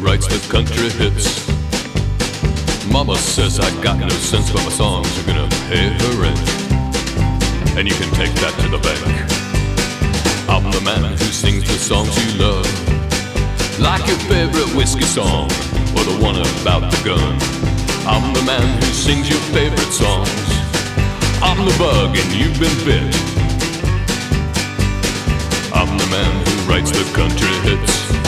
Writes 0.00 0.26
the 0.26 0.38
country 0.50 0.90
hits. 0.90 1.46
Mama 2.90 3.16
says 3.16 3.58
I 3.58 3.70
got 3.82 3.98
no 3.98 4.08
sense, 4.08 4.50
but 4.50 4.62
my 4.64 4.70
songs 4.70 5.08
are 5.18 5.26
gonna 5.26 5.48
pay 5.68 5.88
her 5.88 6.12
rent. 6.22 6.38
And 7.76 7.86
you 7.88 7.94
can 7.94 8.10
take 8.14 8.32
that 8.42 8.54
to 8.62 8.68
the 8.68 8.78
bank. 8.78 9.02
I'm 10.48 10.70
the 10.70 10.80
man 10.80 11.04
who 11.12 11.28
sings 11.32 11.64
the 11.64 11.78
songs 11.78 12.14
you 12.24 12.38
love. 12.38 12.66
Like 13.78 14.06
your 14.06 14.18
favorite 14.30 14.74
whiskey 14.74 15.04
song, 15.04 15.50
or 15.96 16.04
the 16.04 16.18
one 16.20 16.36
about 16.36 16.90
the 16.90 17.00
gun. 17.04 17.34
I'm 18.06 18.32
the 18.34 18.42
man 18.42 18.66
who 18.82 18.90
sings 18.92 19.28
your 19.28 19.40
favorite 19.52 19.92
songs. 19.92 20.48
I'm 21.42 21.64
the 21.64 21.76
bug 21.78 22.16
and 22.16 22.32
you've 22.32 22.58
been 22.58 22.78
bit. 22.84 23.14
I'm 25.72 25.96
the 25.98 26.08
man 26.10 26.32
who 26.46 26.72
writes 26.72 26.90
the 26.90 27.04
country 27.14 27.54
hits. 27.68 28.27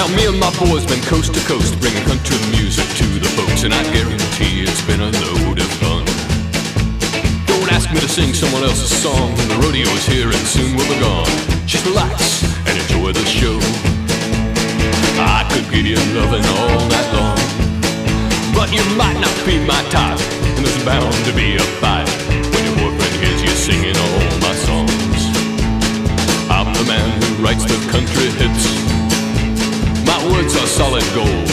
Now 0.00 0.08
me 0.16 0.24
and 0.24 0.40
my 0.40 0.48
boys 0.56 0.86
been 0.86 1.04
coast 1.04 1.34
to 1.34 1.40
coast 1.44 1.78
bringing 1.78 2.02
country 2.08 2.40
music 2.56 2.88
to 2.96 3.04
the 3.20 3.28
folks 3.36 3.64
And 3.64 3.74
I 3.74 3.84
guarantee 3.92 4.64
it's 4.64 4.80
been 4.88 5.04
a 5.04 5.12
load 5.12 5.60
of 5.60 5.68
fun. 5.76 6.08
Don't 7.44 7.68
ask 7.68 7.92
me 7.92 8.00
to 8.00 8.08
sing 8.08 8.32
someone 8.32 8.64
else's 8.64 8.88
song. 8.88 9.36
When 9.36 9.48
the 9.52 9.60
rodeo 9.60 9.84
is 9.92 10.06
here 10.08 10.32
and 10.32 10.44
soon 10.48 10.72
we'll 10.72 10.88
be 10.88 10.96
gone. 11.04 11.28
Just 11.68 11.84
relax 11.84 12.48
and 12.64 12.80
enjoy 12.80 13.12
the 13.12 13.28
show. 13.28 13.60
I 15.20 15.44
could 15.52 15.68
give 15.68 15.84
you 15.84 16.00
loving 16.16 16.48
all 16.48 16.80
night 16.88 17.10
long. 17.12 17.36
But 18.56 18.72
you 18.72 18.80
might 18.96 19.20
not 19.20 19.36
be 19.44 19.60
my 19.68 19.84
type 19.92 20.16
And 20.56 20.64
there's 20.64 20.80
bound 20.80 21.12
to 21.28 21.32
be 21.36 21.60
a 21.60 21.66
fight. 21.76 22.08
When 22.48 22.62
your 22.64 22.88
boyfriend 22.88 23.20
hears 23.20 23.42
you 23.44 23.52
singing 23.52 23.96
all 24.00 24.24
my 24.40 24.56
songs. 24.64 25.28
I'm 26.48 26.72
the 26.72 26.88
man 26.88 27.04
who 27.20 27.44
writes 27.44 27.68
the 27.68 27.76
country 27.92 28.32
hits 28.40 28.89
words 30.30 30.54
are 30.56 30.66
solid 30.66 31.04
gold. 31.14 31.48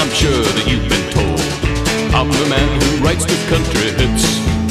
I'm 0.00 0.10
sure 0.10 0.42
that 0.56 0.64
you've 0.66 0.88
been 0.88 1.06
told. 1.12 1.40
I'm 2.14 2.28
the 2.28 2.48
man 2.48 2.68
who 2.80 3.04
writes 3.04 3.24
the 3.24 3.36
country 3.48 3.92
hits. 3.98 4.61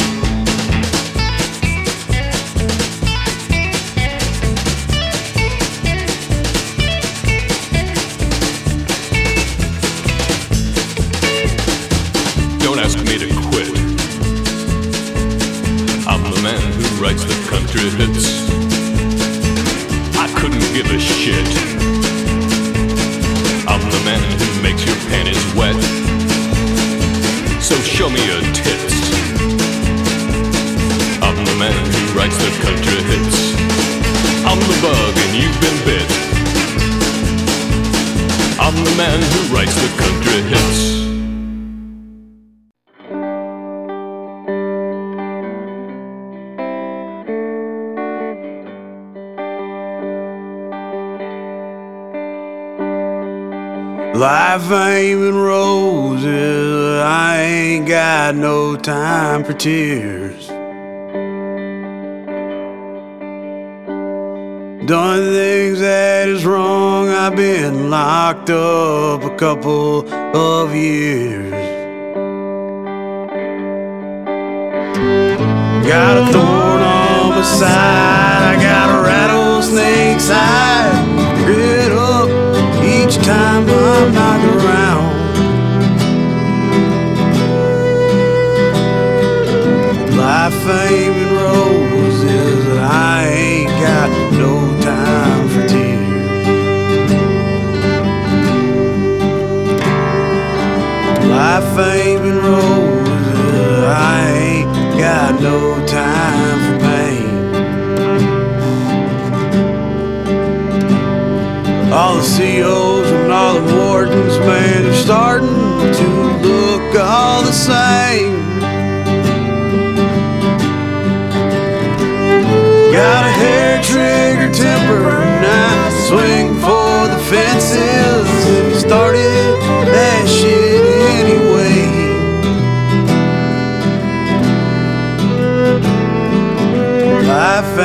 Time 59.53 60.00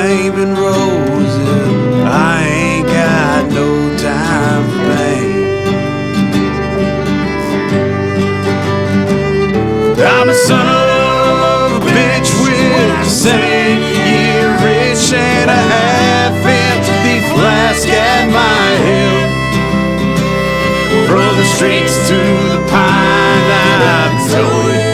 Been 0.06 0.55
roses. 0.55 1.41
I 2.05 2.47
ain't 2.47 2.87
got 2.87 3.50
no 3.50 3.97
time 3.99 4.62
for 4.71 4.78
pain. 4.94 5.33
I'm 9.99 10.29
a 10.29 10.35
son 10.47 10.67
of 10.69 11.82
a 11.82 11.85
bitch 11.91 12.31
with 12.41 13.08
seven 13.08 13.82
year 13.82 14.55
itch 14.79 15.12
and 15.12 15.50
a 15.50 15.61
half 15.75 16.35
empty 16.47 17.19
flask 17.35 17.88
at 17.88 18.29
my 18.31 18.76
hip. 18.87 19.29
From 21.08 21.37
the 21.37 21.47
streets 21.56 21.97
to 22.11 22.19
the 22.53 22.61
pine, 22.70 23.82
I'm 23.82 24.14
towing 24.31 24.86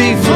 empty 0.00 0.33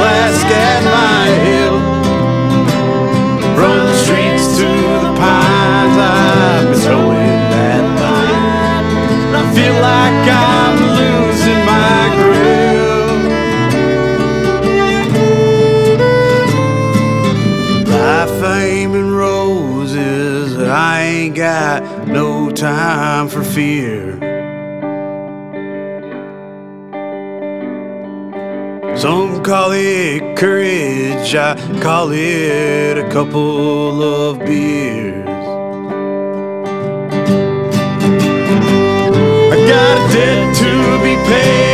call 29.49 29.73
it 29.73 30.37
courage, 30.37 31.35
I 31.35 31.57
call 31.81 32.11
it 32.13 32.99
a 32.99 33.09
couple 33.11 34.03
of 34.03 34.41
beers. 34.41 35.27
I 39.55 39.57
got 39.67 39.97
a 39.97 40.13
debt 40.13 40.55
to 40.55 40.71
be 41.03 41.15
paid, 41.27 41.68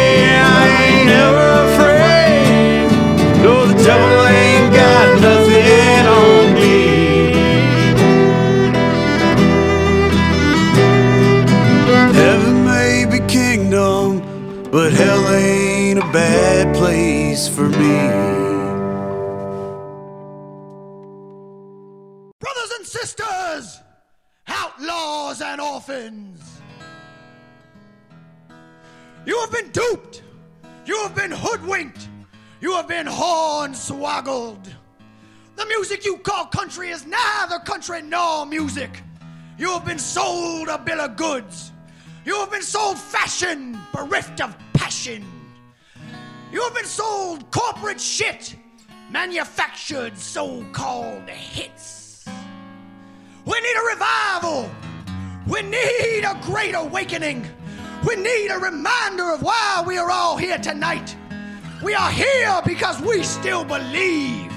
been 29.55 29.71
duped. 29.71 30.23
You 30.85 30.97
have 31.03 31.15
been 31.15 31.31
hoodwinked. 31.31 32.09
You 32.61 32.73
have 32.73 32.89
been 32.89 33.07
hornswoggled. 33.07 34.67
The 35.55 35.67
music 35.67 36.05
you 36.05 36.19
call 36.19 36.47
country 36.47 36.91
is 36.91 37.07
neither 37.07 37.61
country 37.61 38.03
nor 38.03 38.47
music. 38.47 39.03
You 39.57 39.71
have 39.71 39.85
been 39.85 40.01
sold 40.01 40.67
a 40.69 40.79
bill 40.79 41.01
of 41.01 41.17
goods. 41.17 41.71
You 42.25 42.35
have 42.41 42.51
been 42.51 42.63
sold 42.63 42.99
fashion, 42.99 43.79
bereft 43.93 44.41
of 44.41 44.57
passion. 44.73 45.25
You 46.51 46.61
have 46.63 46.75
been 46.75 46.85
sold 46.85 47.49
corporate 47.53 48.01
shit, 48.01 48.57
manufactured 49.11 50.19
so 50.19 50.65
called 50.73 51.29
hits. 51.31 52.27
We 53.45 53.61
need 53.61 53.77
a 53.77 53.87
revival. 53.95 54.71
We 55.47 55.63
need 55.63 56.25
a 56.25 56.41
great 56.43 56.75
awakening. 56.75 57.47
We 58.07 58.17
need 58.17 58.49
a 58.49 58.59
reminder 58.59 59.31
of 59.33 59.43
why 59.43 59.83
we 59.87 59.97
are 59.97 60.11
all 60.11 60.37
here 60.37 60.59
tonight. 60.59 61.17
We 61.83 61.95
are 61.95 62.11
here 62.11 62.61
because 62.67 63.01
we 63.01 63.23
still 63.23 63.65
believe. 63.65 64.53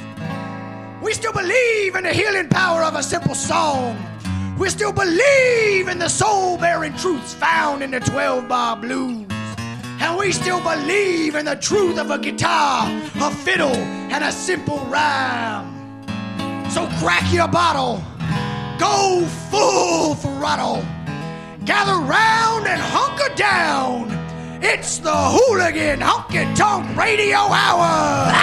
We 1.01 1.13
still 1.13 1.31
believe 1.31 1.95
in 1.95 2.03
the 2.03 2.11
healing 2.11 2.49
power 2.49 2.83
of 2.83 2.95
a 2.95 3.03
simple 3.03 3.35
song. 3.35 3.97
We 4.57 4.69
still 4.69 4.91
believe 4.91 5.87
in 5.87 5.97
the 5.97 6.09
soul 6.09 6.57
bearing 6.57 6.95
truths 6.97 7.33
found 7.33 7.83
in 7.83 7.91
the 7.91 8.01
12 8.01 8.49
bar 8.49 8.75
blues. 8.75 9.25
And 9.99 10.17
we 10.17 10.33
still 10.33 10.61
believe 10.61 11.35
in 11.35 11.45
the 11.45 11.55
truth 11.55 11.97
of 11.97 12.11
a 12.11 12.17
guitar, 12.17 12.87
a 13.21 13.31
fiddle, 13.31 13.75
and 14.11 14.25
a 14.25 14.31
simple 14.31 14.79
rhyme. 14.87 15.73
So 16.69 16.85
crack 16.99 17.31
your 17.31 17.47
bottle, 17.47 18.03
go 18.77 19.25
full 19.49 20.15
throttle, 20.15 20.83
gather 21.67 21.99
round 22.05 22.65
and 22.65 22.81
hunker 22.81 23.35
down. 23.35 24.07
It's 24.63 24.97
the 24.99 25.13
Hooligan 25.13 25.99
Honky 25.99 26.55
Tonk 26.55 26.95
Radio 26.97 27.37
Hour. 27.37 28.33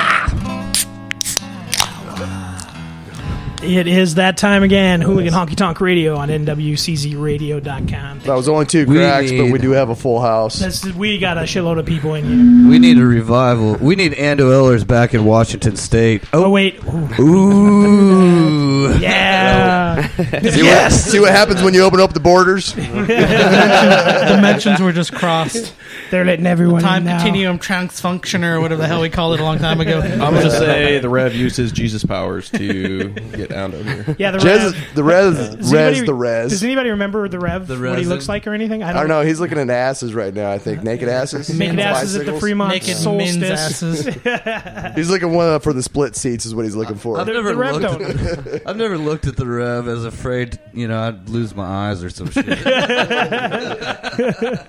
It 3.63 3.87
is 3.87 4.17
that 4.17 4.37
time 4.37 4.63
again. 4.63 5.01
Hooligan 5.01 5.33
Honky 5.33 5.57
Tonk 5.57 5.81
Radio 5.81 6.17
on 6.17 6.29
NWCZRadio.com. 6.29 8.19
That 8.21 8.35
was 8.35 8.47
only 8.47 8.67
two 8.67 8.85
We 8.85 8.97
cracks, 8.97 9.31
but 9.33 9.45
we 9.45 9.53
need- 9.53 9.63
do 9.63 9.71
have 9.71 9.89
a 9.89 9.97
full 9.97 10.21
house. 10.21 10.59
That's, 10.59 10.85
we 10.85 11.17
got 11.19 11.39
a 11.39 11.43
shitload 11.43 11.79
of 11.79 11.87
people 11.87 12.15
in 12.15 12.25
here. 12.27 12.69
We 12.69 12.79
need 12.79 12.99
a 12.99 13.07
revival. 13.07 13.77
We 13.81 13.97
need 13.97 14.13
Ando 14.13 14.51
Ehlers 14.51 14.87
back 14.87 15.15
in 15.15 15.25
Washington 15.25 15.77
State. 15.77 16.23
Oh, 16.35 16.45
oh 16.45 16.51
wait. 16.51 16.79
Ooh. 16.85 17.09
Ooh. 17.23 18.64
Yeah. 19.01 20.09
See 20.43 20.63
what, 20.63 20.93
see 20.93 21.21
what 21.21 21.31
happens 21.31 21.63
when 21.63 21.73
you 21.75 21.83
open 21.83 22.01
up 22.01 22.13
the 22.13 22.21
borders? 22.21 22.73
Dimensions 22.73 24.81
were 24.81 24.93
just 24.93 25.13
crossed. 25.15 25.75
They're 26.11 26.25
letting 26.25 26.47
everyone 26.47 26.83
Time 26.83 26.99
in 27.03 27.07
now. 27.07 27.23
continuum 27.23 27.59
transfunction 27.59 28.45
or 28.45 28.61
whatever 28.61 28.83
the 28.83 28.89
hell 28.89 29.01
we 29.01 29.11
called 29.11 29.35
it 29.35 29.41
a 29.41 29.45
long 29.45 29.59
time 29.59 29.81
ago. 29.81 30.01
I'm 30.01 30.19
gonna 30.35 30.51
say 30.51 30.99
the 30.99 31.09
Rev 31.09 31.35
uses 31.35 31.73
Jesus 31.73 32.05
powers 32.05 32.51
to 32.51 33.09
get 33.09 33.53
out 33.53 33.75
of 33.75 33.85
here. 33.85 34.17
Yeah, 34.19 34.31
the 34.33 34.39
Jez, 34.39 34.73
Rev. 34.73 34.95
the 34.95 35.05
Rev. 35.05 35.35
Does 35.35 35.73
res, 35.73 35.75
anybody- 35.75 36.07
the 36.07 36.15
res. 36.15 36.51
Does 36.51 36.65
anybody 36.65 36.91
remember 36.91 37.29
the 37.29 37.39
Rev? 37.39 37.67
The 37.67 37.79
what 37.81 37.99
he 37.99 38.05
looks 38.05 38.29
like 38.29 38.47
or 38.47 38.53
anything? 38.55 38.83
I 38.83 38.93
don't 38.93 39.09
know. 39.09 39.23
He's 39.23 39.41
looking 39.41 39.59
at 39.59 39.71
asses 39.71 40.15
right 40.15 40.33
now. 40.35 40.51
I 40.51 40.59
think 40.59 40.83
naked 40.83 41.09
asses. 41.09 41.49
Naked 41.57 41.79
asses 41.81 42.17
at 42.17 42.27
the 42.27 42.39
Fremont 42.39 42.73
Naked 42.73 42.89
men's 42.89 43.03
solstice. 43.03 44.07
asses. 44.07 44.95
He's 44.97 45.11
looking 45.11 45.33
one 45.35 45.59
for 45.61 45.73
the 45.73 45.83
split 45.83 46.17
seats. 46.17 46.47
Is 46.47 46.55
what 46.55 46.65
he's 46.65 46.77
looking 46.77 46.97
for. 46.97 47.19
I've 47.21 47.27
never 47.27 47.55
looked. 47.55 47.83
don't. 47.83 48.67
I've 48.75 48.81
never 48.81 48.99
looked 48.99 49.29
at 49.29 49.37
the 49.37 49.47
Rev 49.47 49.87
as 49.87 50.05
afraid, 50.05 50.59
you 50.73 50.89
know, 50.89 51.01
I'd 51.01 51.29
lose 51.29 51.55
my 51.55 51.65
eyes 51.65 52.03
or 52.03 52.11
some 52.11 52.29
shit. 52.31 52.45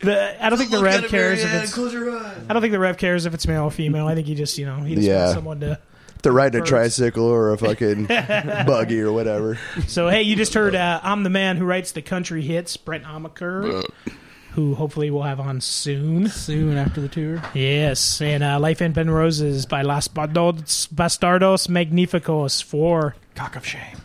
The, 0.00 0.44
I 0.44 0.48
don't 0.48 0.58
think 0.58 0.70
the 0.70 0.76
Look 0.76 0.86
Rev 0.86 1.04
it, 1.04 1.10
cares 1.10 1.40
if 1.40 1.44
Marianne, 1.46 1.64
it's. 1.64 1.74
Close 1.74 1.92
your 1.92 2.16
eyes. 2.16 2.36
I 2.48 2.52
don't 2.52 2.62
think 2.62 2.70
the 2.72 2.78
Rev 2.78 2.96
cares 2.98 3.26
if 3.26 3.34
it's 3.34 3.46
male 3.48 3.64
or 3.64 3.70
female. 3.72 4.06
I 4.06 4.14
think 4.14 4.28
he 4.28 4.36
just, 4.36 4.56
you 4.58 4.64
know, 4.66 4.76
he 4.76 4.94
just 4.94 5.06
Yeah. 5.08 5.18
wants 5.24 5.34
someone 5.34 5.60
to. 5.60 5.78
If 6.14 6.22
they're 6.22 6.32
riding 6.32 6.58
a 6.58 6.62
Birds. 6.62 6.70
tricycle 6.70 7.24
or 7.24 7.52
a 7.52 7.58
fucking 7.58 8.06
buggy 8.06 9.00
or 9.00 9.10
whatever. 9.12 9.58
So 9.88 10.08
hey, 10.08 10.22
you 10.22 10.36
just 10.36 10.54
heard 10.54 10.74
uh, 10.76 11.00
I'm 11.02 11.22
the 11.24 11.30
man 11.30 11.56
who 11.56 11.64
writes 11.64 11.90
the 11.92 12.02
country 12.02 12.42
hits, 12.42 12.76
Brent 12.76 13.02
Amaker, 13.04 13.84
who 14.52 14.74
hopefully 14.76 15.10
we'll 15.10 15.22
have 15.24 15.40
on 15.40 15.60
soon. 15.60 16.28
Soon 16.28 16.76
after 16.76 17.00
the 17.00 17.08
tour. 17.08 17.42
Yes, 17.54 18.20
and 18.20 18.42
uh, 18.44 18.58
Life 18.60 18.80
in 18.82 18.92
Ben 18.92 19.10
Roses 19.10 19.66
by 19.66 19.82
Las 19.82 20.06
Bastardos, 20.08 20.88
Bastardos 20.92 21.66
Magnificos 21.68 22.62
for 22.62 23.14
Cock 23.38 23.54
of 23.54 23.64
shame. 23.64 23.96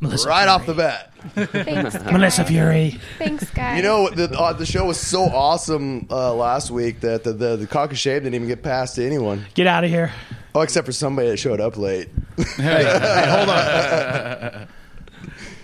Melissa, 0.00 0.26
Right 0.28 0.48
off 0.48 0.64
the 0.64 0.72
bat. 0.72 1.12
Thanks, 1.34 2.02
Melissa 2.04 2.44
Fury. 2.44 2.98
thanks, 3.18 3.50
guys. 3.50 3.76
You 3.76 3.82
know, 3.82 4.08
the, 4.08 4.30
uh, 4.38 4.54
the 4.54 4.64
show 4.64 4.86
was 4.86 4.98
so 4.98 5.24
awesome 5.24 6.06
uh, 6.10 6.32
last 6.32 6.70
week 6.70 7.00
that 7.00 7.24
the, 7.24 7.34
the, 7.34 7.56
the 7.56 7.66
cock 7.66 7.90
of 7.90 7.98
shame 7.98 8.20
didn't 8.22 8.34
even 8.36 8.48
get 8.48 8.62
passed 8.62 8.94
to 8.94 9.04
anyone. 9.04 9.44
Get 9.52 9.66
out 9.66 9.84
of 9.84 9.90
here. 9.90 10.12
Oh, 10.54 10.62
except 10.62 10.86
for 10.86 10.92
somebody 10.92 11.28
that 11.28 11.36
showed 11.36 11.60
up 11.60 11.76
late. 11.76 12.08
Hey, 12.56 12.84
hey, 12.84 13.24
hold 13.28 13.48
on. 13.50 14.68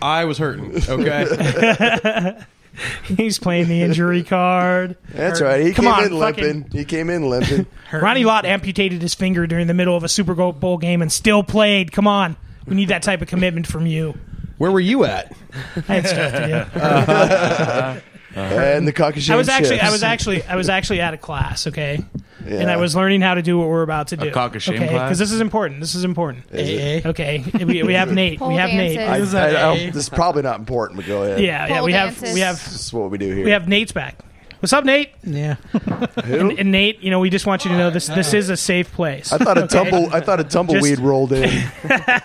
I 0.03 0.25
was 0.27 0.37
hurting. 0.37 0.83
Okay. 0.87 2.37
He's 3.05 3.39
playing 3.39 3.69
the 3.69 3.83
injury 3.83 4.23
card. 4.23 4.97
That's 5.11 5.41
right. 5.41 5.65
He 5.65 5.73
Come 5.73 5.85
came 5.85 5.95
on, 5.95 6.05
in 6.05 6.19
limping. 6.19 6.71
He 6.73 6.85
came 6.85 7.11
in 7.11 7.29
limping. 7.29 7.67
Ronnie 7.93 8.25
Lott 8.25 8.45
amputated 8.45 9.03
his 9.03 9.15
finger 9.15 9.47
during 9.47 9.67
the 9.67 9.75
middle 9.75 9.97
of 9.97 10.05
a 10.05 10.09
Super 10.09 10.35
Bowl 10.35 10.79
game 10.79 11.03
and 11.03 11.13
still 11.13 11.43
played. 11.43 11.93
Come 11.93 12.07
on. 12.07 12.37
We 12.67 12.75
need 12.75 12.89
that 12.89 13.03
type 13.03 13.23
of 13.23 13.29
commitment 13.29 13.67
from 13.67 13.87
you. 13.87 14.19
Where 14.59 14.71
were 14.71 14.81
you 14.81 15.05
at? 15.05 15.33
I 15.89 16.01
had 16.01 16.07
stuff 16.07 16.33
to 16.33 18.01
do. 18.03 18.11
Uh-huh. 18.37 18.55
and 18.55 18.87
the 18.89 18.93
cock 18.93 19.17
of 19.17 19.23
shame 19.23 19.35
I 19.35 19.37
was 19.39 19.49
actually, 19.51 19.81
I 19.81 19.91
was 19.91 20.03
actually, 20.03 20.43
I 20.45 20.57
was 20.57 20.69
actually 20.69 21.01
at 21.01 21.15
a 21.15 21.19
class, 21.19 21.67
okay, 21.69 22.05
and 22.47 22.71
I 22.71 22.77
was 22.77 22.97
learning 22.97 23.21
how 23.21 23.35
to 23.35 23.43
do 23.43 23.59
what 23.59 23.69
we're 23.69 23.83
about 23.83 24.09
to 24.09 24.17
do. 24.17 24.31
cock 24.31 24.55
of 24.57 24.67
okay, 24.69 24.77
class? 24.89 24.91
because 25.09 25.19
this 25.19 25.31
is 25.33 25.41
important. 25.41 25.81
This 25.81 25.95
is 25.95 26.05
important. 26.05 26.45
Is 26.51 26.69
it? 26.69 26.73
Eh, 26.81 27.01
eh. 27.05 27.09
Okay, 27.11 27.45
we, 27.65 27.83
we 27.83 27.95
have 27.95 28.13
Nate. 28.13 28.39
Pole 28.39 28.49
we 28.49 28.57
have 28.57 28.71
Nate. 28.71 28.97
dances. 28.97 29.09
I, 29.09 29.19
Is 29.23 29.33
that 29.33 29.57
I- 29.57 29.61
I 29.71 29.73
A? 29.75 29.79
don't- 29.85 29.93
this 29.95 30.03
is 30.05 30.09
probably 30.09 30.43
not 30.43 30.59
important, 30.59 30.97
but 30.97 31.07
go 31.07 31.23
ahead. 31.23 31.41
Yeah, 31.41 31.67
yeah. 31.69 31.77
Pole 31.79 31.85
We 31.87 31.93
have, 31.93 32.09
dances. 32.19 32.35
we 32.35 32.41
have, 32.41 32.57
This 32.57 32.87
is 32.87 32.93
what 32.93 33.11
we 33.11 33.19
do 33.19 33.33
here. 33.33 33.45
we 33.45 33.51
have 33.53 33.69
Nate's 33.69 33.93
back. 33.93 34.19
What's 34.65 34.73
up, 34.73 34.87
Nate? 34.87 35.11
Yeah. 35.23 35.57
Who? 36.25 36.41
And, 36.41 36.59
and 36.59 36.73
Nate, 36.73 37.01
you 37.01 37.11
know, 37.11 37.21
we 37.21 37.29
just 37.29 37.45
want 37.45 37.67
you 37.67 37.71
to 37.73 37.77
know 37.77 37.91
this. 37.91 38.07
This 38.07 38.33
is 38.33 38.49
a 38.49 38.57
safe 38.57 38.91
place. 38.95 39.31
I 39.31 39.37
thought 39.37 39.59
a 39.59 39.67
tumble. 39.67 40.09
I 40.11 40.21
thought 40.23 40.41
a 40.41 40.45
tumbleweed 40.45 40.93
Just- 40.95 41.03
rolled 41.03 41.35
in. 41.35 41.51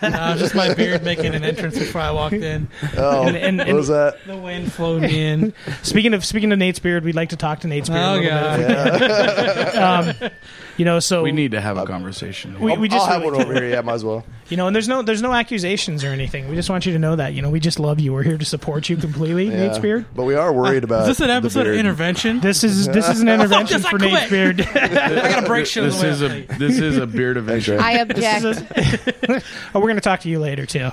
Uh, 0.02 0.38
just 0.38 0.56
my 0.56 0.74
beard 0.74 1.04
making 1.04 1.36
an 1.36 1.44
entrance 1.44 1.78
before 1.78 2.00
I 2.00 2.12
walked 2.12 2.36
in. 2.36 2.70
Oh, 2.96 3.28
And- 3.28 3.36
and- 3.36 3.58
what 3.58 3.68
and- 3.68 3.76
was 3.78 3.90
that? 3.90 4.20
The 4.26 4.38
wind 4.38 4.72
flowed 4.72 5.02
me 5.02 5.22
in. 5.28 5.54
Speaking 5.84 6.14
of 6.14 6.24
speaking 6.24 6.54
of 6.54 6.58
Nate's 6.60 6.80
beard, 6.80 7.04
we'd 7.04 7.14
like 7.16 7.30
to 7.30 7.36
talk 7.36 7.60
to 7.60 7.68
Nate's 7.68 7.90
beard. 7.90 8.02
a 8.02 8.08
Oh, 8.08 8.14
little 8.14 9.00
God. 9.00 10.20
bit. 10.20 10.24
Um, 10.24 10.32
You 10.80 10.86
know, 10.86 11.00
so 11.00 11.22
We 11.24 11.32
need 11.34 11.52
to 11.52 11.62
have 11.62 11.78
a 11.78 11.86
conversation. 11.86 12.60
we, 12.60 12.76
we 12.78 12.88
just 12.88 13.06
I'll 13.06 13.14
have 13.14 13.22
really 13.22 13.38
one 13.38 13.42
over 13.48 13.54
here. 13.54 13.70
Yeah, 13.70 13.82
might 13.82 13.94
as 13.96 14.04
well. 14.04 14.24
You 14.50 14.58
know, 14.58 14.66
and 14.66 14.76
there's 14.76 14.88
no 14.88 15.04
there's 15.04 15.22
no 15.22 15.32
accusations 15.32 16.04
or 16.04 16.08
anything. 16.08 16.50
We 16.50 16.56
just 16.56 16.72
want 16.72 16.88
you 16.88 16.94
to 16.94 16.98
know 16.98 17.16
that. 17.18 17.36
You 17.36 17.44
know, 17.44 17.52
we 17.52 17.60
just 17.60 17.80
love 17.80 18.00
you. 18.00 18.14
We're 18.14 18.24
here 18.24 18.36
to 18.40 18.46
support 18.46 18.90
you 18.90 18.98
completely, 18.98 19.46
Yeah. 19.52 19.68
Nate's 19.68 19.78
Beard. 19.78 20.08
But 20.16 20.24
we 20.24 20.34
are 20.34 20.52
worried 20.52 20.84
about. 20.84 21.02
Is 21.02 21.08
this 21.10 21.20
an 21.20 21.28
the 21.28 21.34
episode 21.36 21.60
of 21.68 21.74
beard. 21.74 21.76
intervention? 21.76 22.40
This 22.42 22.64
is 22.64 22.88
this 22.88 23.08
is 23.10 23.20
an 23.22 23.28
intervention 23.30 23.78
Yes, 23.78 23.86
I 23.86 23.90
for 23.92 24.00
Nate's 24.00 24.18
quit. 24.28 24.30
Beard. 24.32 24.62
I 24.62 24.88
gotta 25.34 25.46
break 25.46 25.68
shit 25.68 25.84
on 25.84 25.90
This 25.90 26.00
the 26.00 26.04
way 26.08 26.10
is 26.14 26.24
up. 26.24 26.32
a 26.32 26.58
this 26.58 26.80
is 26.80 26.98
a 26.98 27.06
beer 27.06 27.36
division. 27.36 27.78
I 27.80 27.92
object. 28.00 29.44
oh, 29.76 29.80
we're 29.80 29.88
gonna 29.90 30.02
talk 30.02 30.22
to 30.22 30.30
you 30.30 30.40
later 30.40 30.66
too. 30.66 30.90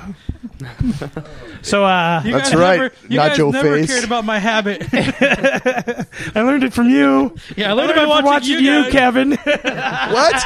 So 1.63 1.85
uh, 1.85 2.23
You 2.25 2.33
That's 2.33 2.51
guys 2.51 2.59
right, 2.59 2.79
Never, 2.81 2.93
you 3.09 3.17
not 3.17 3.29
guys 3.31 3.39
your 3.39 3.53
never 3.53 3.75
face. 3.77 3.87
cared 3.91 4.05
about 4.05 4.25
my 4.27 4.39
habit. 4.39 4.87
I 4.93 6.43
learned 6.43 6.65
it 6.65 6.73
from 6.75 6.89
you. 6.91 7.35
yeah, 7.57 7.71
I 7.71 7.73
learned 7.73 7.93
I 7.93 8.05
about 8.05 8.17
from 8.19 8.25
watching 8.27 8.59
you, 8.65 8.83
guys. 8.85 8.93
Kevin. 8.93 9.31
What? 10.13 10.41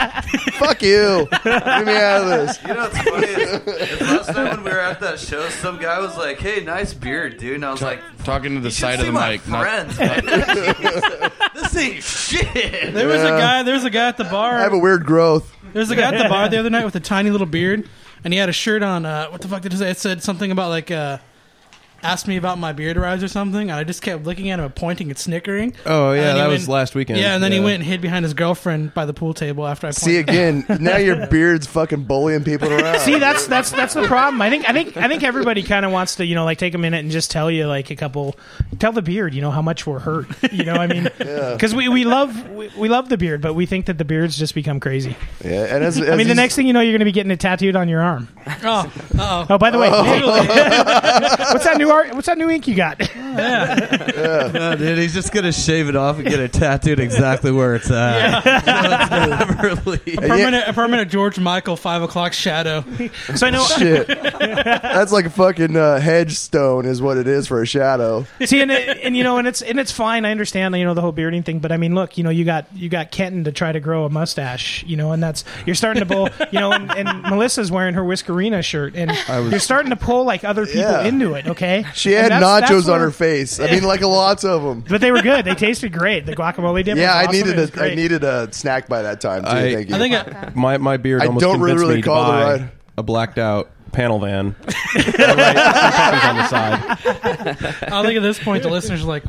Fuck 0.54 0.82
you! 0.82 1.28
Get 1.44 1.86
me 1.86 1.96
out 1.96 2.22
of 2.22 2.28
this. 2.28 2.62
You 2.62 2.68
know 2.68 2.80
what's 2.80 2.98
funny 3.02 3.26
is, 3.26 3.50
is 3.50 4.00
last 4.00 4.26
time 4.32 4.46
when 4.56 4.64
we 4.64 4.70
were 4.70 4.80
at 4.80 5.00
that 5.00 5.18
show, 5.18 5.48
some 5.48 5.78
guy 5.78 5.98
was 6.00 6.16
like, 6.16 6.38
"Hey, 6.38 6.62
nice 6.64 6.92
beard, 6.94 7.38
dude," 7.38 7.54
and 7.56 7.64
I 7.64 7.70
was 7.70 7.82
like, 7.82 8.00
Talking 8.24 8.54
to 8.54 8.60
the 8.60 8.66
"You 8.68 8.70
should 8.70 8.80
side 8.80 8.94
of 8.94 9.00
see 9.00 9.06
the 9.06 9.12
my 9.12 9.30
mic. 9.30 9.48
not- 9.48 9.62
friends, 9.62 9.98
man. 9.98 11.30
this 11.54 11.76
ain't 11.76 12.02
shit." 12.02 12.94
There 12.94 13.06
was 13.06 13.16
Yeah. 13.22 13.36
a 13.36 13.38
guy. 13.38 13.62
There 13.62 13.74
was 13.74 13.84
a 13.84 13.90
guy 13.90 14.08
at 14.08 14.16
the 14.16 14.24
bar. 14.24 14.56
I 14.56 14.62
have 14.62 14.72
a 14.72 14.78
weird 14.78 15.04
growth. 15.04 15.54
There 15.72 15.80
was 15.80 15.90
a 15.90 15.96
guy 15.96 16.12
at 16.14 16.22
the 16.22 16.28
bar 16.28 16.48
the 16.48 16.58
other 16.58 16.70
night 16.70 16.84
with 16.84 16.96
a 16.96 17.00
tiny 17.00 17.30
little 17.30 17.46
beard, 17.46 17.88
and 18.24 18.32
he 18.32 18.38
had 18.38 18.48
a 18.48 18.52
shirt 18.52 18.82
on. 18.82 19.06
Uh, 19.06 19.28
what 19.28 19.40
the 19.40 19.48
fuck 19.48 19.62
did 19.62 19.72
it 19.72 19.78
say? 19.78 19.90
It 19.90 19.98
said 19.98 20.22
something 20.22 20.50
about 20.50 20.70
like 20.70 20.90
uh, 20.90 21.18
asked 22.02 22.26
me 22.26 22.36
about 22.36 22.58
my 22.58 22.72
beard 22.72 22.96
rise 22.96 23.22
or 23.22 23.28
something, 23.28 23.70
and 23.70 23.72
I 23.72 23.84
just 23.84 24.02
kept 24.02 24.24
looking 24.24 24.50
at 24.50 24.58
him, 24.58 24.64
and 24.66 24.74
pointing 24.74 25.08
and 25.10 25.18
snickering. 25.18 25.74
Oh 25.86 26.12
yeah, 26.12 26.34
that 26.34 26.48
went- 26.48 26.52
was 26.52 26.68
last 26.68 26.94
weekend. 26.94 27.18
Yeah, 27.20 27.34
and 27.34 27.42
then 27.44 27.52
he 27.52 27.60
went 27.60 27.76
and 27.76 27.84
hid 27.84 28.00
behind 28.00 28.24
his 28.24 28.34
girlfriend 28.34 28.94
by 28.94 29.04
the 29.06 29.12
pool 29.14 29.34
table 29.34 29.66
after 29.66 29.86
I 29.86 29.90
See 29.90 30.16
again. 30.18 30.64
Now 30.80 30.96
your 30.96 31.26
beard's 31.30 31.66
fucking 31.66 32.04
bullying 32.04 32.44
people 32.44 32.72
around. 32.72 33.00
See, 33.00 33.18
that's 33.18 33.46
that's 33.46 33.70
that's 33.70 33.94
the 33.94 34.06
problem. 34.06 34.40
I 34.42 34.50
think 34.50 34.68
I 34.68 34.72
think 34.72 34.96
I 34.96 35.08
think 35.08 35.22
everybody 35.22 35.62
kind 35.62 35.84
of 35.84 35.92
wants 35.92 36.16
to, 36.16 36.24
you 36.26 36.34
know, 36.34 36.44
like 36.44 36.58
take 36.58 36.74
a 36.74 36.78
minute 36.78 36.98
and 37.00 37.10
just 37.10 37.30
tell 37.30 37.50
you 37.50 37.66
like 37.66 37.90
a 37.90 37.96
couple, 37.96 38.36
tell 38.78 38.92
the 38.92 39.02
beard, 39.02 39.34
you 39.34 39.40
know, 39.42 39.50
how 39.50 39.62
much 39.62 39.86
we're 39.86 39.98
hurt. 39.98 40.26
You 40.52 40.64
know, 40.64 40.74
I 40.74 40.86
mean, 40.86 41.04
because 41.18 41.74
we, 41.74 41.88
we 41.88 42.04
love 42.04 42.48
we, 42.50 42.70
we 42.76 42.88
love 42.88 43.08
the 43.08 43.18
beard, 43.18 43.40
but 43.42 43.54
we 43.54 43.66
think 43.66 43.86
that 43.86 43.98
the 43.98 44.04
beard's 44.04 44.36
just 44.38 44.54
become 44.54 44.80
crazy. 44.80 45.16
Yeah, 45.44 45.74
and 45.74 45.84
as, 45.84 46.00
I 46.00 46.16
mean, 46.16 46.28
the 46.28 46.34
next 46.34 46.54
thing 46.56 46.66
you 46.66 46.72
know, 46.72 46.80
you're 46.80 46.92
going 46.92 47.00
to 47.00 47.04
be 47.04 47.12
getting 47.12 47.30
it 47.32 47.40
tattooed 47.40 47.76
on 47.76 47.88
your 47.88 48.00
arm. 48.00 48.28
Oh, 48.62 48.92
uh 49.18 49.46
Oh, 49.50 49.58
by 49.58 49.70
the 49.70 49.78
way, 49.78 49.88
Oh. 49.92 50.46
what's 51.52 51.64
that 51.64 51.76
new 51.78 51.89
art? 51.90 52.14
What's 52.14 52.26
that 52.26 52.38
new 52.38 52.48
ink 52.48 52.66
you 52.68 52.74
got? 52.74 53.00
No, 53.40 54.74
dude, 54.76 54.98
he's 54.98 55.14
just 55.14 55.32
gonna 55.32 55.52
shave 55.52 55.88
it 55.88 55.96
off 55.96 56.18
and 56.18 56.28
get 56.28 56.40
it 56.40 56.52
tattooed 56.52 57.00
exactly 57.00 57.50
where 57.52 57.74
it's 57.74 57.90
at. 57.90 58.44
Never 59.48 59.74
leave. 59.90 60.18
a 60.18 60.20
permanent, 60.28 60.68
a 60.68 60.72
permanent 60.72 61.10
George 61.10 61.38
Michael 61.38 61.76
five 61.76 62.02
o'clock 62.02 62.32
shadow. 62.32 62.84
So 63.34 63.46
I 63.46 63.50
know. 63.50 63.64
shit. 63.64 64.06
That's 64.06 65.12
like 65.12 65.26
a 65.26 65.30
fucking 65.30 65.76
uh, 65.76 66.00
hedge 66.00 66.32
stone, 66.36 66.86
is 66.86 67.00
what 67.02 67.16
it 67.16 67.26
is 67.26 67.46
for 67.46 67.62
a 67.62 67.66
shadow. 67.66 68.26
See, 68.44 68.60
and, 68.60 68.70
it, 68.70 68.98
and 69.02 69.16
you 69.16 69.24
know, 69.24 69.38
and 69.38 69.46
it's 69.48 69.62
and 69.62 69.78
it's 69.78 69.92
fine. 69.92 70.24
I 70.24 70.30
understand, 70.30 70.74
you 70.76 70.84
know, 70.84 70.94
the 70.94 71.00
whole 71.00 71.12
bearding 71.12 71.42
thing. 71.42 71.58
But 71.60 71.72
I 71.72 71.76
mean, 71.76 71.94
look, 71.94 72.18
you 72.18 72.24
know, 72.24 72.30
you 72.30 72.44
got 72.44 72.66
you 72.74 72.88
got 72.88 73.10
Kenton 73.10 73.44
to 73.44 73.52
try 73.52 73.72
to 73.72 73.80
grow 73.80 74.04
a 74.04 74.10
mustache, 74.10 74.84
you 74.84 74.96
know, 74.96 75.12
and 75.12 75.22
that's 75.22 75.44
you're 75.66 75.74
starting 75.74 76.00
to 76.06 76.06
pull, 76.06 76.28
you 76.50 76.60
know, 76.60 76.72
and, 76.72 76.90
and 76.92 77.22
Melissa's 77.22 77.70
wearing 77.70 77.94
her 77.94 78.02
Whiskerina 78.02 78.62
shirt, 78.62 78.94
and 78.96 79.10
was- 79.10 79.50
you're 79.50 79.60
starting 79.60 79.90
to 79.90 79.96
pull 79.96 80.24
like 80.24 80.44
other 80.44 80.66
people 80.66 80.80
Yeah. 80.80 81.04
into 81.04 81.34
it. 81.34 81.46
Okay, 81.46 81.84
She 81.94 82.16
And 82.16 82.32
had 82.32 82.42
nachos 82.42 82.68
that's 82.68 82.88
on 82.88 83.00
her 83.00 83.10
face. 83.10 83.29
I 83.60 83.70
mean, 83.70 83.82
like 83.84 84.00
a 84.02 84.06
lots 84.06 84.44
of 84.44 84.62
them. 84.62 84.84
but 84.88 85.00
they 85.00 85.10
were 85.12 85.22
good. 85.22 85.44
They 85.44 85.54
tasted 85.54 85.92
great. 85.92 86.26
The 86.26 86.34
guacamole 86.36 86.84
dip. 86.84 86.96
Yeah, 86.96 87.14
I 87.14 87.24
awesome. 87.26 87.32
needed 87.32 87.58
It 87.58 87.60
was 87.74 87.76
a 87.76 87.92
I 87.92 87.94
needed 87.94 88.24
a 88.24 88.52
snack 88.52 88.88
by 88.88 89.02
that 89.02 89.20
time 89.20 89.42
too. 89.42 89.48
I- 89.48 89.72
thank 89.74 89.88
you. 89.88 89.94
I 89.94 89.98
think 89.98 90.14
I, 90.14 90.52
My 90.54 90.78
my 90.78 90.96
beard 90.96 91.22
I 91.22 91.26
almost 91.26 91.42
don't 91.42 91.60
really, 91.60 91.72
convinced 91.72 91.82
really 91.82 91.96
me 91.96 92.02
to 92.02 92.08
call 92.08 92.24
the 92.26 92.32
buy 92.32 92.42
ride. 92.58 92.70
a 92.98 93.02
blacked 93.02 93.38
out 93.38 93.70
panel 93.92 94.18
van. 94.20 94.54
right, 94.94 95.04
puppies 95.14 96.24
on 96.24 96.36
the 96.36 96.48
side. 96.48 96.80
I 97.92 98.02
think 98.02 98.16
at 98.16 98.22
this 98.22 98.38
point 98.38 98.62
the 98.62 98.68
listeners 98.70 99.02
are 99.02 99.06
like, 99.06 99.24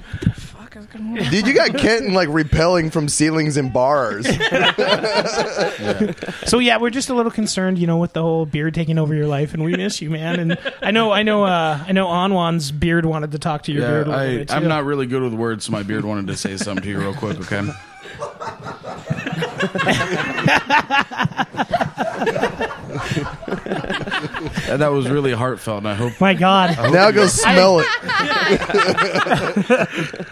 Dude, 1.32 1.48
you 1.48 1.54
got 1.54 1.78
Kenton 1.78 2.14
like 2.14 2.30
repelling 2.30 2.92
from 2.92 3.10
ceilings 3.10 3.58
and 3.58 3.74
bars. 3.74 4.28
So 6.46 6.60
yeah, 6.60 6.78
we're 6.78 6.90
just 6.90 7.10
a 7.10 7.14
little 7.14 7.32
concerned, 7.32 7.78
you 7.78 7.88
know, 7.88 7.98
with 7.98 8.14
the 8.14 8.22
whole 8.22 8.46
beard 8.46 8.74
taking 8.74 8.98
over 8.98 9.14
your 9.16 9.28
life, 9.28 9.54
and 9.54 9.64
we 9.64 9.76
miss 9.76 10.02
you, 10.02 10.10
man. 10.10 10.40
And 10.40 10.58
I 10.82 10.92
know, 10.92 11.12
I 11.12 11.24
know, 11.24 11.44
uh, 11.46 11.84
I 11.88 11.92
know, 11.94 12.08
Anwan's 12.08 12.72
beard 12.72 13.06
wanted 13.06 13.32
to 13.32 13.40
talk 13.40 13.64
to 13.64 13.72
your 13.72 13.84
Yeah, 13.84 13.90
beard 13.90 14.08
a 14.08 14.10
little 14.10 14.26
I, 14.26 14.38
bit 14.38 14.50
too. 14.50 14.56
I'm 14.56 14.68
not 14.68 14.84
really 14.86 15.06
good 15.06 15.22
with 15.22 15.34
words, 15.34 15.66
so 15.66 15.72
my 15.72 15.84
beard 15.84 16.04
wanted 16.04 16.28
to 16.28 16.36
say 16.36 16.58
something 16.58 16.84
to 16.84 16.90
you 16.90 17.00
real 17.00 17.14
quick, 17.14 17.40
okay? 17.40 17.70
And 24.68 24.82
that 24.82 24.92
was 24.92 25.10
really 25.10 25.32
heartfelt, 25.34 25.80
and 25.80 25.88
I 25.88 25.94
hope 25.96 26.20
My 26.20 26.34
God, 26.34 26.76
now 26.92 27.12
go 27.12 27.28
smell 27.28 27.80
it. 27.80 27.88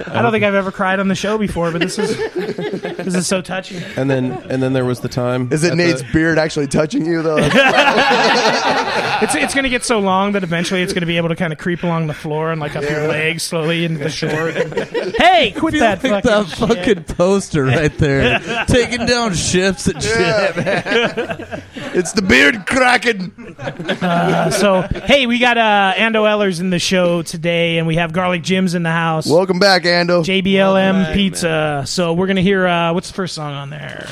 I 0.08 0.20
don't 0.22 0.32
think 0.32 0.44
I've 0.44 0.54
ever 0.56 0.72
cried 0.72 1.00
on 1.00 1.08
the 1.08 1.16
show 1.16 1.38
before, 1.38 1.72
but 1.72 1.82
this 1.82 1.98
is 2.00 2.18
this 2.98 3.16
is 3.16 3.28
so 3.28 3.42
touching. 3.42 3.82
And 3.96 4.10
then 4.10 4.32
and 4.50 4.62
then 4.62 4.74
there 4.74 4.86
was 4.86 5.00
the 5.02 5.10
time. 5.10 5.50
Is 5.52 5.64
it 5.64 5.72
at 5.72 5.78
Nate's 5.78 6.02
the- 6.02 6.12
beard 6.14 6.38
actually 6.38 6.68
touching 6.68 7.06
you 7.06 7.22
though? 7.22 7.38
It's 9.22 9.36
it's 9.36 9.54
going 9.54 9.64
to 9.64 9.70
get 9.70 9.84
so 9.84 10.00
long 10.00 10.32
that 10.32 10.44
eventually 10.44 10.82
it's 10.82 10.94
going 10.94 11.02
to 11.02 11.08
be 11.08 11.18
able 11.18 11.28
to 11.28 11.36
kind 11.36 11.52
of 11.52 11.60
creep 11.60 11.84
along 11.84 12.08
the 12.08 12.14
floor 12.14 12.52
and 12.54 12.62
like 12.62 12.78
up 12.78 12.84
your 12.90 13.06
legs 13.10 13.44
slowly 13.44 13.84
into 13.84 14.00
the 14.00 14.10
short. 14.10 14.54
hey, 15.18 15.52
quit 15.58 15.74
that 15.80 16.02
Like 16.06 16.24
fucking 16.24 16.24
that 16.24 16.48
shit. 16.48 16.58
fucking 16.70 17.04
poster 17.16 17.66
right 17.66 17.96
there, 17.98 18.40
taking 18.68 19.06
down 19.06 19.34
ships 19.34 19.88
and 19.88 20.02
shit. 20.02 20.14
Yeah. 20.16 21.62
it's 21.94 22.14
the 22.14 22.22
beard 22.22 22.66
cracking. 22.66 23.34
Uh, 24.02 24.50
so 24.50 24.82
hey, 24.82 25.26
we 25.28 25.40
got 25.40 25.58
uh, 25.58 25.94
Ando 25.96 26.24
Ehlers 26.24 26.60
in 26.60 26.70
the 26.70 26.80
show 26.80 27.22
today, 27.22 27.78
and 27.78 27.88
we 27.88 27.96
have 27.96 28.14
Garlic 28.14 28.44
Jim's 28.44 28.74
in 28.76 28.84
the 28.84 28.92
house. 28.92 29.28
Welcome 29.28 29.60
back, 29.60 29.84
Ando. 29.84 30.24
JBLM 30.24 31.14
Pizza. 31.14 31.84
So 31.86 32.14
we're 32.14 32.28
gonna 32.28 32.42
hear 32.42 32.66
uh, 32.68 32.94
what's 32.94 33.10
the 33.10 33.16
first 33.16 33.36
song 33.36 33.54
on 33.54 33.70
there? 33.70 34.08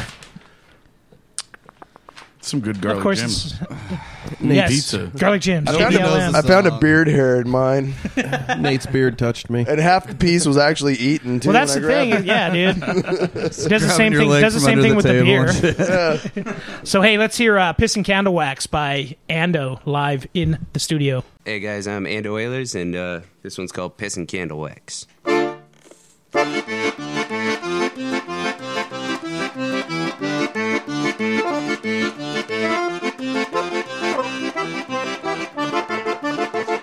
Some 2.48 2.60
good 2.60 2.82
garlic 2.82 2.98
of 2.98 3.04
course, 3.04 3.20
gems. 3.20 3.60
Nate's, 4.40 4.56
yes, 4.56 4.70
pizza. 4.72 5.08
Garlic 5.18 5.42
Jim's. 5.42 5.70
I 5.70 5.78
found, 5.80 5.96
JBLM. 5.96 6.34
a, 6.34 6.38
I 6.38 6.42
found 6.42 6.68
a 6.68 6.78
beard 6.80 7.08
hair 7.08 7.40
in 7.42 7.50
mine, 7.50 7.94
Nate's 8.60 8.86
beard 8.86 9.18
touched 9.18 9.50
me. 9.50 9.66
and 9.68 9.80
half 9.80 10.06
the 10.08 10.16
piece 10.16 10.46
was 10.46 10.58
actually 10.58 10.96
eaten 10.96 11.40
too. 11.40 11.50
Well, 11.50 11.54
that's 11.54 11.74
when 11.76 11.84
the 11.84 11.88
I 11.90 11.92
thing, 11.92 12.10
grabbed 12.10 12.26
yeah, 12.26 12.50
dude. 12.52 12.84
It 13.48 13.70
does 13.70 13.82
the 13.82 13.90
same 13.90 14.12
your 14.14 14.22
thing. 14.24 14.30
leg 14.30 14.42
Does 14.44 14.54
the 14.54 14.60
from 14.60 14.66
same 14.66 14.80
under 14.80 14.82
thing 14.84 14.92
the 14.92 14.96
with 14.96 15.06
the 15.06 15.76
table 15.76 16.44
beer. 16.46 16.54
and. 16.78 16.88
So 16.88 17.02
hey, 17.02 17.18
let's 17.18 17.38
hear 17.38 17.58
uh, 17.58 17.74
"Piss 17.74 17.96
and 17.96 18.06
Candle 18.06 18.34
Wax" 18.34 18.68
by 18.68 19.16
Ando 19.30 19.80
live 19.86 20.28
in 20.34 20.66
the 20.74 20.80
studio. 20.80 21.24
Hey 21.46 21.60
guys, 21.60 21.88
I'm 21.88 22.04
Ando 22.06 22.32
Oilers, 22.34 22.76
and 22.76 22.96
uh, 22.96 23.22
this 23.44 23.58
one's 23.58 23.72
called 23.72 23.98
Piss 23.98 24.18
and 24.18 24.28
Candle 24.28 24.60
Wax. 24.60 25.08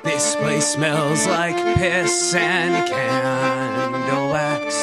This 0.02 0.36
place 0.36 0.72
smells 0.72 1.26
like 1.26 1.56
piss 1.76 2.34
and 2.34 2.88
candle 2.88 4.30
wax. 4.30 4.76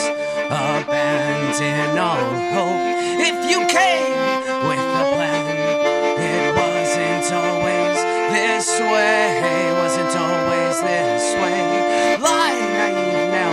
Abandon 0.49 1.97
all 1.97 2.33
hope. 2.53 2.81
If 3.19 3.49
you 3.49 3.65
came 3.67 4.17
with 4.67 4.79
a 4.79 5.05
plan, 5.15 5.45
it 6.19 6.53
wasn't 6.55 7.33
always 7.33 7.97
this 8.33 8.79
way. 8.79 9.71
Wasn't 9.81 10.15
always 10.17 10.81
this 10.81 11.35
way. 11.35 12.17
Lie 12.19 12.59
naive 12.77 13.31
now. 13.31 13.51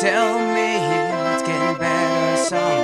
Tell 0.00 0.38
me 0.54 0.70
it's 1.34 1.42
getting 1.42 1.78
better 1.78 2.36
someday. 2.36 2.77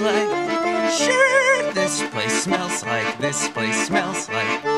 Like. 0.00 0.90
Sure, 0.92 1.72
this 1.72 2.02
place 2.10 2.42
smells 2.44 2.84
like, 2.84 3.18
this 3.18 3.48
place 3.50 3.86
smells 3.86 4.28
like. 4.28 4.69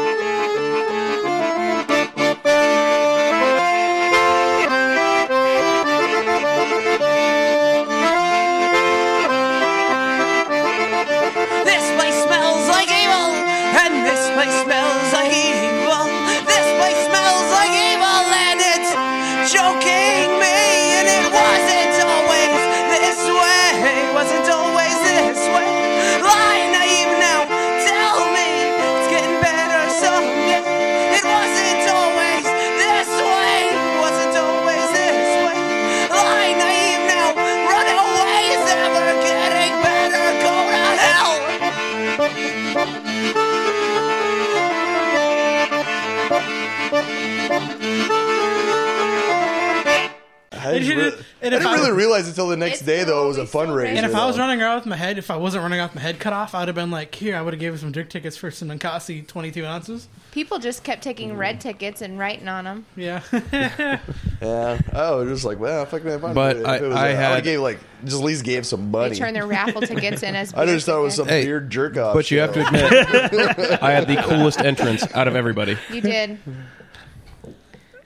Next 52.64 52.78
It's 52.80 52.86
day 52.86 53.04
though 53.04 53.24
it 53.24 53.28
was 53.28 53.38
a 53.38 53.46
totally 53.46 53.84
fundraiser. 53.84 53.96
And 53.96 54.06
if 54.06 54.14
I 54.14 54.26
was 54.26 54.36
though. 54.36 54.42
running 54.42 54.60
around 54.62 54.76
with 54.76 54.86
my 54.86 54.96
head, 54.96 55.18
if 55.18 55.30
I 55.30 55.36
wasn't 55.36 55.62
running 55.62 55.80
off 55.80 55.94
my 55.94 56.00
head 56.00 56.18
cut 56.18 56.32
off, 56.32 56.54
I 56.54 56.60
would 56.60 56.68
have 56.68 56.74
been 56.74 56.90
like, 56.90 57.14
here, 57.14 57.36
I 57.36 57.42
would 57.42 57.52
have 57.54 57.60
gave 57.60 57.78
some 57.78 57.92
drink 57.92 58.10
tickets 58.10 58.36
for 58.36 58.50
some 58.50 58.68
Ninkasi 58.68 59.26
22 59.26 59.64
ounces. 59.64 60.08
People 60.32 60.58
just 60.58 60.82
kept 60.84 61.02
taking 61.02 61.32
mm. 61.32 61.38
red 61.38 61.60
tickets 61.60 62.00
and 62.02 62.18
writing 62.18 62.48
on 62.48 62.64
them. 62.64 62.86
Yeah. 62.96 63.22
yeah, 64.40 64.80
I 64.92 65.10
was 65.12 65.28
just 65.28 65.44
like, 65.44 65.58
well, 65.58 65.84
fuck 65.86 66.04
man. 66.04 66.20
fine. 66.20 66.34
But 66.34 66.56
If 66.56 66.66
I- 66.66 66.76
it 66.78 66.82
was 66.82 66.96
I 66.96 67.08
a- 67.08 67.16
had- 67.16 67.32
I 67.32 67.40
gave 67.40 67.60
like 67.60 67.78
just 68.04 68.18
at 68.18 68.24
least 68.24 68.44
gave 68.44 68.66
some 68.66 68.90
They 68.90 68.98
money. 68.98 69.14
turn 69.16 69.34
their 69.34 69.46
raffle 69.46 69.80
tickets 69.82 70.22
in 70.22 70.34
as. 70.34 70.52
I 70.54 70.66
just 70.66 70.86
thought 70.86 70.98
it 70.98 71.02
was 71.02 71.14
some 71.14 71.28
Hey, 71.28 71.44
weird 71.44 71.70
jerk 71.70 71.96
off. 71.96 72.14
But 72.14 72.30
you 72.30 72.40
have 72.40 72.52
to 72.54 72.66
admit, 72.66 72.92
I 73.82 73.92
had 73.92 74.08
the 74.08 74.16
coolest 74.16 74.58
entrance 74.60 75.04
out 75.14 75.28
of 75.28 75.36
everybody. 75.36 75.76
You 75.92 76.00
did. 76.00 76.38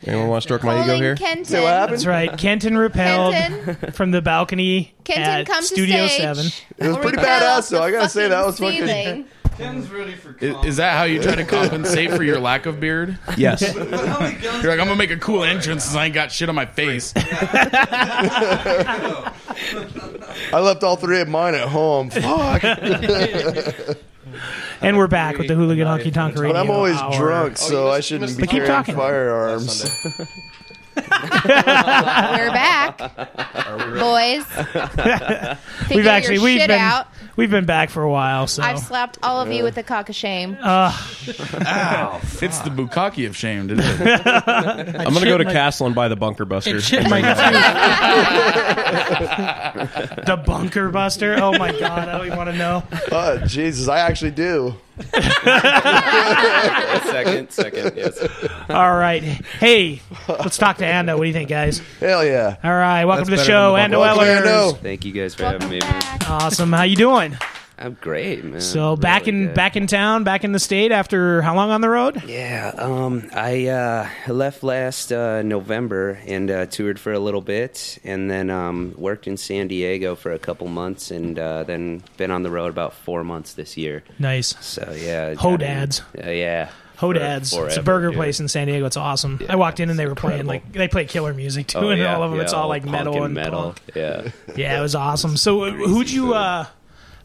Anyone 0.06 0.28
want 0.28 0.42
to 0.42 0.46
stroke 0.46 0.62
my 0.62 0.76
ego 0.76 0.84
Colin 0.86 1.02
here? 1.02 1.16
Kenton. 1.16 1.44
Say 1.44 1.60
what 1.62 1.72
happened? 1.72 1.94
That's 1.94 2.06
right. 2.06 2.38
Kenton 2.38 2.78
repelled 2.78 3.34
Kenton, 3.34 3.90
from 3.92 4.12
the 4.12 4.22
balcony 4.22 4.94
Kenton, 5.04 5.24
at 5.24 5.46
come 5.46 5.62
Studio 5.64 6.04
to 6.04 6.08
stage. 6.08 6.36
7. 6.36 6.52
It 6.78 6.88
was 6.88 6.96
pretty 6.98 7.18
badass, 7.18 7.70
though. 7.70 7.82
I 7.82 7.90
gotta 7.90 8.08
say, 8.08 8.28
that 8.28 8.46
was 8.46 8.58
fucking 8.58 8.80
fucking- 8.80 9.04
ceiling. 9.04 9.26
Is, 9.58 9.86
is 10.66 10.76
that 10.76 10.98
how 10.98 11.04
you 11.04 11.22
try 11.22 11.34
to 11.34 11.44
compensate 11.46 12.10
for 12.12 12.22
your 12.22 12.38
lack 12.38 12.66
of 12.66 12.78
beard? 12.78 13.18
Yes. 13.38 13.62
You're 13.74 13.84
like, 13.86 14.44
I'm 14.44 14.76
gonna 14.76 14.96
make 14.96 15.10
a 15.10 15.16
cool 15.16 15.44
entrance 15.44 15.84
since 15.84 15.96
I 15.96 16.04
ain't 16.06 16.14
got 16.14 16.30
shit 16.30 16.50
on 16.50 16.54
my 16.54 16.66
face. 16.66 17.14
I 17.16 17.22
left 20.52 20.84
all 20.84 20.96
three 20.96 21.22
of 21.22 21.28
mine 21.28 21.54
at 21.54 21.68
home. 21.68 22.10
Fuck. 22.10 22.62
And 24.80 24.96
we're 24.96 25.06
back 25.06 25.38
with 25.38 25.48
the 25.48 25.54
Hooligan 25.54 25.86
Honky 25.86 26.12
Tonk 26.12 26.36
Radio. 26.36 26.52
But 26.52 26.60
I'm 26.60 26.70
always 26.70 26.96
Hour. 26.96 27.16
drunk, 27.18 27.52
oh, 27.60 27.68
so 27.68 27.90
I 27.90 28.00
shouldn't 28.00 28.36
be 28.36 28.42
But 28.42 28.50
keep 28.50 28.62
carrying 28.62 28.66
talking. 28.72 28.94
firearms. 28.96 30.06
We're 30.96 32.50
back, 32.52 32.98
boys. 33.98 34.44
Figure 35.86 35.96
We've 35.96 36.04
your 36.04 36.12
actually 36.12 36.38
we've 36.38 36.60
shit 36.60 36.68
been 36.68 36.80
out. 36.80 37.08
we've 37.36 37.50
been 37.50 37.66
back 37.66 37.90
for 37.90 38.02
a 38.02 38.10
while. 38.10 38.46
So 38.46 38.62
I've 38.62 38.78
slapped 38.78 39.18
all 39.22 39.40
of 39.40 39.52
you 39.52 39.62
with 39.62 39.76
a 39.76 39.82
cock 39.82 40.08
of 40.08 40.14
shame. 40.14 40.56
It's 42.38 42.58
the 42.60 42.70
bukkake 42.70 43.26
of 43.26 43.36
shame, 43.36 43.70
isn't 43.70 43.80
it? 44.06 44.26
I'm 44.26 45.12
going 45.12 45.24
to 45.24 45.28
go 45.30 45.38
to 45.38 45.44
Castle 45.44 45.86
and 45.86 45.94
buy 45.94 46.08
the 46.08 46.16
Bunker 46.16 46.44
Buster. 46.44 46.76
It 46.76 46.82
shit 46.82 47.08
my 47.08 47.20
the 50.24 50.42
Bunker 50.44 50.90
Buster. 50.90 51.36
Oh 51.40 51.52
my 51.58 51.72
god, 51.72 52.08
I 52.08 52.18
don't 52.18 52.26
even 52.26 52.38
want 52.38 52.50
to 52.50 52.56
know. 52.56 52.82
Oh, 53.10 53.38
Jesus, 53.46 53.88
I 53.88 54.00
actually 54.00 54.30
do. 54.32 54.74
Second, 57.06 57.50
second, 57.50 57.92
yes. 57.96 58.18
All 58.68 58.96
right, 58.96 59.22
hey, 59.22 60.00
let's 60.28 60.56
talk 60.56 60.78
to 60.78 60.84
Ando. 60.84 61.16
What 61.16 61.24
do 61.24 61.28
you 61.28 61.32
think, 61.32 61.48
guys? 61.48 61.80
Hell 62.00 62.24
yeah. 62.24 62.56
All 62.64 62.70
right, 62.72 63.04
welcome 63.04 63.24
That's 63.24 63.28
to 63.28 63.30
the 63.32 63.36
better 63.36 63.46
show, 63.46 63.76
than 63.76 63.90
Ando 63.92 64.00
Welcome, 64.00 64.24
Ellers. 64.24 64.46
Ando. 64.46 64.78
Thank 64.78 65.04
you 65.04 65.12
guys 65.12 65.34
for 65.34 65.42
Welcome 65.44 65.62
having 65.62 65.78
me. 65.78 65.84
man. 65.86 66.00
back. 66.00 66.30
Awesome. 66.30 66.72
How 66.72 66.82
you 66.82 66.96
doing? 66.96 67.36
I'm 67.78 67.96
great, 68.00 68.42
man. 68.42 68.60
So 68.62 68.96
back 68.96 69.26
Really 69.26 69.38
in 69.38 69.46
good. 69.48 69.54
back 69.54 69.76
in 69.76 69.86
town, 69.86 70.24
back 70.24 70.44
in 70.44 70.52
the 70.52 70.58
state 70.58 70.92
after 70.92 71.42
how 71.42 71.54
long 71.54 71.70
on 71.70 71.82
the 71.82 71.90
road? 71.90 72.22
Yeah, 72.26 72.72
um, 72.78 73.28
I 73.34 73.66
uh, 73.66 74.08
left 74.28 74.62
last 74.62 75.12
uh, 75.12 75.42
November 75.42 76.18
and 76.26 76.50
uh, 76.50 76.66
toured 76.66 76.98
for 76.98 77.12
a 77.12 77.18
little 77.18 77.42
bit, 77.42 77.98
and 78.02 78.30
then 78.30 78.48
um, 78.48 78.94
worked 78.96 79.26
in 79.26 79.36
San 79.36 79.68
Diego 79.68 80.14
for 80.14 80.32
a 80.32 80.38
couple 80.38 80.68
months, 80.68 81.10
and 81.10 81.38
uh, 81.38 81.64
then 81.64 82.02
been 82.16 82.30
on 82.30 82.42
the 82.42 82.50
road 82.50 82.68
about 82.70 82.94
four 82.94 83.22
months 83.24 83.52
this 83.52 83.76
year. 83.76 84.02
Nice. 84.18 84.54
So 84.64 84.94
yeah, 84.96 85.34
Hodads. 85.34 86.00
Uh, 86.16 86.30
yeah, 86.30 86.70
Hodads. 86.96 87.54
For- 87.54 87.66
It's 87.66 87.76
a 87.76 87.82
burger 87.82 88.08
yeah. 88.10 88.16
place 88.16 88.40
in 88.40 88.48
San 88.48 88.68
Diego. 88.68 88.86
It's 88.86 88.96
awesome. 88.96 89.36
Yeah, 89.42 89.52
I 89.52 89.56
walked 89.56 89.80
in 89.80 89.90
and 89.90 89.98
they 89.98 90.06
were 90.06 90.14
playing 90.14 90.40
incredible. 90.40 90.64
like 90.68 90.72
they 90.72 90.88
play 90.88 91.04
killer 91.04 91.34
music 91.34 91.66
too, 91.66 91.78
Oh, 91.80 91.88
and 91.90 92.00
yeah, 92.00 92.16
all 92.16 92.22
of 92.22 92.30
them 92.30 92.40
it's 92.40 92.54
all 92.54 92.68
like 92.68 92.86
metal 92.86 93.22
and 93.22 93.34
metal. 93.34 93.62
punk. 93.74 93.82
Yeah, 93.94 94.30
Yeah, 94.56 94.78
it 94.78 94.80
was 94.80 94.94
awesome. 94.94 95.36
So 95.36 95.64
uh, 95.64 95.70
who'd 95.72 96.10
you 96.10 96.32
uh 96.32 96.64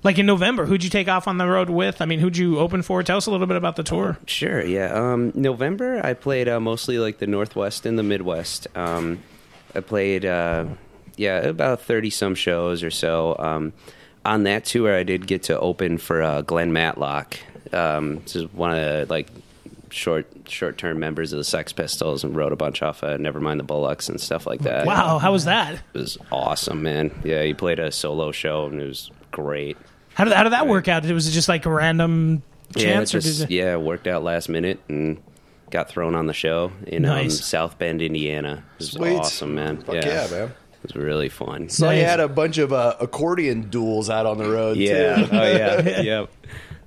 like 0.03 0.17
in 0.17 0.25
November? 0.25 0.65
Who'd 0.65 0.83
you 0.83 0.89
take 0.89 1.07
off 1.07 1.27
on 1.27 1.37
the 1.37 1.47
road 1.47 1.69
with? 1.69 2.01
I 2.01 2.05
mean, 2.05 2.19
who'd 2.19 2.37
you 2.37 2.59
open 2.59 2.81
for? 2.81 3.03
Tell 3.03 3.17
us 3.17 3.25
a 3.25 3.31
little 3.31 3.47
bit 3.47 3.57
about 3.57 3.75
the 3.75 3.83
tour. 3.83 4.17
Sure, 4.25 4.63
yeah. 4.63 4.93
Um, 4.93 5.31
November, 5.35 6.01
I 6.03 6.13
played 6.13 6.47
uh, 6.47 6.59
mostly 6.59 6.97
like 6.99 7.19
the 7.19 7.27
Northwest 7.27 7.85
and 7.85 7.97
the 7.97 8.03
Midwest. 8.03 8.67
Um, 8.75 9.19
I 9.75 9.79
played, 9.79 10.25
uh, 10.25 10.65
yeah, 11.17 11.39
about 11.39 11.81
30 11.81 12.09
some 12.09 12.35
shows 12.35 12.83
or 12.83 12.91
so. 12.91 13.35
Um, 13.37 13.73
on 14.25 14.43
that 14.43 14.65
tour, 14.65 14.95
I 14.95 15.03
did 15.03 15.27
get 15.27 15.43
to 15.43 15.59
open 15.59 15.97
for 15.97 16.21
uh, 16.21 16.41
Glenn 16.41 16.73
Matlock. 16.73 17.37
Um, 17.73 18.19
this 18.19 18.35
is 18.35 18.53
one 18.53 18.71
of 18.71 18.77
the 18.77 19.05
like 19.09 19.29
short 19.89 20.27
short 20.47 20.77
term 20.77 20.99
members 20.99 21.33
of 21.33 21.37
the 21.37 21.43
Sex 21.43 21.73
Pistols 21.73 22.23
and 22.23 22.35
wrote 22.35 22.51
a 22.51 22.55
bunch 22.55 22.81
off 22.81 23.03
of 23.03 23.19
Nevermind 23.19 23.57
the 23.57 23.63
Bollocks 23.63 24.09
and 24.09 24.19
stuff 24.19 24.45
like 24.45 24.61
that. 24.61 24.85
Wow, 24.85 25.17
how 25.19 25.31
was 25.31 25.45
that? 25.45 25.75
It 25.75 25.97
was 25.97 26.17
awesome, 26.31 26.81
man. 26.83 27.11
Yeah, 27.23 27.43
he 27.43 27.53
played 27.53 27.79
a 27.79 27.91
solo 27.91 28.31
show 28.31 28.65
and 28.65 28.81
it 28.81 28.87
was 28.87 29.11
great. 29.31 29.77
How 30.13 30.23
did 30.25 30.33
how 30.33 30.43
did 30.43 30.53
that 30.53 30.67
work 30.67 30.87
out? 30.87 31.05
Was 31.05 31.27
it 31.27 31.31
just 31.31 31.47
like 31.49 31.65
a 31.65 31.71
random 31.71 32.43
Yeah, 32.75 32.83
chance, 32.83 33.15
or 33.15 33.19
just 33.19 33.39
did 33.41 33.51
it? 33.51 33.53
yeah, 33.53 33.75
worked 33.77 34.07
out 34.07 34.23
last 34.23 34.49
minute 34.49 34.79
and 34.89 35.21
got 35.69 35.89
thrown 35.89 36.15
on 36.15 36.27
the 36.27 36.33
show 36.33 36.71
in 36.87 37.05
um, 37.05 37.29
South 37.29 37.77
Bend, 37.79 38.01
Indiana. 38.01 38.63
It 38.75 38.79
was 38.79 38.91
Sweet. 38.91 39.15
awesome, 39.17 39.55
man. 39.55 39.81
Fuck 39.81 39.95
yeah, 39.95 40.27
man. 40.29 40.47
It 40.83 40.83
was 40.83 40.95
really 40.95 41.29
fun. 41.29 41.69
So 41.69 41.89
you 41.91 42.03
had 42.03 42.19
a 42.19 42.27
bunch 42.27 42.57
of 42.57 42.73
uh, 42.73 42.95
accordion 42.99 43.69
duels 43.69 44.09
out 44.09 44.25
on 44.25 44.37
the 44.37 44.49
road, 44.49 44.77
Yeah. 44.77 45.15
too. 45.15 45.29
oh 45.31 45.43
yeah. 45.51 46.01
yep. 46.01 46.31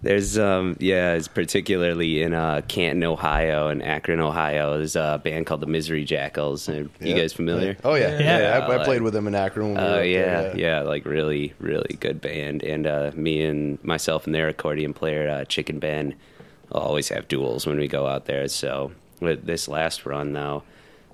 There's 0.05 0.39
um 0.39 0.77
yeah, 0.81 1.15
it's 1.15 1.29
particularly 1.29 2.23
in 2.23 2.35
uh 2.35 2.61
Canton, 2.69 3.03
Ohio 3.05 3.69
and 3.69 3.83
Akron, 3.83 4.21
Ohio. 4.21 4.77
There's 4.77 4.97
a 4.97 5.21
band 5.23 5.47
called 5.47 5.61
the 5.61 5.67
Misery 5.67 6.05
Jackals. 6.05 6.69
Are 6.69 6.83
you 6.83 6.91
Yeah. 7.01 7.17
guys 7.17 7.33
familiar? 7.33 7.77
Oh, 7.83 7.95
yeah. 7.95 8.19
Yeah. 8.19 8.39
Yeah, 8.39 8.59
I, 8.59 8.59
I 8.59 8.77
like- 8.77 8.85
played 8.85 9.03
with 9.03 9.15
them 9.15 9.27
in 9.27 9.35
Akron. 9.35 9.75
when 9.75 9.77
we 9.77 9.83
were 9.83 9.97
Oh 9.99 10.03
yeah, 10.03 10.43
there, 10.43 10.57
yeah, 10.59 10.81
like 10.83 11.05
really, 11.07 11.55
really 11.59 11.97
good 11.99 12.21
band. 12.21 12.63
And 12.63 12.87
uh, 12.87 13.13
me 13.15 13.43
and 13.45 13.83
myself 13.83 14.27
and 14.27 14.35
their 14.35 14.49
accordion 14.49 14.93
player, 14.93 15.29
uh, 15.29 15.45
Chicken 15.47 15.79
Ben, 15.79 16.15
always 16.71 17.09
have 17.09 17.27
duels 17.29 17.67
when 17.67 17.79
we 17.79 17.89
go 17.89 18.07
out 18.07 18.27
there. 18.27 18.47
So 18.49 18.93
with 19.21 19.47
this 19.47 19.69
last 19.69 20.05
run, 20.07 20.33
though, 20.35 20.65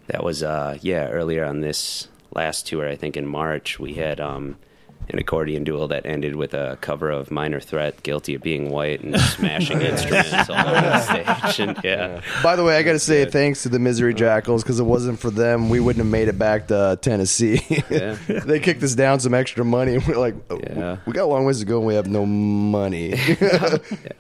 that 0.09 0.25
was 0.25 0.43
uh, 0.43 0.79
yeah 0.83 1.09
earlier 1.09 1.45
on 1.45 1.61
this 1.61 2.09
last 2.35 2.67
tour, 2.67 2.89
I 2.89 2.97
think 2.97 3.17
in 3.17 3.27
March, 3.27 3.79
we 3.79 3.95
had 3.95 4.19
um, 4.21 4.57
an 5.13 5.19
accordion 5.19 5.65
duel 5.65 5.89
that 5.89 6.07
ended 6.07 6.37
with 6.37 6.55
a 6.55 6.79
cover 6.81 7.11
of 7.11 7.31
Minor 7.31 7.61
Threat, 7.61 8.03
"Guilty 8.03 8.35
of 8.35 8.43
Being 8.43 8.71
White," 8.71 9.03
and 9.03 9.19
smashing 9.21 9.81
instruments 9.83 10.49
all 10.49 10.57
over 10.69 10.81
the 10.81 11.01
stage. 11.01 11.61
And 11.69 11.79
yeah, 11.85 12.21
By 12.43 12.57
the 12.57 12.65
way, 12.65 12.77
I 12.77 12.83
got 12.83 12.93
to 12.93 12.99
say 12.99 13.25
thanks 13.25 13.63
to 13.65 13.69
the 13.69 13.79
Misery 13.79 14.15
Jackals 14.15 14.63
because 14.63 14.79
it 14.81 14.85
wasn't 14.85 15.19
for 15.19 15.31
them, 15.31 15.69
we 15.69 15.81
wouldn't 15.81 16.05
have 16.05 16.11
made 16.11 16.29
it 16.29 16.39
back 16.39 16.69
to 16.69 16.99
Tennessee. 17.03 17.61
Yeah. 17.91 18.17
they 18.29 18.61
kicked 18.61 18.83
us 18.83 18.95
down 18.95 19.21
some 19.21 19.35
extra 19.35 19.65
money, 19.65 19.95
and 19.97 20.07
we're 20.07 20.17
like, 20.17 20.35
oh, 20.51 20.59
Yeah. 20.63 20.97
we 21.07 21.13
got 21.13 21.25
a 21.25 21.27
long 21.27 21.45
ways 21.45 21.59
to 21.59 21.65
go, 21.65 21.79
and 21.79 21.87
we 21.87 21.95
have 21.95 22.07
no 22.09 22.25
money. 22.27 23.17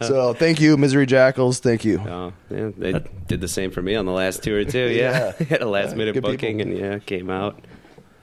So 0.03 0.35
thank 0.35 0.61
you, 0.61 0.77
Misery 0.77 1.07
Jackals. 1.07 1.61
Thank 1.61 1.85
you. 1.85 1.99
Oh, 2.01 2.33
yeah, 2.51 2.71
they 2.77 2.93
did 3.29 3.41
the 3.41 3.49
same 3.49 3.71
for 3.71 3.83
me 3.83 3.95
on 3.95 4.07
the 4.07 4.13
last 4.13 4.43
tour 4.43 4.65
too. 4.65 4.89
Yeah, 4.91 5.33
had 5.49 5.63
a 5.63 5.69
last 5.69 5.95
minute 5.97 6.21
booking 6.21 6.59
people. 6.59 6.73
and 6.73 6.79
yeah, 6.79 6.99
came 6.99 7.31
out. 7.31 7.59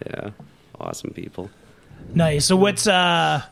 Yeah, 0.06 0.32
awesome 0.80 1.12
people. 1.12 1.50
Nice. 2.14 2.46
So 2.46 2.56
what's 2.56 2.88
uh? 2.88 3.44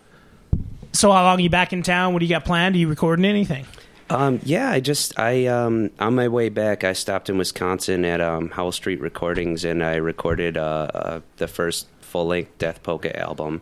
So 0.94 1.12
how 1.12 1.24
long 1.24 1.38
are 1.38 1.42
you 1.42 1.50
back 1.50 1.74
in 1.74 1.84
town? 1.84 2.14
What 2.14 2.20
do 2.20 2.26
you 2.26 2.30
got 2.30 2.46
planned? 2.46 2.76
Are 2.76 2.78
you 2.78 2.88
recording 2.88 3.26
anything? 3.26 3.66
Um, 4.10 4.40
yeah, 4.44 4.70
I 4.70 4.80
just 4.80 5.20
I 5.20 5.48
um 5.48 5.90
on 6.00 6.16
my 6.16 6.28
way 6.28 6.50
back, 6.50 6.84
I 6.84 6.94
stopped 6.94 7.30
in 7.30 7.38
Wisconsin 7.38 8.06
at 8.06 8.22
um 8.22 8.50
Howell 8.50 8.72
Street 8.72 9.02
Recordings, 9.02 9.66
and 9.66 9.84
I 9.84 9.96
recorded 9.96 10.58
uh, 10.58 10.88
uh 10.94 11.22
the 11.38 11.48
first 11.48 11.88
full 12.02 12.28
length 12.28 12.58
Death 12.58 12.84
Polka 12.84 13.18
album, 13.20 13.62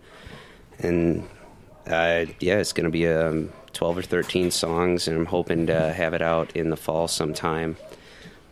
and 0.80 1.28
uh, 1.88 2.26
yeah, 2.40 2.60
it's 2.60 2.74
to 2.86 2.92
be 2.92 3.08
um, 3.08 3.52
12 3.74 3.98
or 3.98 4.02
13 4.02 4.52
songs, 4.52 5.08
and 5.08 5.18
I'm 5.18 5.26
hoping 5.26 5.68
to 5.68 5.94
have 5.94 6.14
it 6.14 6.22
out 6.22 6.56
in 6.56 6.70
the 6.70 6.78
fall 6.78 7.08
sometime. 7.08 7.76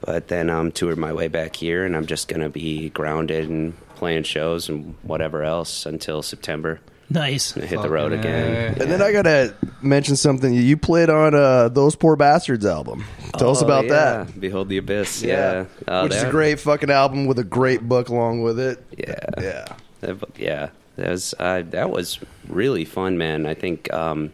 But 0.01 0.27
then 0.27 0.49
I'm 0.49 0.71
toured 0.71 0.97
my 0.97 1.13
way 1.13 1.27
back 1.27 1.55
here, 1.55 1.85
and 1.85 1.95
I'm 1.95 2.07
just 2.07 2.27
to 2.41 2.49
be 2.49 2.89
grounded 2.89 3.49
and 3.49 3.77
playing 4.01 4.23
shows 4.23 4.67
and 4.67 4.95
whatever 5.03 5.43
else 5.43 5.85
until 5.85 6.23
September. 6.23 6.79
Nice. 7.07 7.55
And 7.55 7.63
hit 7.63 7.79
the 7.83 7.89
road 7.89 8.13
again. 8.13 8.73
And 8.81 8.89
then 8.89 8.99
I 8.99 9.11
gotta 9.11 9.53
mention 9.83 10.15
something. 10.15 10.51
You 10.55 10.75
played 10.75 11.07
on 11.11 11.35
uh, 11.35 11.69
those 11.69 11.95
poor 11.95 12.15
bastards 12.15 12.65
album. 12.65 13.03
Tell 13.37 13.51
us 13.51 13.61
Oh, 13.61 13.65
about 13.65 13.85
yeah. 13.85 14.23
that. 14.23 14.39
Behold 14.39 14.69
the 14.69 14.77
Abyss. 14.77 15.21
Yeah. 15.21 15.65
Uh, 15.87 16.01
which 16.01 16.15
is 16.15 16.23
a 16.23 16.31
great 16.31 16.59
fucking 16.59 16.89
album 16.89 17.27
with 17.27 17.37
a 17.37 17.43
great 17.43 17.87
book 17.87 18.09
along 18.09 18.41
with 18.41 18.59
it. 18.59 18.83
Yeah. 18.97 19.19
Yeah. 19.39 19.65
That- 19.99 20.17
yeah, 20.39 20.69
that 20.95 21.09
was 21.11 21.35
uh, 21.37 21.61
that 21.69 21.91
was 21.91 22.17
really 22.47 22.85
fun, 22.85 23.19
man. 23.19 23.45
I 23.45 23.53
think 23.53 23.93
um, 23.93 24.31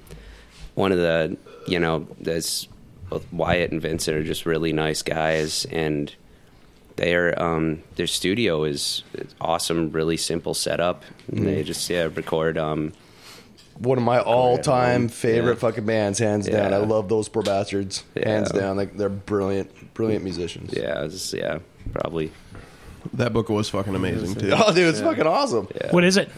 one 0.75 0.93
of 0.93 0.97
the 0.97 1.35
you 1.67 1.77
know, 1.79 2.07
there's 2.21 2.69
both 3.09 3.25
Wyatt 3.33 3.71
and 3.73 3.81
Vincent 3.81 4.15
are 4.15 4.23
just 4.23 4.45
really 4.45 4.71
nice 4.71 5.01
guys, 5.01 5.65
and 5.71 6.13
their 6.97 7.41
um, 7.41 7.81
their 7.95 8.07
studio 8.07 8.63
is 8.65 9.03
is 9.13 9.33
awesome, 9.39 9.91
really 9.91 10.17
simple 10.17 10.53
setup. 10.53 11.03
And 11.31 11.47
They 11.47 11.63
just 11.63 11.89
yeah 11.89 12.09
record. 12.13 12.57
Um, 12.57 12.91
One 13.79 13.97
of 13.99 14.03
my 14.03 14.19
all-time 14.19 15.03
Yeah. 15.03 15.07
favorite 15.09 15.59
fucking 15.59 15.85
bands, 15.85 16.17
hands 16.19 16.47
down. 16.47 16.73
I 16.73 16.77
love 16.77 17.07
those 17.09 17.29
poor 17.29 17.43
bastards, 17.43 18.03
hands 18.21 18.49
down. 18.51 18.75
Like 18.75 18.97
they're 18.97 19.07
brilliant, 19.09 19.93
brilliant 19.93 20.23
musicians. 20.23 20.73
Yeah, 20.75 21.03
it's, 21.05 21.31
yeah, 21.33 21.59
probably. 21.93 22.31
That 23.13 23.31
book 23.33 23.49
was 23.49 23.69
fucking 23.69 23.93
amazing 23.95 24.33
too. 24.41 24.51
Oh, 24.53 24.73
dude, 24.73 24.87
it's 24.89 24.99
fucking 24.99 25.27
awesome. 25.27 25.67
What 25.91 26.03
is 26.03 26.17
it? 26.17 26.29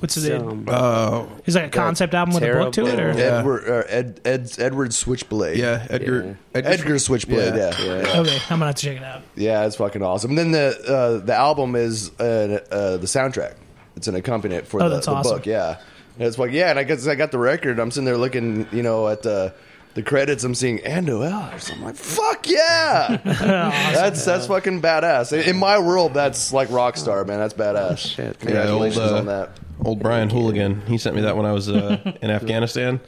What's 0.00 0.14
his 0.14 0.26
So, 0.26 0.58
Uh, 0.68 1.26
Is 1.44 1.56
it 1.56 1.64
a 1.64 1.68
concept 1.68 2.14
album 2.14 2.34
with 2.34 2.44
a 2.44 2.52
book 2.52 2.72
to 2.74 2.86
it, 2.86 3.00
or 3.00 3.10
Edward, 3.10 3.68
uh, 3.68 3.82
Ed, 3.88 4.20
Ed, 4.24 4.50
Edward 4.58 4.94
Switchblade. 4.94 5.56
Yeah, 5.58 5.84
Edgar- 5.90 6.22
Yeah. 6.24 6.34
Edgar, 6.54 6.70
Edgar- 6.70 6.98
Switchblade. 7.00 7.56
Yeah. 7.56 7.74
Yeah. 7.80 7.84
Yeah. 7.84 8.20
Okay, 8.20 8.38
I'm 8.50 8.58
gonna 8.60 8.66
have 8.66 8.74
to 8.76 8.82
check 8.82 8.96
it 8.98 9.02
out. 9.02 9.22
Yeah, 9.34 9.66
it's 9.66 9.74
fucking 9.76 10.02
awesome. 10.02 10.30
And 10.30 10.38
then 10.38 10.52
the 10.52 11.18
uh, 11.20 11.24
the 11.26 11.34
album 11.34 11.74
is 11.74 12.12
uh, 12.20 12.60
uh, 12.70 12.96
the 12.98 13.06
soundtrack. 13.06 13.54
It's 13.96 14.06
an 14.06 14.14
accompaniment 14.14 14.68
for 14.68 14.80
Oh, 14.80 14.88
the, 14.88 14.94
that's 14.96 15.06
the 15.06 15.12
awesome. 15.12 15.38
book. 15.38 15.46
Yeah, 15.46 15.78
and 16.18 16.28
it's 16.28 16.38
like 16.38 16.52
yeah, 16.52 16.70
and 16.70 16.78
I 16.78 16.84
guess 16.84 17.06
I 17.08 17.16
got 17.16 17.32
the 17.32 17.38
record. 17.38 17.80
I'm 17.80 17.90
sitting 17.90 18.04
there 18.04 18.16
looking, 18.16 18.68
you 18.70 18.84
know, 18.84 19.08
at 19.08 19.22
the 19.22 19.52
the 19.98 20.08
credits. 20.08 20.44
I'm 20.44 20.54
seeing 20.54 20.78
Ando 20.78 21.28
Ehlers. 21.28 21.72
I'm 21.72 21.82
like, 21.82 21.96
fuck 21.96 22.48
yeah, 22.48 23.16
that's 23.24 24.24
that's 24.24 24.46
fucking 24.46 24.80
badass. 24.80 25.32
In- 25.32 25.48
In 25.50 25.56
my 25.58 25.78
world, 25.80 26.14
that's 26.14 26.52
like 26.52 26.70
rock 26.70 26.96
star, 26.96 27.24
man. 27.24 27.38
That's 27.40 27.54
badass. 27.54 27.98
Shit. 27.98 28.16
Yeah, 28.18 28.24
old, 28.26 28.38
Congratulations 28.38 28.98
uh, 29.12 29.18
on 29.18 29.26
that. 29.26 29.58
Old 29.84 29.98
Brian 30.00 30.30
Hooligan. 30.30 30.82
He 30.86 30.98
sent 30.98 31.16
me 31.16 31.22
that 31.22 31.36
when 31.36 31.46
I 31.46 31.52
was 31.52 31.68
uh, 31.68 32.12
in 32.22 32.30
Afghanistan. 32.30 33.00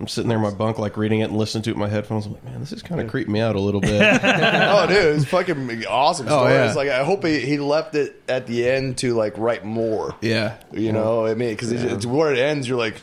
I'm 0.00 0.08
sitting 0.08 0.28
there 0.28 0.36
in 0.38 0.42
my 0.44 0.50
bunk, 0.52 0.78
like 0.78 0.96
reading 0.96 1.20
it 1.20 1.24
and 1.30 1.36
listening 1.38 1.62
to 1.62 1.70
it 1.70 1.74
in 1.74 1.78
my 1.78 1.88
headphones. 1.88 2.26
I'm 2.26 2.32
like, 2.32 2.44
man, 2.44 2.58
this 2.60 2.72
is 2.72 2.82
kind 2.82 3.00
of 3.00 3.08
creeping 3.08 3.32
me 3.32 3.40
out 3.40 3.54
a 3.54 3.60
little 3.60 3.80
bit. 3.80 4.02
oh, 4.24 4.86
dude, 4.88 5.16
it's 5.16 5.24
fucking 5.24 5.86
awesome 5.86 6.26
Oh, 6.26 6.30
story. 6.30 6.52
yeah. 6.52 6.66
It's 6.66 6.76
like 6.76 6.88
I 6.90 7.04
hope 7.04 7.24
he, 7.24 7.38
he 7.40 7.58
left 7.58 7.94
it 7.94 8.20
at 8.28 8.46
the 8.48 8.68
end 8.68 8.98
to 8.98 9.14
like 9.14 9.38
write 9.38 9.64
more. 9.64 10.14
Yeah, 10.20 10.56
you 10.72 10.92
know, 10.92 11.24
I 11.24 11.34
mean, 11.34 11.50
because 11.50 11.70
it's 11.72 12.04
where 12.04 12.32
it 12.34 12.38
ends, 12.38 12.68
you're 12.68 12.76
like, 12.76 12.96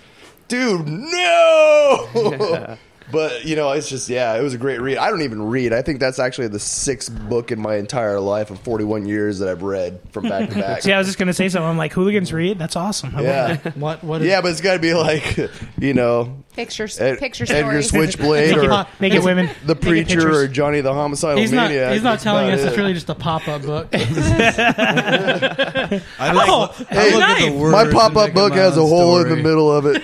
dude, 0.50 0.86
no. 0.88 2.78
But 3.12 3.46
you 3.46 3.56
know, 3.56 3.72
it's 3.72 3.90
just 3.90 4.10
yeah, 4.10 4.36
it 4.38 4.42
was 4.42 4.54
a 4.54 4.58
great 4.58 4.80
read. 4.82 4.98
I 4.98 5.10
don't 5.10 5.22
even 5.24 5.42
read. 5.44 5.74
I 5.74 5.82
think 5.82 6.00
that's 6.00 6.20
actually 6.20 6.48
the 6.50 6.60
sixth 6.60 7.12
book 7.30 7.52
in 7.52 7.60
my 7.62 7.76
entire 7.76 8.20
life 8.20 8.50
of 8.52 8.60
41 8.62 9.06
years 9.08 9.40
that 9.40 9.50
I've 9.50 9.64
read 9.64 10.00
from 10.12 10.30
back 10.30 10.50
to 10.50 10.56
back. 10.56 10.82
See, 10.84 10.94
I 10.94 10.98
was 10.98 11.08
just 11.08 11.18
gonna 11.20 11.34
say 11.34 11.50
something. 11.50 11.68
I'm 11.68 11.78
like, 11.78 11.94
hooligans 11.94 12.32
read. 12.34 12.58
That's 12.60 12.76
awesome. 12.76 13.16
I 13.16 13.22
Yeah. 13.24 13.58
What? 13.76 14.04
What? 14.04 14.22
yeah, 14.22 14.42
but 14.42 14.52
it's 14.52 14.62
got 14.62 14.74
to 14.74 14.80
be 14.80 14.94
like, 14.94 15.38
you 15.80 15.94
know, 15.94 16.38
Picture, 16.54 16.88
Ed- 17.00 17.18
picture 17.20 17.46
Edgar 17.48 17.82
story. 17.82 18.08
Switchblade 18.08 18.58
or 18.70 18.86
make 19.00 19.14
it 19.14 19.24
women. 19.24 19.50
the 19.66 19.76
preacher 19.76 20.30
or 20.34 20.48
Johnny 20.50 20.82
the 20.82 20.94
homicidal 20.94 21.38
He's 21.40 21.52
not. 21.54 21.70
maniac. 21.70 21.94
He's 21.94 22.04
not 22.04 22.12
That's 22.20 22.24
telling 22.24 22.50
us. 22.52 22.60
it. 22.60 22.68
It's 22.68 22.78
really 22.78 22.94
just 22.94 23.08
a 23.10 23.16
pop-up 23.16 23.62
book. 23.62 23.88
I 23.94 24.02
like, 26.34 26.50
Oh, 26.50 26.76
I 26.90 26.94
Hey, 26.94 27.12
look 27.14 27.22
at 27.24 27.40
the 27.40 27.52
words 27.58 27.72
my 27.74 27.90
pop-up 27.92 28.34
book 28.34 28.54
has 28.54 28.76
a 28.76 28.82
own 28.82 28.90
hole 28.90 29.20
in 29.22 29.30
the 29.30 29.38
middle 29.38 29.72
of 29.72 29.86
it. 29.86 30.02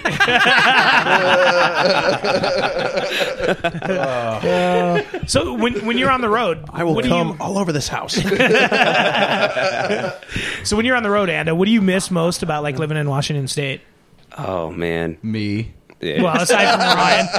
So 5.27 5.53
when 5.53 5.85
when 5.85 5.97
you're 5.97 6.09
on 6.11 6.21
the 6.21 6.29
road, 6.29 6.63
I 6.71 6.83
will 6.83 6.95
what 6.95 7.03
do 7.03 7.09
come 7.09 7.27
you- 7.29 7.37
all 7.39 7.57
over 7.57 7.71
this 7.73 7.87
house. 7.89 8.13
so 10.63 10.75
when 10.77 10.85
you're 10.85 10.95
on 10.95 11.03
the 11.03 11.09
road, 11.09 11.29
Ando, 11.29 11.55
what 11.55 11.65
do 11.65 11.71
you 11.71 11.81
miss 11.81 12.09
most 12.11 12.43
about 12.43 12.63
like 12.63 12.77
living 12.79 12.97
in 12.97 13.09
Washington 13.09 13.47
State? 13.47 13.81
Oh 14.37 14.71
man, 14.71 15.17
Me. 15.21 15.73
Yeah. 15.99 16.21
Well, 16.21 16.39
aside 16.39 16.69
from 16.71 16.79
Ryan, 16.79 17.27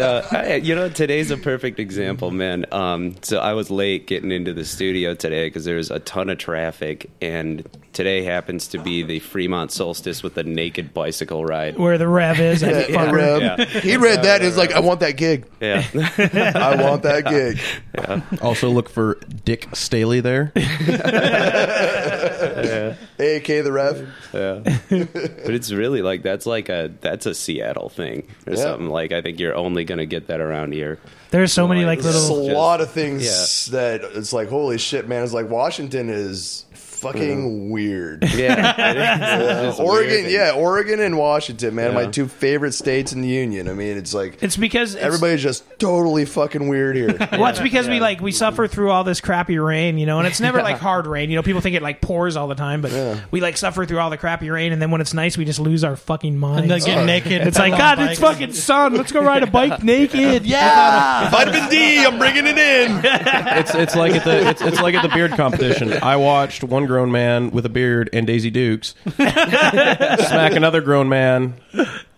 uh, 0.00 0.26
I- 0.32 0.54
you 0.54 0.74
know, 0.74 0.88
today's 0.88 1.30
a 1.30 1.36
perfect 1.36 1.78
example, 1.78 2.30
man. 2.30 2.64
Um, 2.72 3.16
so 3.22 3.38
I 3.40 3.52
was 3.52 3.70
late 3.70 4.06
getting 4.06 4.32
into 4.32 4.54
the 4.54 4.64
studio 4.64 5.14
today 5.14 5.48
because 5.48 5.66
there 5.66 5.76
was 5.76 5.90
a 5.90 5.98
ton 5.98 6.30
of 6.30 6.38
traffic, 6.38 7.10
and 7.20 7.68
today 7.98 8.22
happens 8.22 8.68
to 8.68 8.78
be 8.78 9.02
the 9.02 9.18
Fremont 9.18 9.72
solstice 9.72 10.22
with 10.22 10.34
the 10.34 10.44
naked 10.44 10.94
bicycle 10.94 11.44
ride. 11.44 11.76
where 11.76 11.98
the 11.98 12.06
rev 12.06 12.38
is, 12.38 12.62
I 12.62 12.70
Yeah, 12.70 12.82
fucker. 12.86 13.12
Rev. 13.12 13.42
Yeah. 13.42 13.64
He 13.80 13.96
read 13.96 14.22
that 14.22 14.36
and 14.36 14.44
he's 14.44 14.56
like, 14.56 14.70
I 14.70 14.78
want 14.78 15.00
that 15.00 15.16
gig. 15.16 15.46
Yeah, 15.60 15.82
I 15.94 16.76
want 16.80 17.02
that 17.02 17.24
gig. 17.28 17.58
yeah, 17.96 18.20
also, 18.40 18.70
look 18.70 18.88
for 18.88 19.16
Dick 19.44 19.66
Staley 19.74 20.20
there. 20.20 20.52
AK 23.18 23.46
the 23.64 23.70
Rev. 23.72 24.08
yeah. 24.32 24.60
But 24.90 25.54
it's 25.54 25.72
really 25.72 26.02
like 26.02 26.22
that's 26.22 26.46
like 26.46 26.68
a 26.68 26.92
that's 27.00 27.26
a 27.26 27.34
Seattle 27.34 27.88
thing 27.88 28.28
or 28.46 28.52
Yeah. 28.54 28.62
something. 28.62 28.88
Like 28.88 29.10
I 29.10 29.22
think 29.22 29.40
you're 29.40 29.56
only 29.56 29.84
gonna 29.84 30.06
get 30.06 30.28
that 30.28 30.40
around 30.40 30.72
here. 30.72 31.00
There's 31.30 31.52
so 31.52 31.66
many 31.66 31.84
like 31.84 32.00
There's 32.00 32.28
a 32.28 32.32
little. 32.32 32.56
lot 32.56 32.80
of 32.80 32.90
things 32.92 33.66
that 33.66 34.02
it's 34.02 34.32
like, 34.32 34.48
holy 34.48 34.78
shit, 34.78 35.08
man. 35.08 35.24
It's 35.24 35.32
like 35.34 35.50
Washington 35.50 36.08
is 36.10 36.64
fucking 36.98 37.70
weird. 37.70 38.24
Yeah. 38.38 38.74
Uh, 38.78 39.68
It's 39.70 39.78
a 39.78 39.82
weird 39.82 40.06
Oregon, 40.06 40.30
yeah, 40.30 40.52
Oregon 40.52 41.00
and 41.00 41.18
Washington, 41.18 41.74
man, 41.74 41.94
my 41.94 42.06
two 42.06 42.28
favorite 42.28 42.72
states 42.72 43.12
in 43.12 43.20
the 43.20 43.28
union. 43.28 43.68
I 43.68 43.72
mean, 43.72 43.96
it's 43.96 44.14
like 44.14 44.40
It's 44.42 44.56
because 44.56 44.94
it's, 44.94 45.02
everybody's 45.02 45.42
just 45.42 45.64
totally 45.80 46.24
fucking 46.24 46.68
weird 46.68 46.96
here. 46.96 47.16
Well, 47.38 47.46
it's 47.46 47.60
because 47.60 47.88
we 47.88 48.00
like 48.00 48.20
we 48.20 48.32
suffer 48.32 48.66
through 48.66 48.90
all 48.90 49.04
this 49.04 49.20
crappy 49.20 49.58
rain, 49.58 49.98
you 49.98 50.06
know, 50.06 50.18
and 50.18 50.26
it's 50.26 50.40
never 50.40 50.62
like 50.62 50.78
hard 50.78 51.06
rain. 51.06 51.30
You 51.30 51.36
know, 51.36 51.42
people 51.42 51.60
think 51.60 51.76
it 51.76 51.82
like 51.82 52.00
pours 52.00 52.36
all 52.36 52.48
the 52.48 52.54
time, 52.54 52.80
but 52.80 53.22
we 53.30 53.40
like 53.40 53.56
suffer 53.56 53.84
through 53.86 53.98
all 54.00 54.10
the 54.10 54.16
crappy 54.18 54.50
rain, 54.50 54.72
and 54.72 54.80
then 54.82 54.90
when 54.90 55.00
it's 55.00 55.14
nice, 55.14 55.36
we 55.36 55.44
just 55.44 55.60
lose 55.60 55.84
our 55.84 55.96
fucking 55.96 56.36
minds. 56.38 56.62
And 56.62 56.70
they 56.70 56.80
get 56.84 57.04
naked. 57.04 57.46
It's 57.46 57.58
like 57.58 57.76
God, 57.76 57.98
it's 58.00 58.18
fucking 58.20 58.52
sun. 58.52 58.94
Let's 58.94 59.12
go 59.12 59.22
ride 59.22 59.42
a 59.42 59.46
bike 59.46 59.82
naked. 59.82 60.44
Yeah, 60.46 61.30
Vitamin 61.30 61.68
D, 61.70 62.04
I'm 62.04 62.18
bringing 62.18 62.46
it 62.46 62.58
in. 62.58 63.00
it's 63.04 63.74
it's 63.74 63.94
like 63.96 64.12
at 64.14 64.24
the 64.24 64.48
it's, 64.48 64.62
it's 64.62 64.80
like 64.80 64.94
at 64.94 65.02
the 65.02 65.08
beard 65.14 65.32
competition. 65.32 65.92
I 66.02 66.16
watched 66.16 66.64
one 66.64 66.86
grown 66.88 67.12
man 67.12 67.50
with 67.52 67.64
a 67.64 67.68
beard 67.68 68.10
and 68.12 68.26
Daisy 68.26 68.50
Dukes 68.50 68.94
smack 69.14 70.52
another 70.54 70.80
grown 70.80 71.08
man 71.08 71.54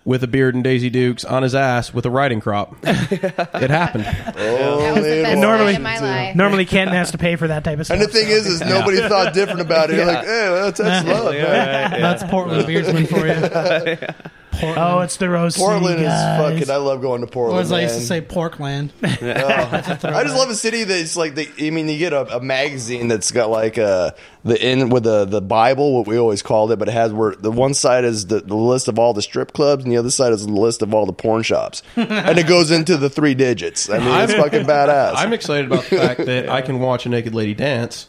with 0.04 0.24
a 0.24 0.26
beard 0.26 0.54
and 0.54 0.64
Daisy 0.64 0.88
Dukes 0.88 1.24
on 1.26 1.42
his 1.42 1.54
ass 1.54 1.92
with 1.92 2.06
a 2.06 2.10
riding 2.10 2.40
crop. 2.40 2.74
It 2.84 3.68
happened. 3.70 4.04
That 4.04 4.94
was 4.94 5.04
the 5.04 5.22
best 5.22 5.32
And 5.32 5.40
normally- 5.40 5.72
day 5.72 5.76
of 5.76 5.82
my 5.82 5.98
life. 5.98 6.36
normally 6.36 6.64
Kenton 6.64 6.94
has 6.96 7.10
to 7.10 7.18
pay 7.18 7.36
for 7.36 7.48
that 7.48 7.62
type 7.64 7.78
of 7.78 7.84
stuff. 7.86 7.96
And 7.98 8.02
the 8.08 8.10
thing 8.10 8.28
is, 8.28 8.46
is 8.46 8.60
nobody 8.62 8.98
thought 9.06 9.34
different 9.34 9.60
about 9.60 9.90
it. 9.90 9.96
You're 9.96 10.06
like, 10.06 10.24
hey, 10.24 10.46
eh, 10.46 10.50
that's, 10.62 10.78
that's 10.78 11.06
love, 11.06 11.34
man. 11.34 12.00
That's 12.00 12.24
Portland 12.24 12.66
beardsman 12.66 13.06
for 13.06 13.26
you. 13.26 13.96
oh, 14.62 15.00
it's 15.00 15.16
the 15.16 15.28
Rose 15.28 15.56
Portland 15.56 15.96
City, 15.98 16.02
is 16.04 16.10
fucking. 16.12 16.70
I 16.70 16.76
love 16.76 17.00
going 17.00 17.20
to 17.22 17.26
Or 17.26 17.30
Portland. 17.30 17.60
as 17.62 17.72
I 17.72 17.82
used 17.82 17.94
to 17.94 18.00
man. 18.00 18.06
say, 18.06 18.20
Porkland. 18.20 18.92
I 19.02 20.22
just 20.24 20.36
love 20.36 20.50
a 20.50 20.54
city 20.54 20.84
that's 20.84 21.16
like 21.16 21.34
the. 21.34 21.48
I 21.60 21.70
mean, 21.70 21.88
you 21.88 21.98
get 21.98 22.12
a, 22.12 22.36
a 22.36 22.40
magazine 22.40 23.08
that's 23.08 23.30
got 23.30 23.50
like 23.50 23.78
uh 23.78 24.12
the 24.44 24.64
in 24.66 24.88
with 24.90 25.04
the 25.04 25.24
the 25.24 25.40
Bible, 25.40 25.96
what 25.96 26.06
we 26.06 26.18
always 26.18 26.42
called 26.42 26.72
it, 26.72 26.78
but 26.78 26.88
it 26.88 26.92
has 26.92 27.12
where 27.12 27.34
the 27.34 27.50
one 27.50 27.74
side 27.74 28.04
is 28.04 28.26
the, 28.26 28.40
the 28.40 28.56
list 28.56 28.88
of 28.88 28.98
all 28.98 29.12
the 29.12 29.22
strip 29.22 29.52
clubs, 29.52 29.84
and 29.84 29.92
the 29.92 29.96
other 29.96 30.10
side 30.10 30.32
is 30.32 30.46
the 30.46 30.52
list 30.52 30.82
of 30.82 30.94
all 30.94 31.06
the 31.06 31.12
porn 31.12 31.42
shops, 31.42 31.82
and 31.96 32.38
it 32.38 32.46
goes 32.46 32.70
into 32.70 32.96
the 32.96 33.10
three 33.10 33.34
digits. 33.34 33.90
I 33.90 33.98
mean, 33.98 34.20
it's 34.20 34.34
fucking 34.34 34.66
badass. 34.66 35.14
I'm 35.16 35.32
excited 35.32 35.66
about 35.66 35.84
the 35.84 35.96
fact 35.96 36.24
that 36.26 36.48
I 36.48 36.62
can 36.62 36.80
watch 36.80 37.06
a 37.06 37.08
naked 37.08 37.34
lady 37.34 37.54
dance 37.54 38.06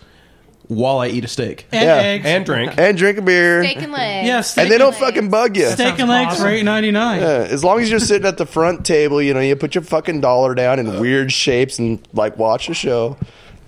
while 0.68 1.00
I 1.00 1.08
eat 1.08 1.26
a 1.26 1.28
steak 1.28 1.66
And 1.72 1.84
Yeah. 1.84 1.96
eggs. 1.98 2.26
and 2.26 2.46
drink. 2.46 2.74
and 2.78 2.98
drink 2.98 3.18
a 3.18 3.22
beer, 3.22 3.64
Steak 3.64 3.82
and 3.82 3.92
legs. 3.92 4.28
Yeah, 4.28 4.42
steak 4.42 4.64
and 4.64 4.72
they 4.72 4.78
don't 4.78 4.92
legs. 4.92 4.98
fucking 5.04 5.30
bug 5.30 5.58
you. 5.58 5.68
Steak 5.70 6.00
and 6.00 6.10
legs 6.10 6.40
for 6.40 6.48
eight 6.48 6.64
ninety 6.64 6.92
nine. 6.92 7.22
Yeah, 7.22 7.48
as 7.50 7.64
long 7.64 7.82
as 7.82 7.90
you're 7.90 8.00
sitting 8.00 8.28
at 8.28 8.38
the 8.38 8.46
front 8.46 8.86
table, 8.86 9.22
you 9.22 9.34
know, 9.34 9.40
you 9.40 9.56
put 9.56 9.76
your 9.76 9.84
fucking 9.84 10.22
dollar 10.22 10.56
down 10.56 10.80
in 10.80 11.00
weird 11.00 11.32
shapes 11.32 11.78
and 11.80 12.00
like 12.14 12.38
watch 12.38 12.68
the 12.68 12.74
show. 12.74 13.18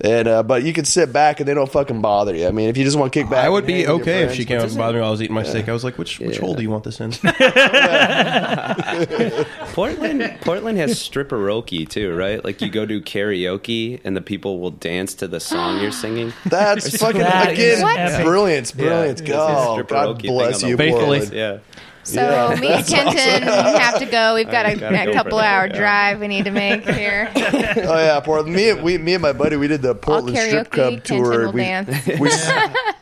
And 0.01 0.27
uh, 0.27 0.43
but 0.43 0.63
you 0.63 0.73
can 0.73 0.85
sit 0.85 1.13
back 1.13 1.39
and 1.39 1.47
they 1.47 1.53
don't 1.53 1.71
fucking 1.71 2.01
bother 2.01 2.35
you. 2.35 2.47
I 2.47 2.51
mean, 2.51 2.67
if 2.67 2.77
you 2.77 2.83
just 2.83 2.97
want 2.97 3.13
to 3.13 3.19
kick 3.21 3.29
back, 3.29 3.45
I 3.45 3.49
would 3.49 3.59
and 3.63 3.67
be 3.67 3.73
hang 3.73 3.81
with 3.81 3.87
your 3.87 4.01
okay 4.01 4.19
if 4.21 4.25
friends. 4.29 4.37
she 4.37 4.45
came 4.45 4.59
up 4.59 4.67
and 4.67 4.75
bothered 4.77 4.95
me 4.95 5.01
while 5.01 5.09
I 5.09 5.11
was 5.11 5.21
eating 5.21 5.35
my 5.35 5.43
steak. 5.43 5.69
I 5.69 5.73
was 5.73 5.83
like, 5.83 5.97
which 5.97 6.19
which 6.19 6.39
hole 6.39 6.55
do 6.55 6.63
you 6.63 6.69
want 6.71 6.83
this 6.83 6.99
in? 6.99 7.11
Portland, 9.73 10.37
Portland 10.41 10.77
has 10.77 10.99
stripperoke 10.99 11.87
too, 11.89 12.15
right? 12.15 12.43
Like 12.43 12.61
you 12.61 12.69
go 12.69 12.85
do 12.85 13.01
karaoke 13.01 13.99
and 14.03 14.17
the 14.17 14.21
people 14.21 14.59
will 14.59 14.71
dance 14.71 15.13
to 15.15 15.27
the 15.27 15.39
song 15.39 15.81
you're 15.81 15.91
singing. 15.91 16.33
That's 16.45 16.97
fucking 16.97 17.21
something. 17.21 17.51
again 17.51 17.81
What? 17.81 18.23
brilliant, 18.25 18.75
brilliant. 18.75 18.81
Yeah. 18.85 18.95
Oh, 19.05 19.11
It's 19.11 19.21
a 19.21 19.25
God 19.25 19.87
stripperoke 19.87 20.21
thing 20.21 20.31
bless 20.31 20.63
on 20.63 20.69
you, 20.69 20.77
the- 20.77 20.89
Portland. 20.89 21.33
Yeah. 21.33 21.59
So 22.03 22.21
Yeah. 22.21 22.59
me 22.59 22.67
and 22.67 22.85
Kenton 22.85 23.47
awesome. 23.47 23.79
have 23.79 23.99
to 23.99 24.05
go. 24.05 24.35
We've 24.35 24.49
got 24.49 24.65
I 24.65 24.71
a, 24.71 24.75
gotta 24.75 25.01
a 25.01 25.05
go 25.05 25.13
couple 25.13 25.39
hour 25.39 25.67
yeah. 25.67 25.77
drive 25.77 26.19
we 26.19 26.27
need 26.27 26.45
to 26.45 26.51
make 26.51 26.87
here. 26.89 27.31
oh 27.35 27.97
yeah, 27.97 28.19
Portland. 28.19 28.55
Me, 28.55 28.69
and- 28.71 28.83
we, 28.83 28.97
me 28.97 29.13
and 29.13 29.21
my 29.21 29.31
buddy, 29.33 29.55
we 29.55 29.67
did 29.67 29.81
the 29.81 29.95
Portland 29.95 30.37
Strip 30.37 30.69
Club 30.69 30.89
Kenton 31.03 31.17
tour. 31.23 31.45
will 31.45 31.53
we, 31.53 31.61
dance. 31.61 32.07
we 32.19 32.29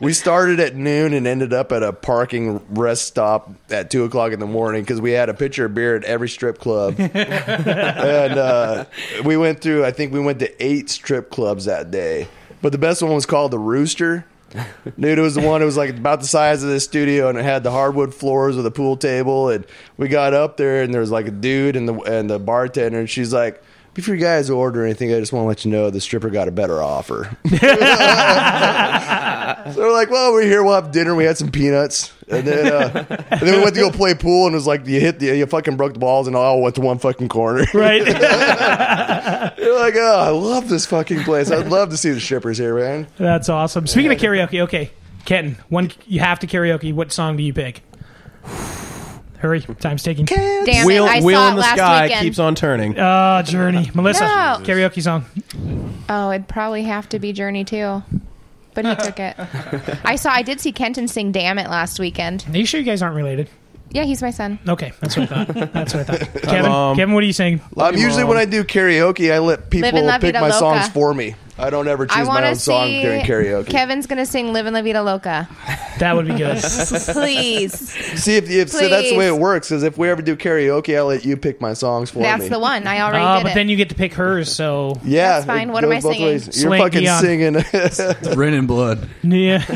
we 0.00 0.12
started 0.12 0.60
at 0.60 0.76
noon 0.76 1.14
and 1.14 1.26
ended 1.26 1.52
up 1.52 1.72
at 1.72 1.82
a 1.82 1.92
parking 1.92 2.60
rest 2.70 3.06
stop 3.06 3.50
at 3.70 3.90
two 3.90 4.04
o'clock 4.04 4.32
in 4.32 4.40
the 4.40 4.46
morning 4.46 4.82
because 4.82 5.00
we 5.00 5.10
had 5.12 5.28
a 5.28 5.34
pitcher 5.34 5.64
of 5.66 5.74
beer 5.74 5.96
at 5.96 6.04
every 6.04 6.28
strip 6.28 6.58
club. 6.58 6.94
and 6.98 8.32
uh, 8.38 8.84
we 9.24 9.36
went 9.36 9.60
through. 9.60 9.84
I 9.84 9.90
think 9.90 10.12
we 10.12 10.20
went 10.20 10.38
to 10.40 10.64
eight 10.64 10.90
strip 10.90 11.30
clubs 11.30 11.64
that 11.64 11.90
day. 11.90 12.28
But 12.60 12.70
the 12.70 12.78
best 12.78 13.02
one 13.02 13.12
was 13.12 13.26
called 13.26 13.50
the 13.50 13.58
Rooster. 13.58 14.24
Dude, 14.98 15.18
it 15.18 15.22
was 15.22 15.34
the 15.34 15.40
one 15.40 15.60
that 15.60 15.66
was 15.66 15.76
like 15.76 15.90
about 15.90 16.20
the 16.20 16.26
size 16.26 16.62
of 16.62 16.68
this 16.68 16.84
studio, 16.84 17.28
and 17.28 17.38
it 17.38 17.44
had 17.44 17.62
the 17.62 17.70
hardwood 17.70 18.14
floors 18.14 18.56
with 18.56 18.66
a 18.66 18.70
pool 18.70 18.96
table. 18.96 19.48
And 19.48 19.66
we 19.96 20.08
got 20.08 20.34
up 20.34 20.56
there, 20.56 20.82
and 20.82 20.92
there 20.92 21.00
was 21.00 21.10
like 21.10 21.26
a 21.26 21.30
dude 21.30 21.76
and 21.76 21.88
the 21.88 21.94
and 22.00 22.28
the 22.28 22.38
bartender, 22.38 22.98
and 22.98 23.08
she's 23.08 23.32
like, 23.32 23.62
"Before 23.94 24.14
you 24.14 24.20
guys 24.20 24.50
order 24.50 24.84
anything, 24.84 25.12
I 25.12 25.20
just 25.20 25.32
want 25.32 25.44
to 25.44 25.48
let 25.48 25.64
you 25.64 25.70
know 25.70 25.90
the 25.90 26.00
stripper 26.00 26.30
got 26.30 26.48
a 26.48 26.52
better 26.52 26.82
offer." 26.82 27.36
so 27.48 27.56
we're 29.76 29.92
like, 29.92 30.10
"Well, 30.10 30.32
we're 30.32 30.42
here. 30.42 30.62
We'll 30.62 30.74
have 30.74 30.92
dinner. 30.92 31.14
We 31.14 31.24
had 31.24 31.38
some 31.38 31.50
peanuts, 31.50 32.12
and 32.28 32.46
then 32.46 32.72
uh, 32.72 33.06
and 33.30 33.40
then 33.40 33.56
we 33.56 33.62
went 33.62 33.74
to 33.74 33.80
go 33.80 33.90
play 33.90 34.14
pool, 34.14 34.46
and 34.46 34.54
it 34.54 34.56
was 34.56 34.66
like 34.66 34.86
you 34.86 35.00
hit 35.00 35.18
the 35.18 35.36
you 35.36 35.46
fucking 35.46 35.76
broke 35.76 35.94
the 35.94 35.98
balls, 36.00 36.26
and 36.26 36.36
all 36.36 36.60
went 36.60 36.74
to 36.74 36.80
one 36.82 36.98
fucking 36.98 37.28
corner. 37.28 37.64
Right. 37.72 38.02
You're 39.62 39.78
like, 39.78 39.94
oh, 39.96 40.18
I 40.20 40.28
love 40.30 40.68
this 40.68 40.86
fucking 40.86 41.22
place. 41.22 41.50
I'd 41.50 41.68
love 41.68 41.90
to 41.90 41.96
see 41.96 42.10
the 42.10 42.20
strippers 42.20 42.58
here, 42.58 42.74
man. 42.76 43.06
That's 43.16 43.48
awesome. 43.48 43.86
Speaking 43.86 44.12
of 44.12 44.18
karaoke, 44.18 44.60
okay, 44.62 44.90
Kenton, 45.24 45.56
one 45.68 45.92
you 46.06 46.20
have 46.20 46.40
to 46.40 46.46
karaoke. 46.46 46.92
What 46.92 47.12
song 47.12 47.36
do 47.36 47.42
you 47.42 47.52
pick? 47.54 47.82
Hurry, 49.38 49.60
time's 49.80 50.02
taking. 50.02 50.24
Damn 50.24 50.86
wheel 50.86 51.04
it! 51.04 51.10
I 51.10 51.20
wheel 51.20 51.38
saw 51.38 51.46
in 51.48 51.52
it 51.52 51.56
the 51.56 51.60
last 51.62 51.76
sky 51.76 52.02
weekend. 52.04 52.22
keeps 52.22 52.38
on 52.38 52.54
turning. 52.54 52.94
Ah, 52.98 53.42
Journey. 53.42 53.90
Melissa, 53.94 54.24
No. 54.24 54.58
karaoke 54.62 55.02
song. 55.02 55.24
Oh, 56.08 56.30
it'd 56.30 56.46
probably 56.48 56.84
have 56.84 57.08
to 57.08 57.18
be 57.18 57.32
Journey 57.32 57.64
too. 57.64 58.02
But 58.74 58.86
he 58.86 58.94
took 58.94 59.18
it. 59.20 59.36
I 60.04 60.16
saw. 60.16 60.30
I 60.30 60.42
did 60.42 60.60
see 60.60 60.72
Kenton 60.72 61.06
sing 61.08 61.30
"Damn 61.32 61.58
It" 61.58 61.68
last 61.68 61.98
weekend. 61.98 62.46
Are 62.52 62.56
you 62.56 62.64
sure 62.66 62.78
you 62.80 62.86
guys 62.86 63.02
aren't 63.02 63.16
related? 63.16 63.50
Yeah, 63.92 64.04
he's 64.04 64.22
my 64.22 64.30
son. 64.30 64.58
Okay, 64.66 64.92
that's 65.00 65.16
what 65.16 65.30
I 65.30 65.44
thought. 65.44 65.72
That's 65.74 65.94
what 65.94 66.08
I 66.10 66.16
thought. 66.16 66.42
Kevin, 66.42 66.70
Mom. 66.70 66.96
Kevin, 66.96 67.14
what 67.14 67.22
are 67.22 67.26
you 67.26 67.32
saying? 67.34 67.60
Um, 67.76 67.94
usually 67.94 68.24
when 68.24 68.38
I 68.38 68.46
do 68.46 68.64
karaoke, 68.64 69.30
I 69.32 69.38
let 69.38 69.68
people 69.68 69.88
Livin' 69.90 70.06
La 70.06 70.14
pick 70.14 70.28
Vida 70.34 70.40
my 70.40 70.46
Loca. 70.48 70.58
songs 70.58 70.88
for 70.88 71.12
me. 71.12 71.34
I 71.58 71.68
don't 71.70 71.86
ever 71.86 72.04
I 72.04 72.06
choose 72.18 72.26
my 72.28 72.34
want 72.34 72.46
own 72.46 72.54
song 72.56 72.88
during 72.88 73.20
karaoke. 73.26 73.66
Kevin's 73.68 74.06
gonna 74.06 74.24
sing 74.24 74.52
"Livin' 74.54 74.72
La 74.72 74.80
Vida 74.82 75.02
Loca." 75.02 75.48
That 75.98 76.16
would 76.16 76.26
be 76.26 76.34
good. 76.34 76.56
Please, 77.12 77.72
See 78.20 78.36
if, 78.36 78.48
if 78.50 78.70
so 78.70 78.88
that's 78.88 79.10
the 79.10 79.16
way 79.16 79.26
it 79.28 79.36
works. 79.36 79.70
Is 79.70 79.82
if 79.82 79.98
we 79.98 80.08
ever 80.08 80.22
do 80.22 80.34
karaoke, 80.34 80.96
I'll 80.96 81.04
let 81.06 81.24
you 81.26 81.36
pick 81.36 81.60
my 81.60 81.74
songs 81.74 82.10
for 82.10 82.18
me. 82.20 82.24
that's 82.24 82.48
the 82.48 82.58
one. 82.58 82.86
I 82.86 83.00
already 83.02 83.24
did 83.38 83.42
but 83.44 83.52
it. 83.52 83.54
then 83.54 83.68
you 83.68 83.76
get 83.76 83.90
to 83.90 83.94
pick 83.94 84.14
hers. 84.14 84.50
So 84.50 84.98
Yeah, 85.04 85.34
That's 85.40 85.46
fine. 85.46 85.68
it 85.68 85.72
What 85.72 85.84
am 85.84 85.90
goes 85.90 85.98
I 86.04 86.08
both 86.08 86.12
singing? 86.14 86.26
ways. 86.28 86.46
You're 86.46 86.52
Celine 86.54 86.80
fucking 86.82 87.00
Dion. 87.02 87.20
singing. 87.20 88.36
Raining 88.36 88.66
Blood. 88.66 89.08
Yeah. 89.22 89.58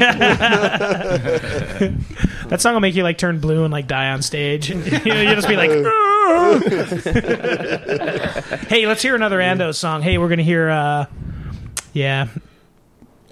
that 2.49 2.59
song 2.61 2.73
will 2.75 2.81
make 2.81 2.95
you 2.95 3.03
like 3.03 3.19
turn 3.19 3.39
blue 3.39 3.65
and 3.65 3.73
like 3.73 3.87
die 3.87 4.09
on 4.11 4.23
stage. 4.23 4.71
you 4.71 4.77
know, 5.05 5.21
you'll 5.21 5.35
just 5.37 5.49
be 5.49 5.57
like. 5.57 5.71
hey, 8.69 8.87
let's 8.87 9.03
hear 9.03 9.15
another 9.15 9.39
Ando 9.39 9.75
song. 9.75 10.03
Hey, 10.03 10.19
we're 10.19 10.29
gonna 10.31 10.43
hear. 10.43 10.69
uh 10.71 11.07
Yeah, 11.97 12.29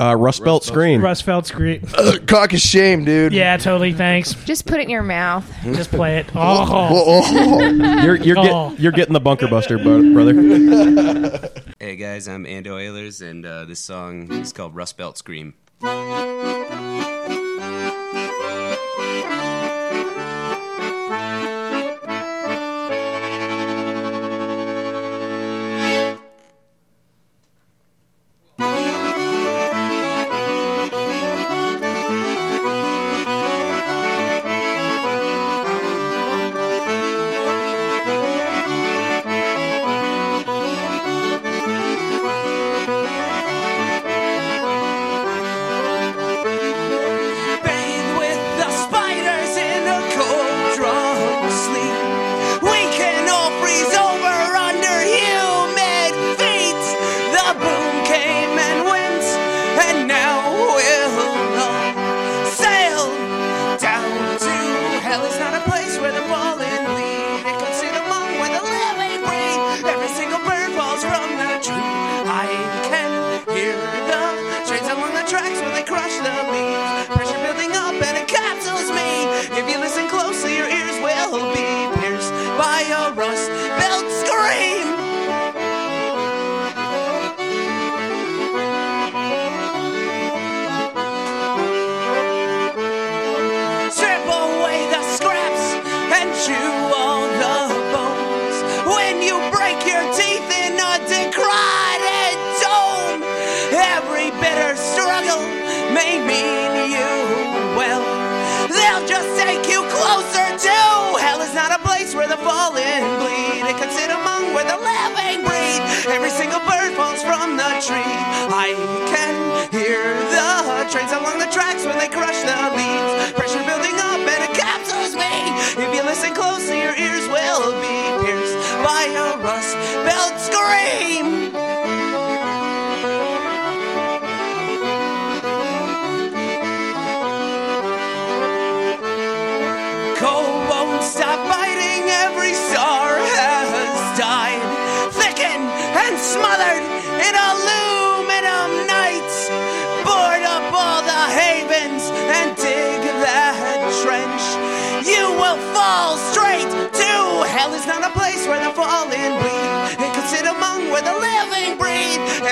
Uh, 0.00 0.16
Rust 0.16 0.42
Belt 0.42 0.64
Scream. 0.64 1.02
Rust 1.02 1.26
Belt 1.26 1.52
Uh, 1.54 2.16
cock 2.26 2.54
is 2.54 2.62
shame, 2.62 3.04
dude. 3.04 3.32
Yeah, 3.34 3.58
totally. 3.58 3.92
Thanks. 3.92 4.32
Just 4.44 4.64
put 4.66 4.80
it 4.80 4.84
in 4.84 4.90
your 4.90 5.02
mouth. 5.02 5.44
Just 5.64 5.90
play 5.90 6.16
it. 6.16 6.26
Oh, 6.34 6.66
Oh, 6.90 7.22
oh. 7.26 7.70
You're 8.02 8.16
you're, 8.16 8.38
Oh. 8.38 8.70
get, 8.70 8.80
you're 8.80 8.92
getting 8.92 9.12
the 9.12 9.20
bunker 9.20 9.46
buster, 9.48 9.76
bro- 9.78 10.12
brother. 10.14 11.50
Hey 11.78 11.96
guys, 11.96 12.26
I'm 12.26 12.44
Ando 12.44 12.68
Oilers, 12.72 13.20
and 13.20 13.44
uh, 13.44 13.66
this 13.66 13.80
song 13.80 14.32
is 14.32 14.52
called 14.54 14.74
Rust 14.74 14.96
Belt 14.96 15.18
Scream. 15.18 15.52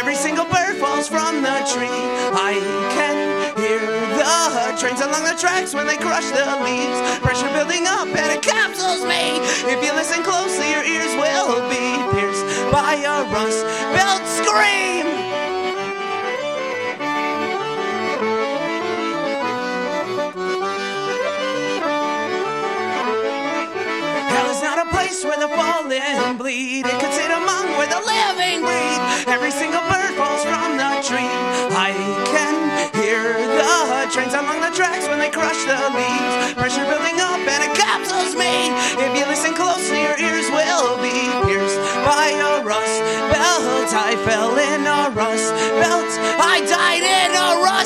Every 0.03 0.17
single 0.17 0.47
bird 0.47 0.79
falls 0.79 1.07
from 1.07 1.43
the 1.43 1.63
tree. 1.73 1.87
I 2.35 2.59
can 2.91 3.55
hear 3.57 3.79
the 4.19 4.77
trains 4.77 5.01
along 5.01 5.23
the 5.23 5.39
tracks 5.39 5.75
when 5.75 5.87
they 5.87 5.97
crush 5.97 6.27
the 6.27 6.43
leaves. 6.67 6.99
Pressure 7.21 7.47
building 7.55 7.87
up 7.87 8.09
and 8.09 8.33
it 8.35 8.43
capsules 8.43 9.05
me. 9.07 9.39
If 9.71 9.79
you 9.79 9.93
listen 9.95 10.25
closely, 10.25 10.73
your 10.75 10.83
ears 10.83 11.15
will 11.15 11.63
be 11.71 11.87
pierced 12.19 12.43
by 12.73 12.99
a 12.99 13.23
rust 13.31 13.63
belt 13.95 14.27
scream. 14.27 15.07
Hell 24.35 24.51
is 24.51 24.63
not 24.65 24.85
a 24.85 24.91
place 24.91 25.25
where 25.25 25.39
the 25.39 25.47
fallen 25.55 26.37
bleed. 26.37 26.87
It 26.87 26.99
could 26.99 27.13
sit 27.13 27.31
among 27.31 27.79
where 27.79 27.87
the 27.87 28.03
living 28.03 28.63
breathe. 28.67 29.29
Every 29.29 29.53
single 29.53 29.92
tracks 34.93 35.09
when 35.09 35.19
they 35.19 35.31
crush 35.31 35.65
the 35.65 35.79
leaves. 35.97 36.55
Pressure 36.55 36.85
building 36.85 37.19
up 37.21 37.41
and 37.41 37.65
it 37.65 37.73
capsules 37.77 38.37
me. 38.37 38.69
If 39.01 39.17
you 39.17 39.25
listen 39.27 39.55
closely, 39.55 40.03
your 40.03 40.19
ears 40.21 40.49
will 40.53 41.01
be 41.01 41.17
pierced 41.49 41.81
by 42.05 42.37
a 42.37 42.63
rust 42.65 43.01
belt. 43.33 43.89
I 43.93 44.17
fell 44.29 44.53
in 44.59 44.85
a 44.85 45.11
rust 45.17 45.53
belt. 45.81 46.13
I 46.37 46.61
died 46.69 47.05
in 47.05 47.31
a 47.33 47.49
rust 47.65 47.82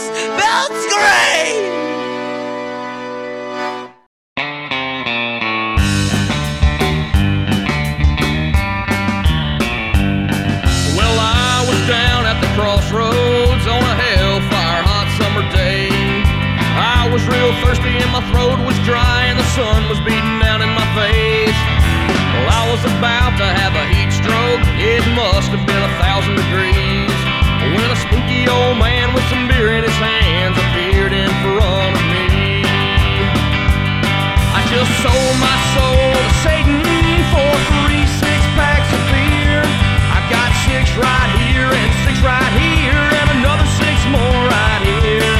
right 40.96 41.30
here 41.36 41.68
and 41.68 41.92
six 42.08 42.16
right 42.24 42.52
here 42.56 43.04
and 43.20 43.28
another 43.40 43.68
six 43.76 43.96
more 44.08 44.40
right 44.48 44.82
here. 45.04 45.34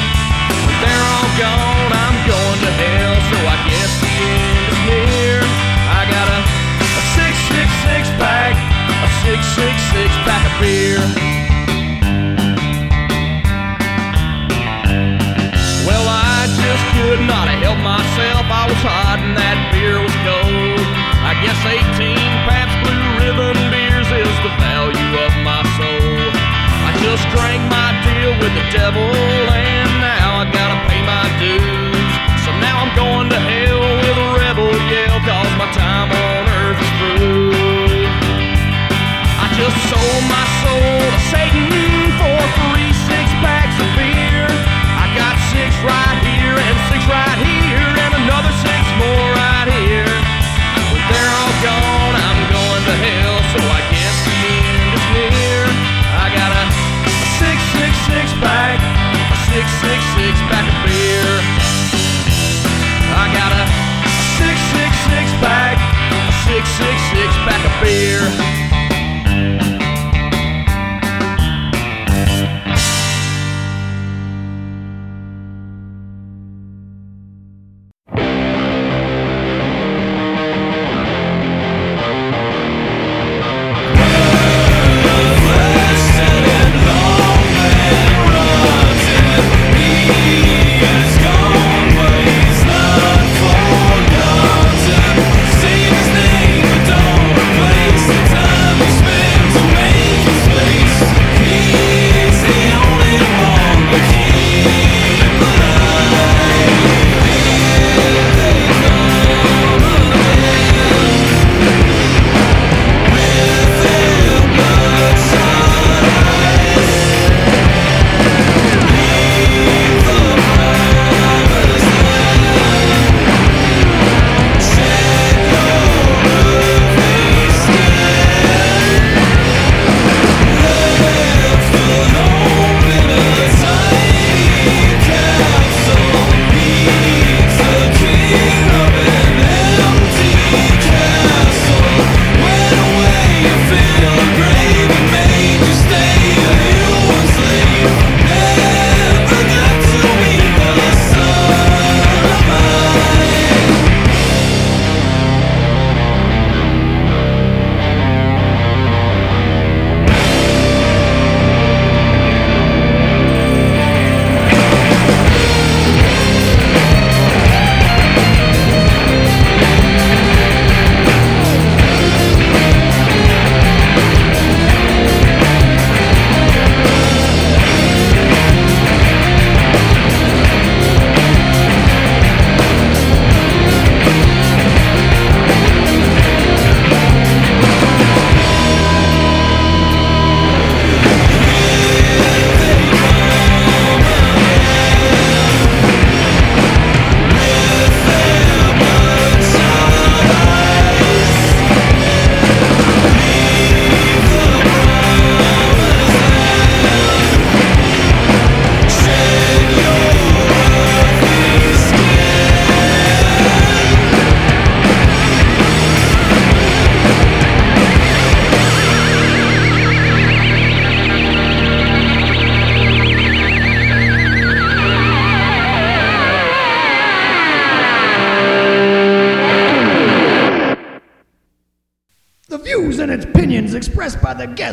They're 0.84 1.06
all 1.16 1.30
gone, 1.40 1.92
I'm 1.96 2.18
going 2.28 2.60
to 2.60 2.72
hell, 2.76 3.16
so 3.32 3.38
I 3.40 3.56
guess 3.64 3.92
the 4.04 4.12
end 4.12 4.68
is 4.68 4.80
near. 4.84 5.40
I 5.96 6.02
got 6.12 6.26
a, 6.28 6.40
six 7.16 7.32
six 7.48 7.68
six 7.88 8.02
pack, 8.20 8.52
a 8.52 9.08
six 9.24 9.40
six 9.56 9.74
six 9.96 10.10
pack 10.28 10.44
of 10.44 10.54
beer. 10.60 11.00
Well, 15.88 16.04
I 16.04 16.52
just 16.52 16.84
could 17.00 17.20
not 17.24 17.48
helped 17.48 17.80
myself. 17.80 18.44
I 18.44 18.64
was 18.68 18.80
hot 18.84 19.18
and 19.24 19.36
that 19.40 19.58
beer 19.72 20.04
was 20.04 20.16
cold. 20.20 20.84
I 21.24 21.32
guess 21.42 21.58
18 21.64 22.15
devil 28.86 29.35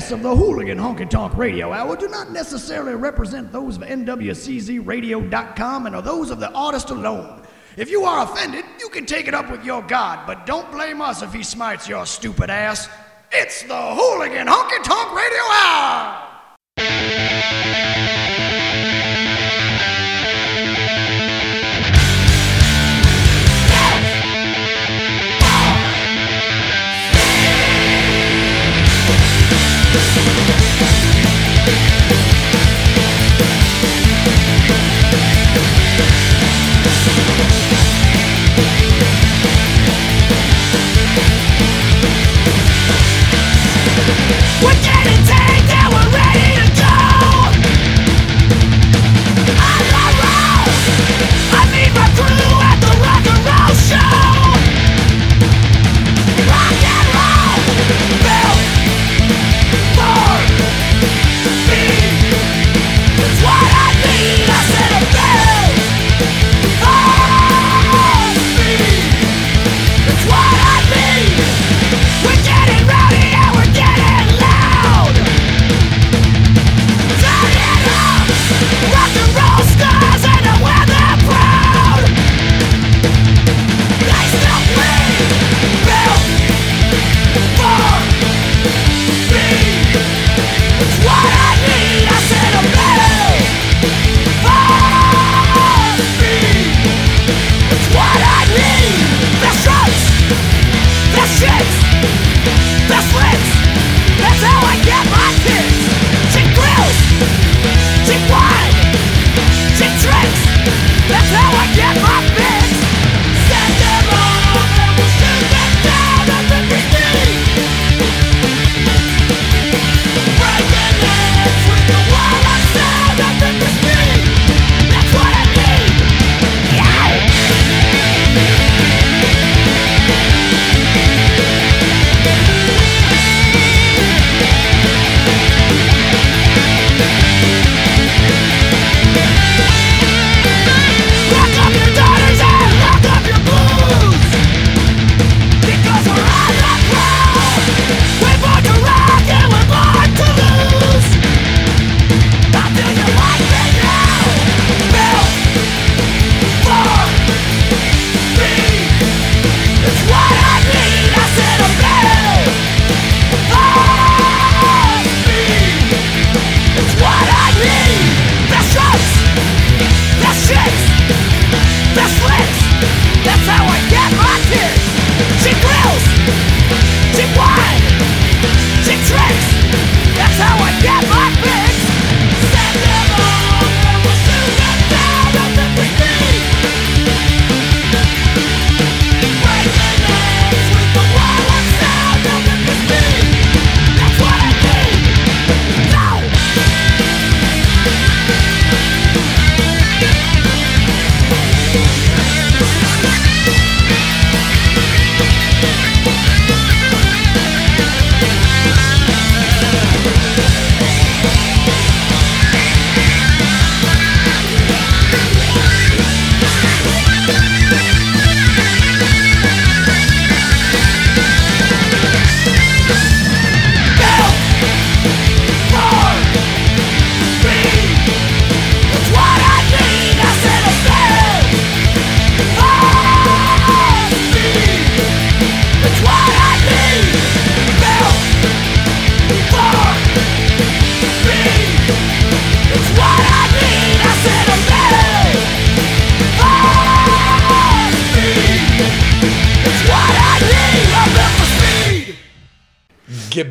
guests 0.03 0.11
of 0.11 0.21
the 0.21 0.35
Hooligan 0.35 0.77
Honky 0.77 1.09
Tonk 1.09 1.37
Radio 1.37 1.71
Hour 1.71 1.95
do 1.95 2.09
not 2.09 2.29
necessarily 2.29 2.93
represent 2.93 3.53
those 3.53 3.77
of 3.77 3.83
NWCZRadio.com 3.83 5.85
and 5.85 5.95
are 5.95 6.01
those 6.01 6.29
of 6.29 6.41
the 6.41 6.51
artist 6.51 6.89
alone. 6.89 7.41
If 7.77 7.89
you 7.89 8.03
are 8.03 8.25
offended, 8.25 8.65
you 8.81 8.89
can 8.89 9.05
take 9.05 9.29
it 9.29 9.33
up 9.33 9.49
with 9.49 9.63
your 9.63 9.81
God, 9.81 10.27
but 10.27 10.45
don't 10.45 10.69
blame 10.73 10.99
us 10.99 11.21
if 11.21 11.31
he 11.31 11.41
smites 11.41 11.87
your 11.87 12.05
stupid 12.05 12.49
ass. 12.49 12.89
It's 13.31 13.63
the 13.63 13.73
Hooligan 13.73 14.45
Honky 14.45 14.83
Tonk 14.83 15.15
Radio 15.15 15.43
Hour! 15.53 16.19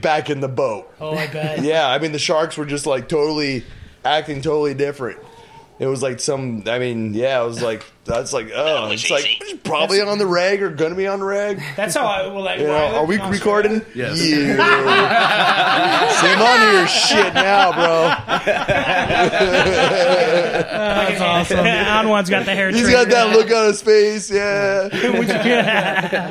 Back 0.02 0.28
in 0.28 0.40
the 0.40 0.48
boat. 0.48 0.92
Oh, 1.00 1.16
I 1.16 1.26
bet. 1.28 1.62
yeah, 1.62 1.88
I 1.88 1.98
mean 1.98 2.12
the 2.12 2.18
sharks 2.18 2.56
were 2.56 2.66
just 2.66 2.84
like 2.86 3.08
totally 3.08 3.64
acting 4.04 4.42
totally 4.42 4.74
different. 4.74 5.18
It 5.82 5.86
was 5.86 6.00
like 6.00 6.20
some. 6.20 6.62
I 6.68 6.78
mean, 6.78 7.12
yeah, 7.12 7.42
it 7.42 7.44
was 7.44 7.60
like 7.60 7.84
that's 8.04 8.32
like 8.32 8.52
oh, 8.54 8.92
it's 8.92 9.10
like 9.10 9.24
it's 9.26 9.68
probably 9.68 10.00
on 10.00 10.16
the 10.18 10.28
reg 10.28 10.62
or 10.62 10.70
gonna 10.70 10.94
be 10.94 11.08
on 11.08 11.18
the 11.18 11.24
reg. 11.24 11.60
That's 11.74 11.96
how 11.96 12.06
I 12.06 12.28
well, 12.28 12.40
like. 12.40 12.60
You 12.60 12.68
know, 12.68 12.72
when 12.72 12.94
are 12.94 13.04
we 13.04 13.16
recording? 13.18 13.80
Australia- 13.80 14.14
Yeah. 14.14 14.14
See, 16.20 16.28
I'm 16.28 16.40
on 16.40 16.74
your 16.76 16.86
shit 16.86 17.34
now, 17.34 17.72
bro. 17.72 18.12
That's 20.70 21.20
awesome. 21.20 21.58
Anwan's 21.66 22.30
got 22.30 22.44
the 22.44 22.54
hair. 22.54 22.68
bro. 22.70 22.78
He's 22.78 22.86
trigger. 22.88 23.04
got 23.04 23.10
that 23.10 23.30
look 23.36 23.50
on 23.50 23.66
his 23.66 23.82
face. 23.82 24.30
Yeah. 24.30 24.88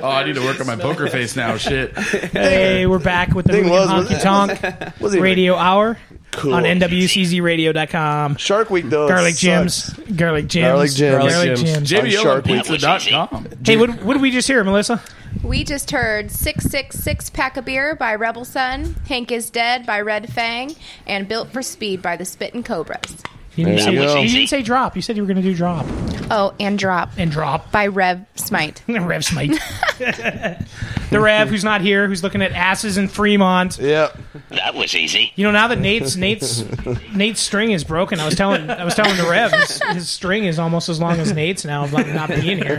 Oh, 0.02 0.08
I 0.08 0.24
need 0.24 0.36
to 0.36 0.46
work 0.46 0.62
on 0.62 0.68
my 0.68 0.78
poker 0.78 1.10
face 1.10 1.36
now. 1.36 1.58
Shit. 1.58 1.92
Hey, 1.98 2.86
we're 2.88 3.00
back 3.00 3.34
with 3.36 3.48
the 3.48 3.52
Thing 3.52 3.68
was, 3.70 3.90
Honky 3.90 4.22
Tonk 4.22 4.62
wasn't 5.02 5.18
even- 5.18 5.24
Radio 5.24 5.56
Hour 5.56 5.98
Cool. 6.32 6.54
on 6.54 6.64
NWCZRadio.com. 6.64 8.38
Shark 8.38 8.70
Week 8.70 8.86
though. 8.90 9.08
Garlic 9.08 9.36
sucks. 9.36 9.92
Gyms. 9.92 10.18
Garlic 10.18 10.48
Jim's. 10.48 10.66
Garlic 10.66 10.92
Jim's. 10.92 11.12
Garlic 11.12 11.32
Garlic 11.32 11.58
Jim's. 11.58 11.92
Gyms. 11.92 12.04
On 12.04 12.24
Shark 12.24 12.46
Week. 12.46 12.64
JBLpizza.com. 12.64 13.48
Hey, 13.66 13.78
what, 13.78 14.04
what 14.04 14.14
did 14.14 14.22
we 14.22 14.32
just 14.32 14.48
hear, 14.48 14.64
Melissa? 14.64 15.02
We 15.44 15.64
just 15.64 15.92
heard 15.92 16.30
666 16.32 17.30
Pack 17.32 17.58
of 17.58 17.66
Beer 17.66 17.96
by 17.96 18.16
Rebel 18.16 18.46
Son, 18.46 18.96
Hank 19.08 19.32
is 19.32 19.50
Dead 19.50 19.86
by 19.86 20.00
Red 20.02 20.32
Fang, 20.32 20.76
and 21.08 21.28
Built 21.28 21.50
for 21.50 21.62
Speed 21.62 22.02
by 22.02 22.16
the 22.18 22.26
Spittin' 22.26 22.64
Cobras. 22.64 23.24
You 23.56 23.66
didn't, 23.66 23.82
say, 23.82 23.92
you 23.94 24.30
didn't 24.30 24.48
say 24.48 24.62
drop. 24.62 24.96
You 24.96 25.02
said 25.02 25.18
you 25.18 25.24
were 25.24 25.28
going 25.28 25.42
to 25.42 25.50
do 25.50 25.54
drop. 25.54 25.86
Oh, 26.34 26.54
and 26.62 26.80
Drop 26.80 27.10
And 27.18 27.30
drop. 27.30 27.72
by 27.74 27.88
Rev 27.88 28.26
Smite. 28.36 28.82
Rev 28.88 29.26
Smite. 29.26 29.52
the 29.98 31.20
Rev, 31.20 31.50
who's 31.50 31.66
not 31.66 31.82
here, 31.82 32.08
who's 32.08 32.24
looking 32.24 32.42
at 32.42 32.54
asses 32.54 32.98
in 32.98 33.10
Fremont. 33.10 33.78
Yep. 33.78 34.18
That 34.52 34.74
was 34.74 34.96
easy. 34.96 35.34
You 35.36 35.44
know, 35.44 35.52
now 35.52 35.68
that 35.68 35.80
Nate's 35.80 36.16
Nate's 36.16 36.64
Nate's 37.14 37.42
string 37.42 37.72
is 37.72 37.84
broken, 37.84 38.22
I 38.22 38.26
was 38.26 38.36
telling 38.36 38.70
I 38.70 38.86
was 38.86 38.96
telling 38.96 39.18
the 39.18 39.30
Rev 39.30 39.52
his, 39.52 39.82
his 39.84 40.10
string 40.10 40.46
is 40.46 40.58
almost 40.58 40.88
as 40.88 41.02
long 41.02 41.20
as 41.20 41.34
Nate's 41.34 41.66
now 41.66 41.84
of 41.84 41.92
like 41.92 42.08
not 42.08 42.30
being 42.30 42.58
here. 42.60 42.78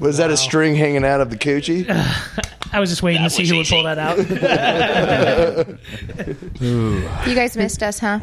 Was 0.00 0.16
that 0.16 0.30
a 0.30 0.36
string 0.36 0.74
hanging 0.74 1.04
out 1.04 1.20
of 1.20 1.30
the 1.30 1.36
coochie? 1.36 1.86
I 2.72 2.78
was 2.78 2.88
just 2.88 3.02
waiting 3.02 3.22
to 3.24 3.30
see 3.30 3.44
who 3.46 3.56
would 3.58 3.66
pull 3.66 3.82
that 3.82 3.98
out. 3.98 4.16
You 6.60 7.34
guys 7.34 7.56
missed 7.56 7.82
us, 7.82 7.98
huh? 7.98 8.20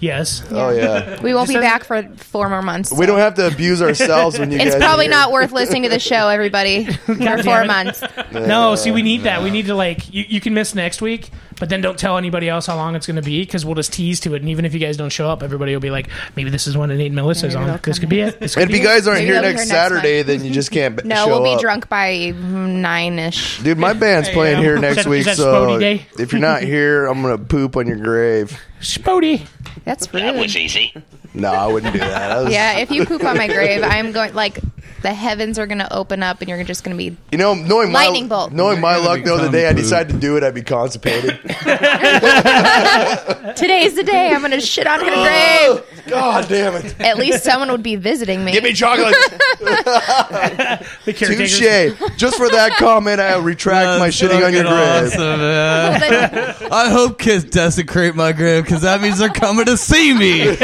yes. 0.00 0.44
Oh 0.50 0.70
yeah. 0.70 1.20
We 1.22 1.34
won't 1.34 1.48
Just 1.48 1.58
be 1.58 1.60
back 1.62 1.84
for 1.84 2.02
four 2.16 2.48
more 2.48 2.62
months. 2.62 2.92
We 2.92 3.06
don't 3.06 3.18
have 3.18 3.34
to 3.34 3.46
abuse 3.46 3.82
ourselves 3.82 4.38
when 4.38 4.50
you 4.52 4.58
It's 4.58 4.72
guys. 4.74 4.82
probably 4.82 5.06
are 5.06 5.10
here. 5.10 5.18
not 5.18 5.32
worth 5.32 5.52
listening 5.52 5.82
to 5.84 5.88
the 5.88 5.98
show, 5.98 6.28
everybody, 6.28 6.84
for 6.92 7.14
damn 7.14 7.42
four 7.42 7.62
it. 7.62 7.66
months. 7.66 8.02
No, 8.32 8.74
see, 8.74 8.90
we 8.90 9.02
need 9.02 9.22
that. 9.24 9.42
We 9.42 9.50
need 9.50 9.66
to 9.66 9.74
like 9.74 10.12
you, 10.12 10.24
you 10.28 10.40
can 10.40 10.54
miss 10.54 10.74
next 10.74 11.00
week, 11.02 11.30
but 11.58 11.68
then 11.68 11.80
don't 11.80 11.98
tell 11.98 12.16
anybody 12.18 12.48
else 12.48 12.66
how 12.66 12.76
long 12.76 12.94
it's 12.96 13.06
going 13.06 13.16
to 13.16 13.22
be 13.22 13.40
because 13.42 13.64
we'll 13.64 13.74
just 13.74 13.92
tease 13.92 14.20
to 14.20 14.34
it. 14.34 14.40
And 14.42 14.48
even 14.50 14.64
if 14.64 14.72
you 14.74 14.80
guys 14.80 14.96
don't 14.96 15.10
show 15.10 15.28
up, 15.28 15.42
everody 15.42 15.72
will 15.72 15.80
be 15.80 15.90
like, 15.90 16.08
maybe 16.36 16.50
this 16.50 16.66
is 16.66 16.76
one 16.76 16.88
that 16.88 16.96
Nate 16.96 17.06
and 17.06 17.14
Melissa's 17.16 17.54
Maybe 17.54 17.56
on. 17.56 17.66
they'll 17.66 17.76
This 17.78 17.98
come 17.98 18.02
could 18.02 18.08
be 18.10 18.20
it. 18.20 18.40
This 18.40 18.54
could 18.54 18.62
And 18.62 18.70
if 18.70 18.74
be 18.74 18.78
you 18.80 18.84
guys 18.84 19.06
aren't 19.06 19.20
Maybe 19.20 19.32
here 19.32 19.34
they'll 19.42 19.50
be 19.52 19.56
next 19.56 19.70
here 19.70 19.78
next 19.80 19.90
Saturday, 19.92 20.22
then 20.22 20.44
you 20.44 20.50
just 20.50 20.70
can't 20.70 20.96
b- 21.02 21.08
No, 21.08 21.16
show 21.16 21.28
we'll 21.28 21.44
be 21.44 21.54
up. 21.54 21.60
drunk 21.60 21.88
by 21.88 22.30
nine 22.36 23.18
ish. 23.18 23.58
Dude, 23.60 23.78
my 23.78 23.92
band's 23.92 24.28
playing 24.28 24.58
here 24.62 24.76
Is 24.76 24.80
next 24.80 24.94
that- 24.96 25.00
is 25.02 25.06
week, 25.08 25.24
that 25.24 25.36
so 25.36 25.66
Spody 25.66 25.80
Day? 25.80 26.06
if 26.18 26.32
you're 26.32 26.40
not 26.40 26.62
here, 26.62 27.06
I'm 27.06 27.22
gonna 27.22 27.38
poop 27.38 27.76
on 27.76 27.86
your 27.86 27.96
grave. 27.98 28.58
Spody. 28.80 29.46
That's 29.84 30.06
That 30.08 30.34
was 30.36 30.56
easy. 30.56 30.92
No, 31.34 31.50
I 31.50 31.66
wouldn't 31.66 31.92
do 31.92 31.98
that. 31.98 32.28
That 32.28 32.44
was- 32.44 32.52
Yeah, 32.52 32.78
if 32.78 32.90
you 32.90 33.04
poop 33.06 33.22
on 33.24 33.36
my 33.36 33.46
grave, 33.48 33.82
I'm 33.82 34.12
going 34.12 34.34
like 34.34 34.58
the 35.02 35.14
heavens 35.14 35.58
are 35.58 35.66
going 35.66 35.78
to 35.78 35.92
open 35.92 36.22
up 36.22 36.40
and 36.40 36.48
you're 36.48 36.62
just 36.64 36.84
going 36.84 36.96
to 36.96 36.98
be. 36.98 37.16
You 37.32 37.38
know, 37.38 37.54
knowing 37.54 37.92
my 37.92 38.08
bolt. 38.28 38.52
knowing 38.52 38.80
my 38.80 38.96
luck, 38.96 39.22
though, 39.24 39.36
the 39.36 39.42
become 39.44 39.52
day 39.52 39.68
I 39.68 39.72
poop. 39.72 39.82
decided 39.82 40.12
to 40.12 40.18
do 40.18 40.36
it, 40.36 40.42
I'd 40.42 40.54
be 40.54 40.62
constipated. 40.62 41.38
Today's 43.56 43.94
the 43.94 44.04
day 44.04 44.30
I'm 44.32 44.40
going 44.40 44.52
to 44.52 44.60
shit 44.60 44.86
on 44.86 45.00
her 45.00 45.06
grave. 45.06 45.84
God 46.08 46.48
damn 46.48 46.74
it! 46.74 47.00
At 47.00 47.18
least 47.18 47.44
someone 47.44 47.70
would 47.70 47.82
be 47.82 47.96
visiting 47.96 48.44
me. 48.44 48.52
Give 48.52 48.64
me 48.64 48.72
chocolate. 48.72 49.14
The. 51.04 51.12
Touche. 51.12 52.16
Just 52.16 52.36
for 52.36 52.48
that 52.48 52.72
comment, 52.78 53.20
I 53.20 53.36
retract 53.38 53.98
my 53.98 54.08
shitting 54.08 54.44
on 54.44 54.52
your 54.52 54.64
grave. 54.64 55.12
Awesome, 55.12 55.40
man. 55.40 56.54
I 56.70 56.88
hope 56.90 57.18
kids 57.18 57.44
desecrate 57.44 58.14
my 58.14 58.32
grave 58.32 58.64
because 58.64 58.82
that 58.82 59.00
means 59.00 59.18
they're 59.18 59.28
coming 59.28 59.64
to 59.66 59.76
see 59.76 60.14
me. 60.14 60.56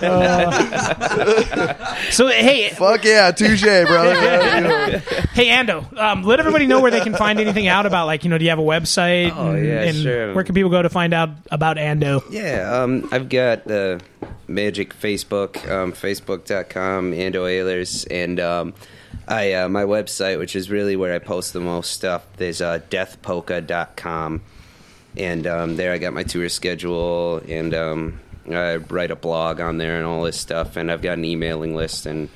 So 2.10 2.28
hey, 2.28 2.70
Fuck 2.70 3.04
yeah, 3.04 3.30
touche, 3.30 3.62
brother. 3.62 4.98
hey 5.32 5.48
Ando, 5.48 5.96
um, 5.98 6.22
let 6.22 6.38
everybody 6.38 6.66
know 6.66 6.80
where 6.80 6.90
they 6.90 7.00
can 7.00 7.14
find 7.14 7.40
anything 7.40 7.66
out 7.66 7.84
about 7.86 8.06
like 8.06 8.22
you 8.22 8.30
know 8.30 8.38
do 8.38 8.44
you 8.44 8.50
have 8.50 8.58
a 8.58 8.62
website? 8.62 9.32
Oh, 9.34 9.52
and, 9.52 9.66
yeah, 9.66 9.82
and 9.82 9.96
sure. 9.96 10.34
Where 10.34 10.44
can 10.44 10.54
people 10.54 10.70
go 10.70 10.82
to 10.82 10.88
find 10.88 11.12
out 11.12 11.30
about 11.50 11.78
Ando? 11.78 12.22
Yeah, 12.30 12.70
um, 12.70 13.08
I've 13.10 13.28
got 13.28 13.64
the 13.64 14.00
Magic 14.48 14.94
Facebook, 14.94 15.68
um, 15.68 15.92
Facebook.com, 15.92 17.12
Ando 17.12 17.42
Ehlers, 17.42 18.06
and 18.10 18.38
um, 18.38 18.74
I 19.26 19.52
uh, 19.54 19.68
my 19.68 19.82
website, 19.82 20.38
which 20.38 20.54
is 20.54 20.70
really 20.70 20.96
where 20.96 21.14
I 21.14 21.18
post 21.18 21.52
the 21.52 21.60
most 21.60 21.92
stuff, 21.92 22.24
is 22.40 22.60
uh, 22.60 22.80
deathpolka.com. 22.90 24.42
And 25.16 25.46
um, 25.46 25.76
there 25.76 25.92
I 25.92 25.98
got 25.98 26.12
my 26.12 26.22
tour 26.22 26.48
schedule, 26.48 27.38
and 27.48 27.74
um, 27.74 28.20
I 28.54 28.76
write 28.76 29.10
a 29.10 29.16
blog 29.16 29.60
on 29.60 29.78
there 29.78 29.96
and 29.96 30.06
all 30.06 30.22
this 30.22 30.38
stuff. 30.38 30.76
And 30.76 30.90
I've 30.90 31.02
got 31.02 31.18
an 31.18 31.24
emailing 31.24 31.74
list 31.74 32.06
and 32.06 32.28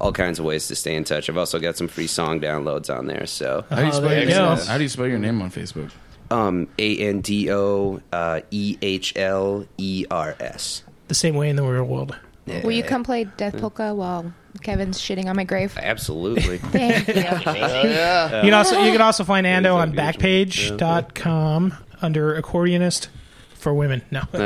all 0.00 0.12
kinds 0.12 0.38
of 0.38 0.44
ways 0.44 0.66
to 0.68 0.74
stay 0.74 0.94
in 0.96 1.04
touch. 1.04 1.28
I've 1.30 1.36
also 1.38 1.58
got 1.58 1.76
some 1.76 1.88
free 1.88 2.06
song 2.06 2.40
downloads 2.40 2.94
on 2.94 3.06
there. 3.06 3.26
So 3.26 3.64
How 3.70 3.76
do 3.76 3.82
you 3.82 3.88
Oh, 3.88 3.90
spell 3.92 4.08
there 4.08 4.20
your 4.20 4.28
you 4.28 4.34
go. 4.34 4.56
How 4.66 4.76
do 4.76 4.82
you 4.82 4.88
spell 4.88 5.06
your 5.06 5.18
name 5.18 5.40
on 5.42 5.50
Facebook? 5.50 5.90
um, 6.30 6.66
A 6.78 6.96
N 6.98 7.20
D 7.20 7.50
O 7.52 8.00
uh, 8.12 8.40
E 8.50 8.78
H 8.82 9.12
L 9.16 9.66
E 9.78 10.06
R 10.10 10.34
S. 10.40 10.82
The 11.08 11.14
same 11.14 11.34
way 11.34 11.50
in 11.50 11.56
the 11.56 11.62
real 11.62 11.84
world. 11.84 12.16
Will 12.46 12.72
you 12.72 12.82
come 12.82 13.04
play 13.04 13.24
Death 13.24 13.58
Polka 13.58 13.94
while 13.94 14.32
Kevin's 14.62 14.98
shitting 14.98 15.26
on 15.26 15.36
my 15.36 15.44
grave? 15.44 15.76
Absolutely. 15.80 16.58
Thank 16.72 17.06
you. 17.06 17.14
yeah. 17.14 18.36
You 18.38 18.50
can 18.50 18.54
also 18.54 18.80
you 18.82 18.90
can 18.92 19.00
also 19.00 19.22
find 19.24 19.46
Ando 19.46 19.74
on 19.76 19.90
engagement. 19.90 20.80
Backpage.com 20.80 21.74
under 22.00 22.40
accordionist 22.40 23.08
for 23.62 23.72
women. 23.72 24.02
No, 24.10 24.20
come 24.32 24.40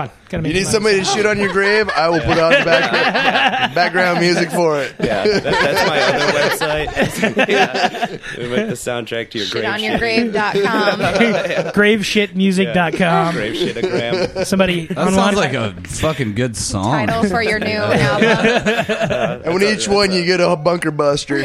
on, 0.00 0.10
gotta 0.28 0.42
make 0.42 0.52
You 0.52 0.60
need 0.60 0.66
somebody 0.66 0.98
to 0.98 1.04
shit 1.04 1.24
on 1.26 1.38
your 1.38 1.50
grave? 1.52 1.88
I 1.88 2.08
will 2.10 2.20
put 2.20 2.38
on 2.38 2.52
the 2.52 2.62
back, 2.64 3.74
background 3.74 4.20
music 4.20 4.50
for 4.50 4.80
it. 4.82 4.94
Yeah, 5.00 5.24
that, 5.26 5.42
that's 5.42 5.88
my 5.88 6.00
other 6.02 6.32
website. 6.38 7.48
yeah. 7.48 8.06
We 8.36 8.48
make 8.48 8.68
the 8.68 8.74
soundtrack 8.74 9.30
to 9.30 9.38
your 9.38 9.46
Shit 9.46 9.62
grave. 9.62 9.72
on 9.72 9.82
your 9.82 9.98
grave.com. 9.98 11.00
graveshitmusic.com. 11.72 13.34
grave 13.34 13.54
shitagram. 13.54 14.44
Somebody 14.46 14.86
That 14.86 14.98
on 14.98 15.12
sounds 15.14 15.36
one, 15.36 15.44
like 15.44 15.54
a 15.54 15.74
fucking 15.88 16.34
good 16.34 16.56
song. 16.56 17.06
Title 17.06 17.24
for 17.28 17.42
your 17.42 17.58
new 17.58 17.70
album. 17.70 19.42
And 19.44 19.54
when 19.54 19.62
each 19.62 19.88
one 19.88 20.12
you 20.12 20.24
get 20.26 20.40
a 20.40 20.54
bunker 20.56 20.90
buster. 20.90 21.38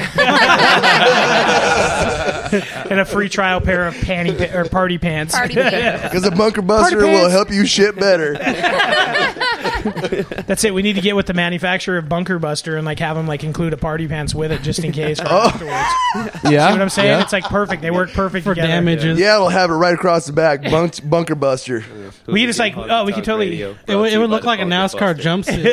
and 2.90 3.00
a 3.00 3.06
free 3.06 3.30
trial 3.30 3.60
pair 3.62 3.88
of 3.88 3.94
panty 3.96 4.38
pa- 4.38 4.58
or 4.58 4.66
party 4.66 4.98
pants. 4.98 5.34
Party 5.36 5.56
pants. 5.56 6.04
Because 6.04 6.26
a 6.26 6.32
bunker 6.32 6.62
buster 6.62 6.98
Party 6.98 7.12
will 7.12 7.20
pants. 7.20 7.34
help 7.34 7.52
you 7.52 7.66
shit 7.66 7.96
better. 7.98 8.34
That's 10.48 10.64
it. 10.64 10.74
We 10.74 10.82
need 10.82 10.94
to 10.94 11.02
get 11.02 11.16
with 11.16 11.26
the 11.28 11.34
manufacturer 11.34 11.98
of 11.98 12.08
Bunker 12.10 12.40
Buster 12.40 12.78
and 12.78 12.86
like 12.86 13.00
have 13.00 13.16
them 13.16 13.28
like 13.28 13.44
include 13.44 13.74
a 13.74 13.78
party 13.78 14.08
pants 14.08 14.34
with 14.36 14.52
it 14.52 14.62
just 14.62 14.84
in 14.84 14.92
case 14.92 15.20
for 15.20 15.28
Oh. 15.30 15.48
afterwards. 15.48 16.40
Yeah, 16.54 16.68
See 16.68 16.74
what 16.74 16.82
I'm 16.82 16.90
saying? 16.90 17.08
yeah. 17.10 17.22
It's 17.24 17.34
like 17.34 17.46
perfect. 17.46 17.82
They 17.82 17.90
work 17.90 18.12
perfect 18.12 18.44
for 18.44 18.54
together. 18.54 18.68
damages. 18.74 19.18
Yeah, 19.20 19.40
we'll 19.40 19.50
have 19.50 19.72
it 19.72 19.74
right 19.74 19.94
across 19.96 20.26
the 20.28 20.34
back. 20.34 20.62
Bunk- 20.62 21.08
bunker 21.10 21.34
buster. 21.36 21.84
We 22.28 22.42
could 22.42 22.48
just 22.48 22.60
like 22.60 22.76
oh 22.78 23.06
we 23.06 23.14
could 23.14 23.24
totally 23.24 23.60
It 23.62 23.76
would, 23.88 24.14
it 24.14 24.18
would 24.20 24.30
look 24.30 24.44
like 24.44 24.60
a 24.60 24.64
NASCAR 24.64 25.16
jumpsuit. 25.16 25.66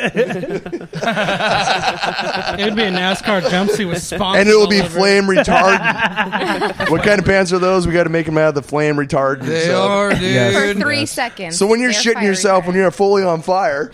it 2.59 2.65
would 2.65 2.77
be 2.77 2.83
a 2.83 2.91
NASCAR 2.91 3.43
jumpsuit 3.43 3.89
with 3.89 4.03
sponsors. 4.03 4.41
And 4.41 4.49
it 4.49 4.55
will 4.57 4.69
be 4.69 4.81
all 4.81 4.87
over 4.87 4.99
flame 4.99 5.25
retardant. 5.25 6.91
what 6.91 7.03
kind 7.03 7.19
of 7.19 7.25
pants 7.27 7.53
are 7.53 7.59
those? 7.59 7.87
We 7.87 7.93
got 7.93 8.05
to 8.05 8.11
make 8.11 8.27
them 8.27 8.39
out 8.39 8.49
of 8.51 8.55
the 8.55 8.63
flame 8.63 8.97
retardant. 8.97 9.43
They 9.43 9.67
so. 9.67 9.83
are, 9.83 10.15
dude. 10.15 10.55
For 10.75 10.81
three 10.81 11.07
seconds. 11.07 11.59
So 11.59 11.67
when 11.67 11.81
you're 11.81 11.93
They're 11.93 12.01
shitting 12.03 12.15
fire 12.15 12.25
yourself, 12.25 12.67
when 12.67 12.77
you're 12.77 12.91
fully 12.91 13.23
on 13.23 13.43
fire, 13.43 13.93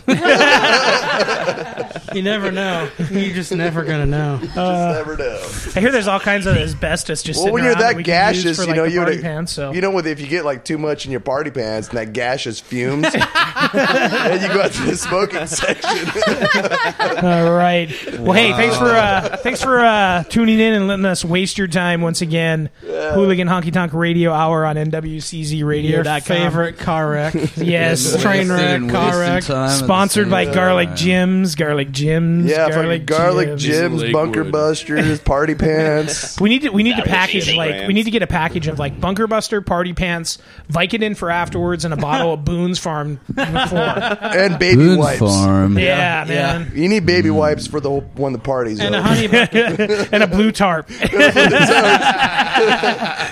You 2.15 2.23
never 2.23 2.51
know. 2.53 2.89
You're 3.11 3.35
just 3.35 3.53
never 3.53 3.85
gonna 3.85 4.07
know. 4.07 4.39
just 4.41 4.57
never 4.57 5.17
know. 5.17 5.43
I 5.75 5.81
hear 5.81 5.91
there's 5.91 6.09
all 6.09 6.21
kinds 6.21 6.47
of 6.47 6.57
asbestos 6.57 7.23
just 7.23 7.39
Well, 7.39 7.45
sitting 7.45 7.55
when 7.55 7.65
you're 7.65 7.73
around 7.73 7.83
that 7.83 7.97
we 7.97 8.03
gaseous, 8.05 8.57
for, 8.59 8.65
you 8.69 8.75
know, 8.75 8.85
the 8.85 8.91
you 8.93 9.01
party 9.01 9.17
would, 9.17 9.23
pants. 9.23 9.53
So 9.53 9.73
you 9.73 9.81
know, 9.81 9.91
with 9.91 10.07
if 10.07 10.21
you 10.21 10.27
get 10.27 10.45
like 10.45 10.65
too 10.65 10.79
much 10.79 11.05
in 11.05 11.11
your 11.11 11.21
party 11.21 11.51
pants 11.51 11.89
and 11.89 11.99
that 11.99 12.13
gaseous 12.13 12.61
fumes, 12.61 13.05
and 13.13 13.15
you 13.15 14.49
go 14.49 14.63
out 14.63 14.73
to 14.73 14.83
the 14.83 14.97
smoking 14.97 15.47
section. 15.47 17.25
all 17.25 17.53
right. 17.53 17.91
Well, 18.19 18.33
hey, 18.33 18.53
thanks 18.53 18.77
for 18.77 18.87
uh, 18.87 19.37
thanks 19.39 19.63
for 19.63 19.81
uh, 19.81 20.23
tuning 20.25 20.59
in 20.61 20.73
and 20.75 20.89
letting 20.89 21.05
us 21.07 21.25
waste 21.25 21.59
your 21.59 21.69
time 21.69 22.01
once 22.01 22.21
again. 22.23 22.71
Hooligan 22.83 23.49
Honky 23.49 23.73
Tonk 23.73 23.93
Radio 23.93 24.33
Hour 24.33 24.65
on 24.65 24.77
Your 24.77 24.87
NWCZRadio.com. 24.87 26.21
favorite 26.23 26.79
car 26.79 27.11
wreck. 27.11 27.35
Yes. 27.57 28.21
Train 28.23 28.49
wreck, 28.49 28.89
car 28.89 29.19
wreck. 29.19 29.45
time 29.45 29.69
at 29.71 29.71
the 29.81 29.87
Sponsored 29.97 30.31
by. 30.31 30.45
Garlic 30.47 30.95
Jim's, 30.95 31.55
Garlic 31.55 31.91
Jim's, 31.91 32.51
yeah, 32.51 32.69
Garlic, 32.71 33.07
garlic, 33.07 33.07
garlic 33.07 33.59
Jim's. 33.59 34.03
gyms, 34.03 34.13
bunker 34.13 34.45
busters, 34.45 35.19
party 35.21 35.55
pants. 35.57 36.39
We 36.41 36.49
need 36.51 36.63
to 36.63 36.69
we 36.71 36.83
need 36.83 36.97
to 36.97 37.03
package 37.03 37.55
like 37.55 37.87
we 37.89 37.95
need 37.95 38.05
to 38.05 38.11
get 38.11 38.23
a 38.23 38.27
package 38.27 38.69
of 38.69 38.79
like 38.79 39.01
Bunker 39.01 39.27
Buster 39.27 39.61
party 39.63 39.93
pants, 39.95 40.39
Vicodin 40.71 41.17
for 41.17 41.31
afterwards, 41.31 41.85
and 41.85 41.95
a 41.95 41.97
bottle 41.97 42.35
of 42.35 42.45
Boone's 42.45 42.79
Farm 42.79 43.21
before. 43.27 43.39
and 43.79 44.59
baby 44.59 44.77
Boone 44.77 44.99
wipes. 44.99 45.19
Farm. 45.21 45.79
Yeah, 45.79 46.25
man. 46.29 46.73
You 46.75 46.89
need 46.89 47.07
baby 47.07 47.31
wipes 47.31 47.67
for 47.67 47.81
the 47.81 47.89
whole, 47.89 48.03
when 48.17 48.33
the 48.33 48.39
party's 48.39 48.81
And 48.81 48.95
a 48.95 48.99
over. 48.99 49.09
honey 49.09 49.29
bucket. 49.29 50.09
and 50.13 50.23
a 50.23 50.27
blue 50.27 50.53
tarp. 50.53 50.89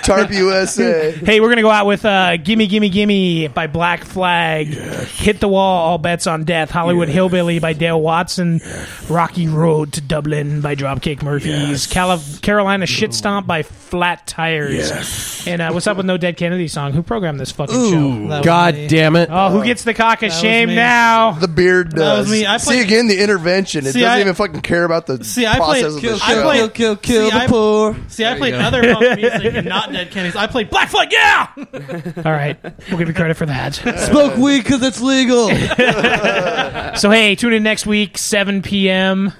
Tarp 0.05 0.31
USA. 0.31 1.11
hey, 1.25 1.39
we're 1.39 1.49
gonna 1.49 1.61
go 1.63 1.71
out 1.71 1.85
with 1.87 2.05
uh, 2.05 2.37
"Gimme 2.37 2.67
Gimme 2.67 2.89
Gimme" 2.89 3.47
by 3.47 3.65
Black 3.67 4.03
Flag. 4.03 4.67
Hit 4.67 5.39
the 5.39 5.47
wall, 5.47 5.87
all 5.87 5.97
bets 5.97 6.27
on 6.27 6.35
on 6.35 6.43
Death, 6.43 6.69
Hollywood 6.69 7.07
Hillbilly 7.07 7.59
by 7.59 7.71
Dale 7.71 8.01
Watson, 8.01 8.59
Rocky 9.07 9.47
Road 9.47 9.93
to 9.93 10.01
Dublin 10.01 10.59
by 10.59 10.75
Dropkick 10.75 11.23
Murphys, 11.23 11.87
Cali- 11.87 12.19
Carolina 12.41 12.85
Shit 12.85 13.13
Stomp 13.13 13.47
by 13.47 13.63
Flat 13.63 14.27
Tires, 14.27 15.47
and 15.47 15.61
uh, 15.61 15.71
What's 15.71 15.87
Up 15.87 15.95
with 15.95 16.05
No 16.05 16.17
Dead 16.17 16.35
Kennedy 16.35 16.67
song? 16.67 16.91
Who 16.91 17.03
programmed 17.03 17.39
this 17.39 17.51
fucking 17.53 17.73
show? 17.73 18.41
God 18.43 18.75
damn 18.89 19.15
it! 19.15 19.29
Oh, 19.31 19.49
who 19.49 19.63
gets 19.63 19.85
the 19.85 19.93
cock 19.93 20.23
of 20.23 20.27
was 20.27 20.37
shame 20.41 20.67
me. 20.69 20.75
now? 20.75 21.31
The 21.31 21.47
beard 21.47 21.91
That 21.91 21.95
does. 21.97 22.19
was 22.27 22.31
me. 22.37 22.45
I 22.45 22.57
See 22.57 22.65
played- 22.71 22.85
again 22.85 23.07
the 23.07 23.21
intervention. 23.23 23.85
It 23.85 23.93
See, 23.93 24.01
doesn't 24.01 24.17
I- 24.17 24.19
even 24.21 24.33
fucking 24.33 24.59
care 24.61 24.83
about 24.83 25.05
the 25.07 25.23
See, 25.23 25.45
I 25.45 25.55
process 25.55 25.81
played- 25.83 25.85
of 25.95 26.01
kill, 26.01 26.17
the 26.17 26.23
I 26.25 26.33
show. 26.33 26.43
played- 26.43 26.73
kill, 26.73 26.95
kill 26.97 27.29
See, 27.29 27.37
the 27.37 27.43
I- 27.43 27.47
poor. 27.47 27.95
See, 28.09 28.25
I 28.25 28.29
There 28.31 28.37
played 28.39 28.53
other 28.55 28.93
punk 28.93 29.15
music 29.21 29.53
and 29.55 29.67
not 29.69 29.91
Dead 29.95 30.11
Kennedys. 30.11 30.35
I 30.35 30.47
played 30.47 30.69
Black 30.69 30.89
Flag. 30.89 31.11
Yeah. 31.11 31.47
All 31.57 32.31
right, 32.31 32.57
we'll 32.89 32.97
give 32.97 33.07
you 33.07 33.13
credit 33.13 33.37
for 33.37 33.45
that. 33.45 33.75
Smoke 33.75 34.37
weed 34.37 34.63
because 34.63 34.81
it's 34.83 35.01
legal. 35.01 35.47
so 36.97 37.09
hey, 37.09 37.35
tune 37.35 37.53
in 37.53 37.63
next 37.63 37.85
week, 37.85 38.17
7 38.17 38.61
p.m. 38.61 39.31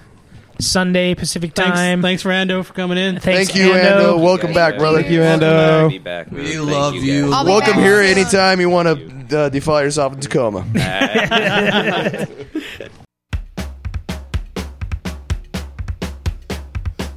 Sunday 0.60 1.16
Pacific 1.16 1.54
Thanks, 1.54 1.78
time. 1.78 2.02
thanks 2.02 2.24
Rando 2.24 2.64
for 2.64 2.72
coming 2.74 2.98
in. 2.98 3.20
Thanks, 3.20 3.52
Thank 3.52 3.60
you, 3.60 3.72
Ando. 3.74 4.22
Welcome 4.24 4.54
back, 4.54 4.78
brother. 4.78 5.02
Thank 5.02 5.12
you, 5.12 5.20
Ando. 5.20 5.90
Be 5.90 5.98
back. 5.98 6.32
We 6.32 6.54
Thank 6.54 6.70
love 6.70 6.94
guys. 6.94 7.04
you. 7.04 7.34
I'll 7.34 7.44
be 7.44 7.50
Welcome 7.52 7.74
back. 7.74 7.80
here 7.84 8.00
anytime 8.00 8.62
you 8.62 8.70
want 8.70 9.28
to 9.30 9.38
uh, 9.38 9.50
defile 9.50 9.84
yourself 9.84 10.14
in 10.14 10.22
Tacoma. 10.22 10.64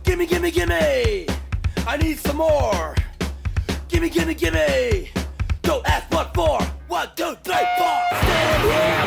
Gimme, 0.05 0.27
gimme, 0.27 0.51
gimme! 0.51 1.27
I 1.87 1.97
need 2.01 2.19
some 2.19 2.39
more! 2.39 2.95
Gimme, 3.89 4.11
gimme, 4.11 4.35
gimme! 4.35 5.09
Don't 5.63 5.87
ask 5.89 6.11
what 6.13 6.35
for! 6.35 6.61
One, 6.89 7.09
two, 7.17 7.35
three, 7.43 7.67
four! 7.79 8.19
Stand 8.21 8.63
here 8.63 8.98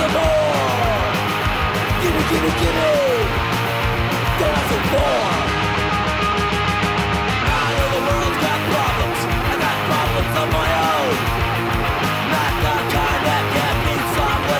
some 0.00 0.12
more. 0.12 1.12
Gimme, 2.00 2.22
gimme, 2.30 2.50
gimme, 2.60 2.92
don't 4.40 4.56
ask 4.58 4.68
for 4.70 4.82
more. 4.92 5.32
I 7.52 7.68
know 7.76 7.88
the 7.94 8.00
world's 8.08 8.38
got 8.44 8.60
problems, 8.72 9.20
I 9.50 9.54
got 9.64 9.76
problems 9.90 10.34
of 10.40 10.48
my 10.58 10.68
own. 10.88 11.14
Not 12.32 12.52
the 12.64 12.74
kind 12.94 13.22
that 13.28 13.44
can 13.54 13.76
be 13.84 13.94
solved 14.14 14.50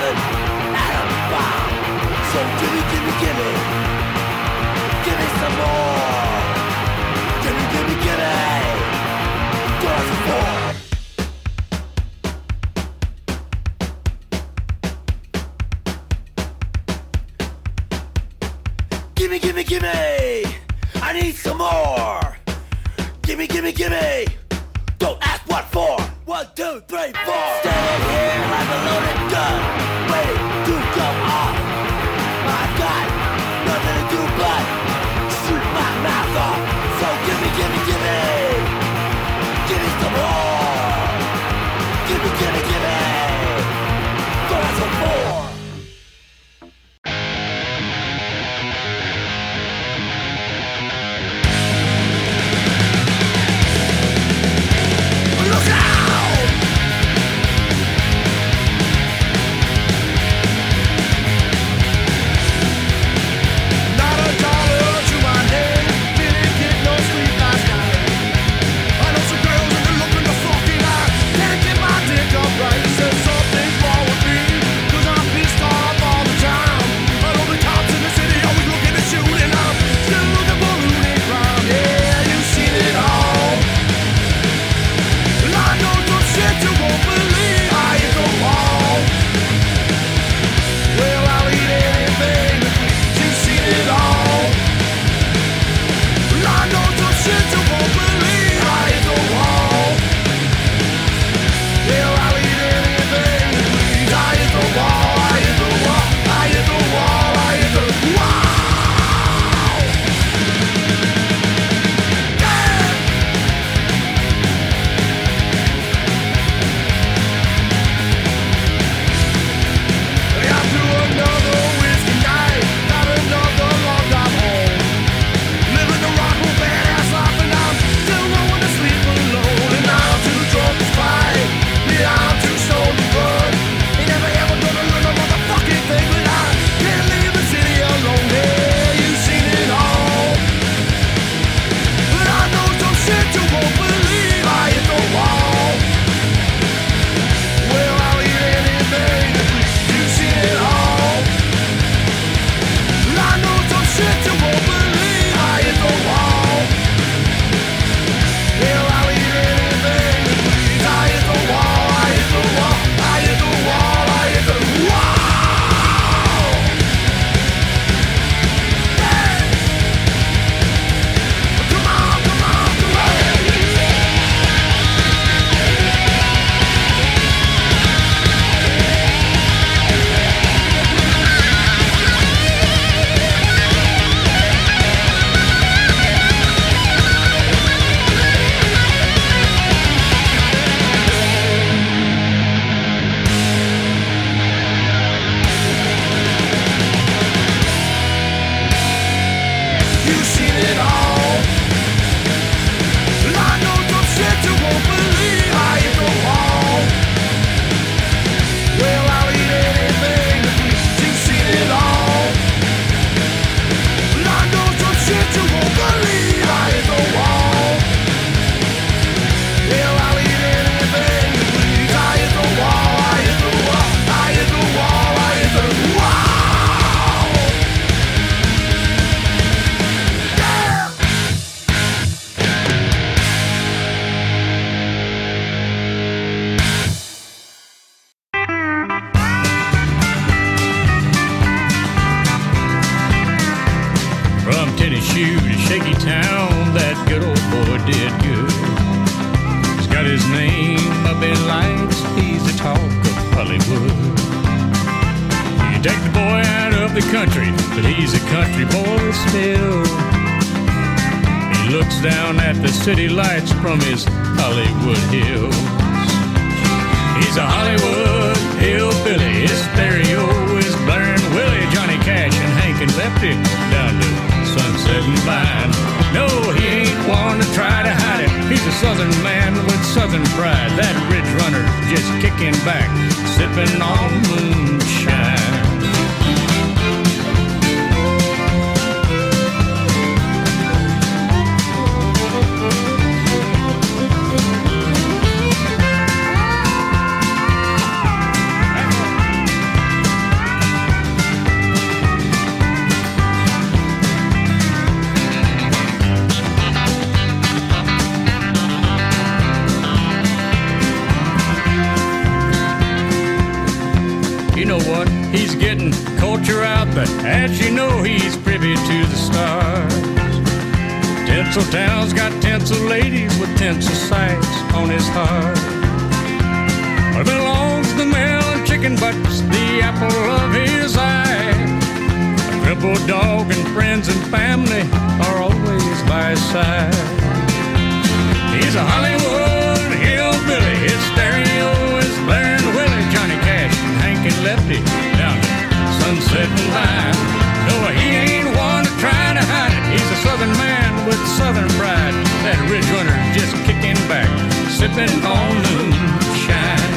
sipping 354.94 355.24
on 355.24 355.54
moonshine. 355.54 356.92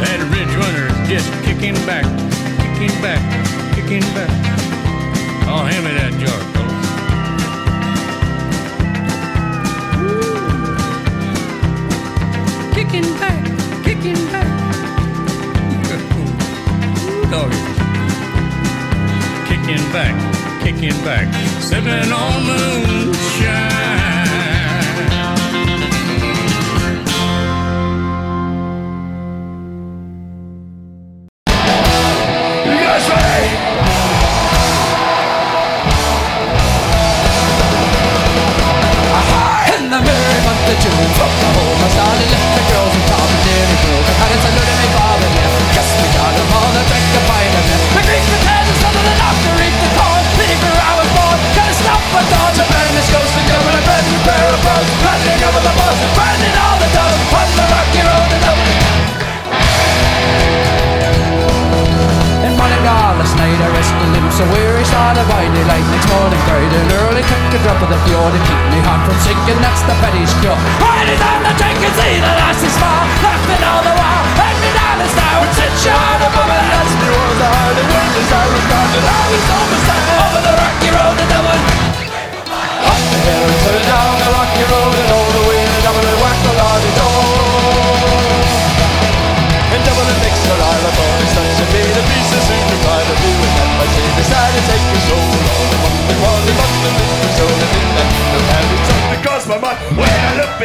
That 0.00 0.20
ridge 0.32 0.54
runner 0.56 0.88
just 1.08 1.30
kicking 1.44 1.74
back, 1.86 2.04
kicking 2.58 2.96
back, 3.02 3.20
kicking 3.74 4.06
back. 4.14 4.30
Oh, 5.46 5.64
hand 5.64 5.84
me 5.84 5.92
that 5.92 6.12
jar, 6.20 6.40
fellas. 6.52 6.84
Kicking 12.74 13.08
back, 13.20 13.44
kicking 13.84 14.20
back. 14.32 14.48
Doggy. 17.30 17.62
Kicking 19.48 19.84
back, 19.92 20.14
kicking 20.62 21.04
back, 21.04 21.28
sipping 21.60 22.12
on 22.12 22.46
moonshine. 22.46 23.73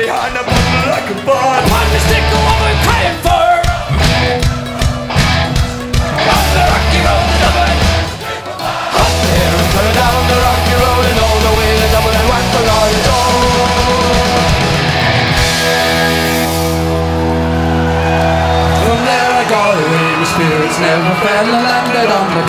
behind 0.02 0.36
the 0.36 0.44
like 0.92 1.10
a 1.12 1.26
ball. 1.26 1.49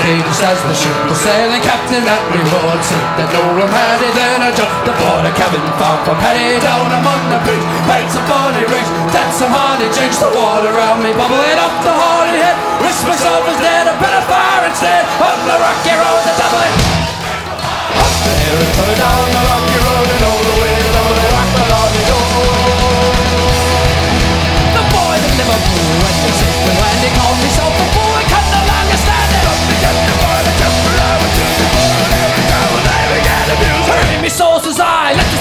cages 0.01 0.41
as 0.41 0.59
the 0.65 0.75
ship 0.75 0.97
was 1.09 1.21
sailing. 1.21 1.61
Captain 1.61 2.05
at 2.05 2.25
reward 2.33 2.81
said 2.81 3.07
that 3.21 3.29
no 3.33 3.43
one 3.57 3.69
had 3.69 4.01
it. 4.01 4.13
Then 4.17 4.41
I 4.41 4.51
jumped 4.57 4.89
aboard 4.89 5.25
a 5.29 5.33
cabin 5.37 5.61
bound 5.77 6.01
for 6.09 6.17
Paddy 6.17 6.57
down 6.65 6.89
among 6.89 7.21
the 7.29 7.39
bridge. 7.45 7.65
Paid 7.85 8.09
some 8.09 8.27
body 8.27 8.65
rings, 8.65 8.91
that's 9.13 9.37
some 9.37 9.53
hardy 9.53 9.89
drinks. 9.93 10.19
The 10.21 10.33
water 10.33 10.73
around 10.73 11.05
me 11.05 11.13
bubbling 11.13 11.61
up 11.61 11.75
the 11.85 11.93
hardy 11.93 12.41
head. 12.41 12.57
Risked 12.81 13.07
myself 13.07 13.45
as 13.45 13.59
dead, 13.61 13.85
a 13.93 13.95
better 14.01 14.25
fire 14.25 14.65
instead. 14.69 15.05
Up 15.21 15.39
the 15.45 15.57
rocky 15.61 15.95
road 15.95 16.21
to 16.25 16.33
Dublin. 16.41 16.73
Up 18.01 18.15
there 18.25 18.57
and 18.57 18.73
further 18.81 18.97
down 18.97 19.27
the 19.29 19.43
rocky 19.45 19.79
road 19.85 20.09
and 20.09 20.23
all 20.25 20.43
the 20.49 20.57
way 20.65 20.75
to 20.81 20.91
the 20.97 21.29
rock 21.35 21.51
the 21.61 21.65
lorry 21.69 22.03
door. 22.09 22.29
The 24.77 24.83
boy 24.97 25.15
that 25.21 25.35
never 25.37 25.59
blew, 25.61 25.93
I 26.01 26.11
just 26.25 26.39
said, 26.41 26.57
and 26.73 27.01
he 27.05 27.11
called 27.17 27.39
me 27.43 27.51
so 27.53 27.67
before. 27.69 28.10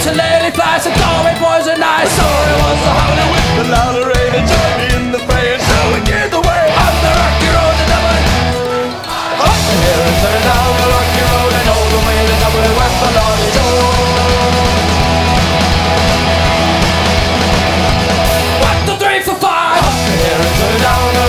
a 0.09 0.11
lily 0.11 0.51
flies, 0.57 0.85
a 0.89 0.91
doorway 0.97 1.35
poison 1.37 1.77
I 1.77 2.01
saw 2.09 2.25
it 2.25 2.57
was 2.65 2.81
a 2.81 2.91
howling 2.97 3.29
with 3.29 3.49
the 3.61 3.65
louder 3.69 4.05
rain 4.09 4.31
and 4.41 4.45
joined 4.49 4.81
in 4.89 5.03
the 5.13 5.21
fray 5.29 5.53
and 5.53 5.61
showing 5.61 6.05
you 6.09 6.21
the 6.33 6.41
way 6.41 6.63
on 6.73 6.93
the 7.05 7.11
rocky 7.13 7.49
road 7.53 7.75
to 7.77 7.85
Dublin. 7.93 8.23
Up 9.37 9.59
the 9.69 9.75
hill 9.85 10.01
and 10.09 10.17
turn 10.23 10.41
down 10.49 10.69
the 10.81 10.87
rocky 10.89 11.21
road 11.29 11.53
and 11.61 11.67
all 11.69 11.87
the 11.93 12.01
way 12.09 12.19
to 12.25 12.35
Dublin 12.41 12.71
where 12.79 12.93
my 13.01 13.09
Lord 13.17 13.39
is 13.45 13.57
What 18.65 18.77
the 18.89 18.95
three 18.97 19.21
for 19.21 19.37
five? 19.37 19.77
Up 19.77 19.97
the 20.09 20.13
hill 20.25 20.41
and 20.41 20.55
turn 20.57 20.77
down 20.81 21.05
the 21.13 21.28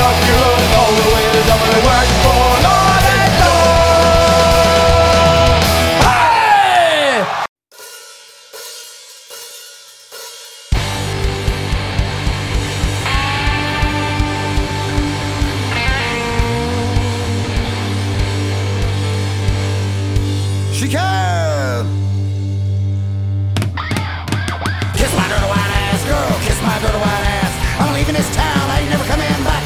leaving 28.10 28.26
this 28.26 28.34
town, 28.34 28.66
I 28.74 28.80
ain't 28.82 28.90
never 28.90 29.06
coming 29.06 29.30
back. 29.46 29.62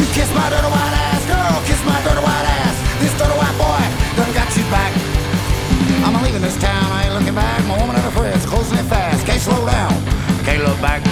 You 0.00 0.04
kiss 0.16 0.32
my 0.32 0.48
dirty 0.48 0.64
white 0.72 0.96
ass, 0.96 1.22
girl, 1.28 1.60
kiss 1.68 1.80
my 1.84 2.00
dirty 2.00 2.24
white 2.24 2.48
ass. 2.56 2.76
This 3.04 3.12
dirty 3.20 3.36
white 3.36 3.56
boy 3.60 3.84
done 4.16 4.32
got 4.32 4.48
you 4.56 4.64
back. 4.72 4.92
I'm 6.08 6.16
leaving 6.24 6.40
this 6.40 6.56
town, 6.56 6.88
I 6.88 7.04
ain't 7.04 7.12
looking 7.12 7.34
back. 7.34 7.60
My 7.68 7.76
woman 7.76 7.96
and 7.96 8.04
her 8.04 8.14
friends 8.16 8.46
closing 8.46 8.78
it 8.78 8.88
fast. 8.88 9.26
Can't 9.26 9.42
slow 9.42 9.60
down, 9.66 9.92
can't 10.48 10.64
look 10.64 10.80
back. 10.80 11.04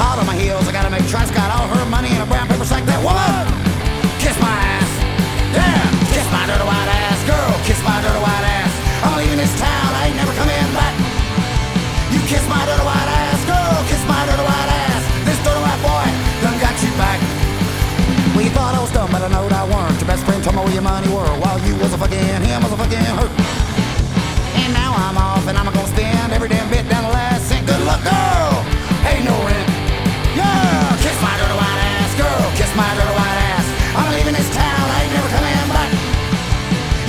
Hot 0.00 0.16
on 0.18 0.24
my 0.24 0.36
heels, 0.36 0.66
I 0.66 0.72
gotta 0.72 0.88
make 0.88 1.04
Trice 1.06 1.30
got 1.32 1.52
all 1.52 1.68
her 1.68 1.84
money 1.90 2.08
in 2.08 2.20
a 2.22 2.26
brown 2.26 2.47
told 20.48 20.56
me 20.56 20.64
where 20.64 20.80
your 20.80 20.82
money 20.82 21.08
were 21.12 21.32
while 21.44 21.60
you 21.60 21.76
was 21.76 21.92
a 21.92 21.98
fucking 21.98 22.16
him 22.16 22.62
was 22.62 22.72
a 22.72 22.76
fucking 22.80 23.04
hurt. 23.20 23.32
And 24.64 24.72
now 24.72 24.96
I'm 24.96 25.16
off 25.18 25.44
and 25.44 25.58
I'm 25.58 25.68
gonna 25.68 25.92
spend 25.92 26.32
every 26.32 26.48
damn 26.48 26.68
bit 26.70 26.88
down 26.88 27.04
the 27.04 27.12
last 27.12 27.48
cent. 27.48 27.66
Good 27.66 27.80
luck, 27.84 28.00
girl. 28.00 28.52
Ain't 29.04 29.28
no 29.28 29.36
rent. 29.44 29.68
Yeah, 30.32 30.96
kiss 31.04 31.16
my 31.20 31.34
dirty 31.36 31.52
white 31.52 31.80
ass, 31.92 32.12
girl. 32.16 32.48
Kiss 32.56 32.72
my 32.80 32.88
dirty 32.96 33.12
white 33.12 33.40
ass. 33.52 33.66
I'm 33.92 34.08
leaving 34.16 34.36
this 34.40 34.48
town. 34.56 34.84
I 34.88 34.96
ain't 35.04 35.12
never 35.12 35.28
coming 35.36 35.68
back. 35.68 35.90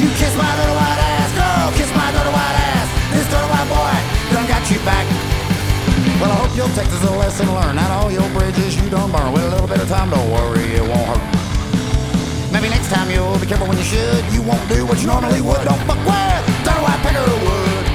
You 0.04 0.08
kiss 0.20 0.34
my 0.36 0.52
dirty 0.60 0.76
white 0.76 1.00
ass, 1.00 1.32
girl. 1.40 1.68
Kiss 1.80 1.92
my 1.96 2.08
dirty 2.12 2.32
white 2.36 2.58
ass. 2.76 2.88
This 3.16 3.28
dirty 3.32 3.48
white 3.48 3.70
boy 3.72 3.96
done 4.36 4.48
got 4.52 4.64
you 4.68 4.80
back. 4.84 5.08
Well, 6.20 6.28
I 6.28 6.36
hope 6.44 6.52
you'll 6.60 6.76
take 6.76 6.92
this 6.92 7.04
a 7.08 7.16
lesson 7.16 7.48
learned. 7.56 7.80
Not 7.80 7.88
all 7.96 8.12
your 8.12 8.28
bridges 8.36 8.76
you 8.76 8.90
don't 8.92 9.08
burn. 9.16 9.32
With 9.32 9.48
a 9.48 9.52
little 9.56 9.72
bit 9.72 9.80
of 9.80 9.88
time, 9.88 10.12
don't 10.12 10.28
worry, 10.28 10.59
next 12.90 13.06
time 13.06 13.12
you'll 13.12 13.38
be 13.38 13.46
careful 13.46 13.68
when 13.68 13.78
you 13.78 13.84
should. 13.84 14.26
You 14.34 14.42
won't 14.42 14.66
do 14.68 14.86
what 14.86 15.00
you 15.00 15.06
normally 15.06 15.42
would. 15.42 15.62
Don't 15.62 15.82
fuck 15.86 16.02
with 16.10 16.42
dirty 16.66 16.82
white 16.82 17.02
picker 17.06 17.22
wood. 17.22 17.86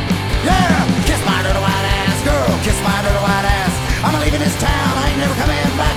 Yeah, 0.46 0.86
kiss 1.02 1.18
my 1.26 1.42
dirty 1.42 1.58
white 1.58 1.86
ass, 1.98 2.18
girl. 2.22 2.54
Kiss 2.62 2.78
my 2.86 2.94
dirty 3.02 3.18
white 3.18 3.46
ass. 3.58 3.74
I'm 4.06 4.14
leaving 4.22 4.38
this 4.38 4.54
town. 4.62 4.92
I 4.94 5.10
ain't 5.10 5.18
never 5.18 5.34
coming 5.34 5.58
back. 5.74 5.96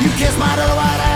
You 0.00 0.08
kiss 0.16 0.32
my 0.40 0.56
dirty 0.56 0.72
white 0.72 1.02
ass, 1.04 1.15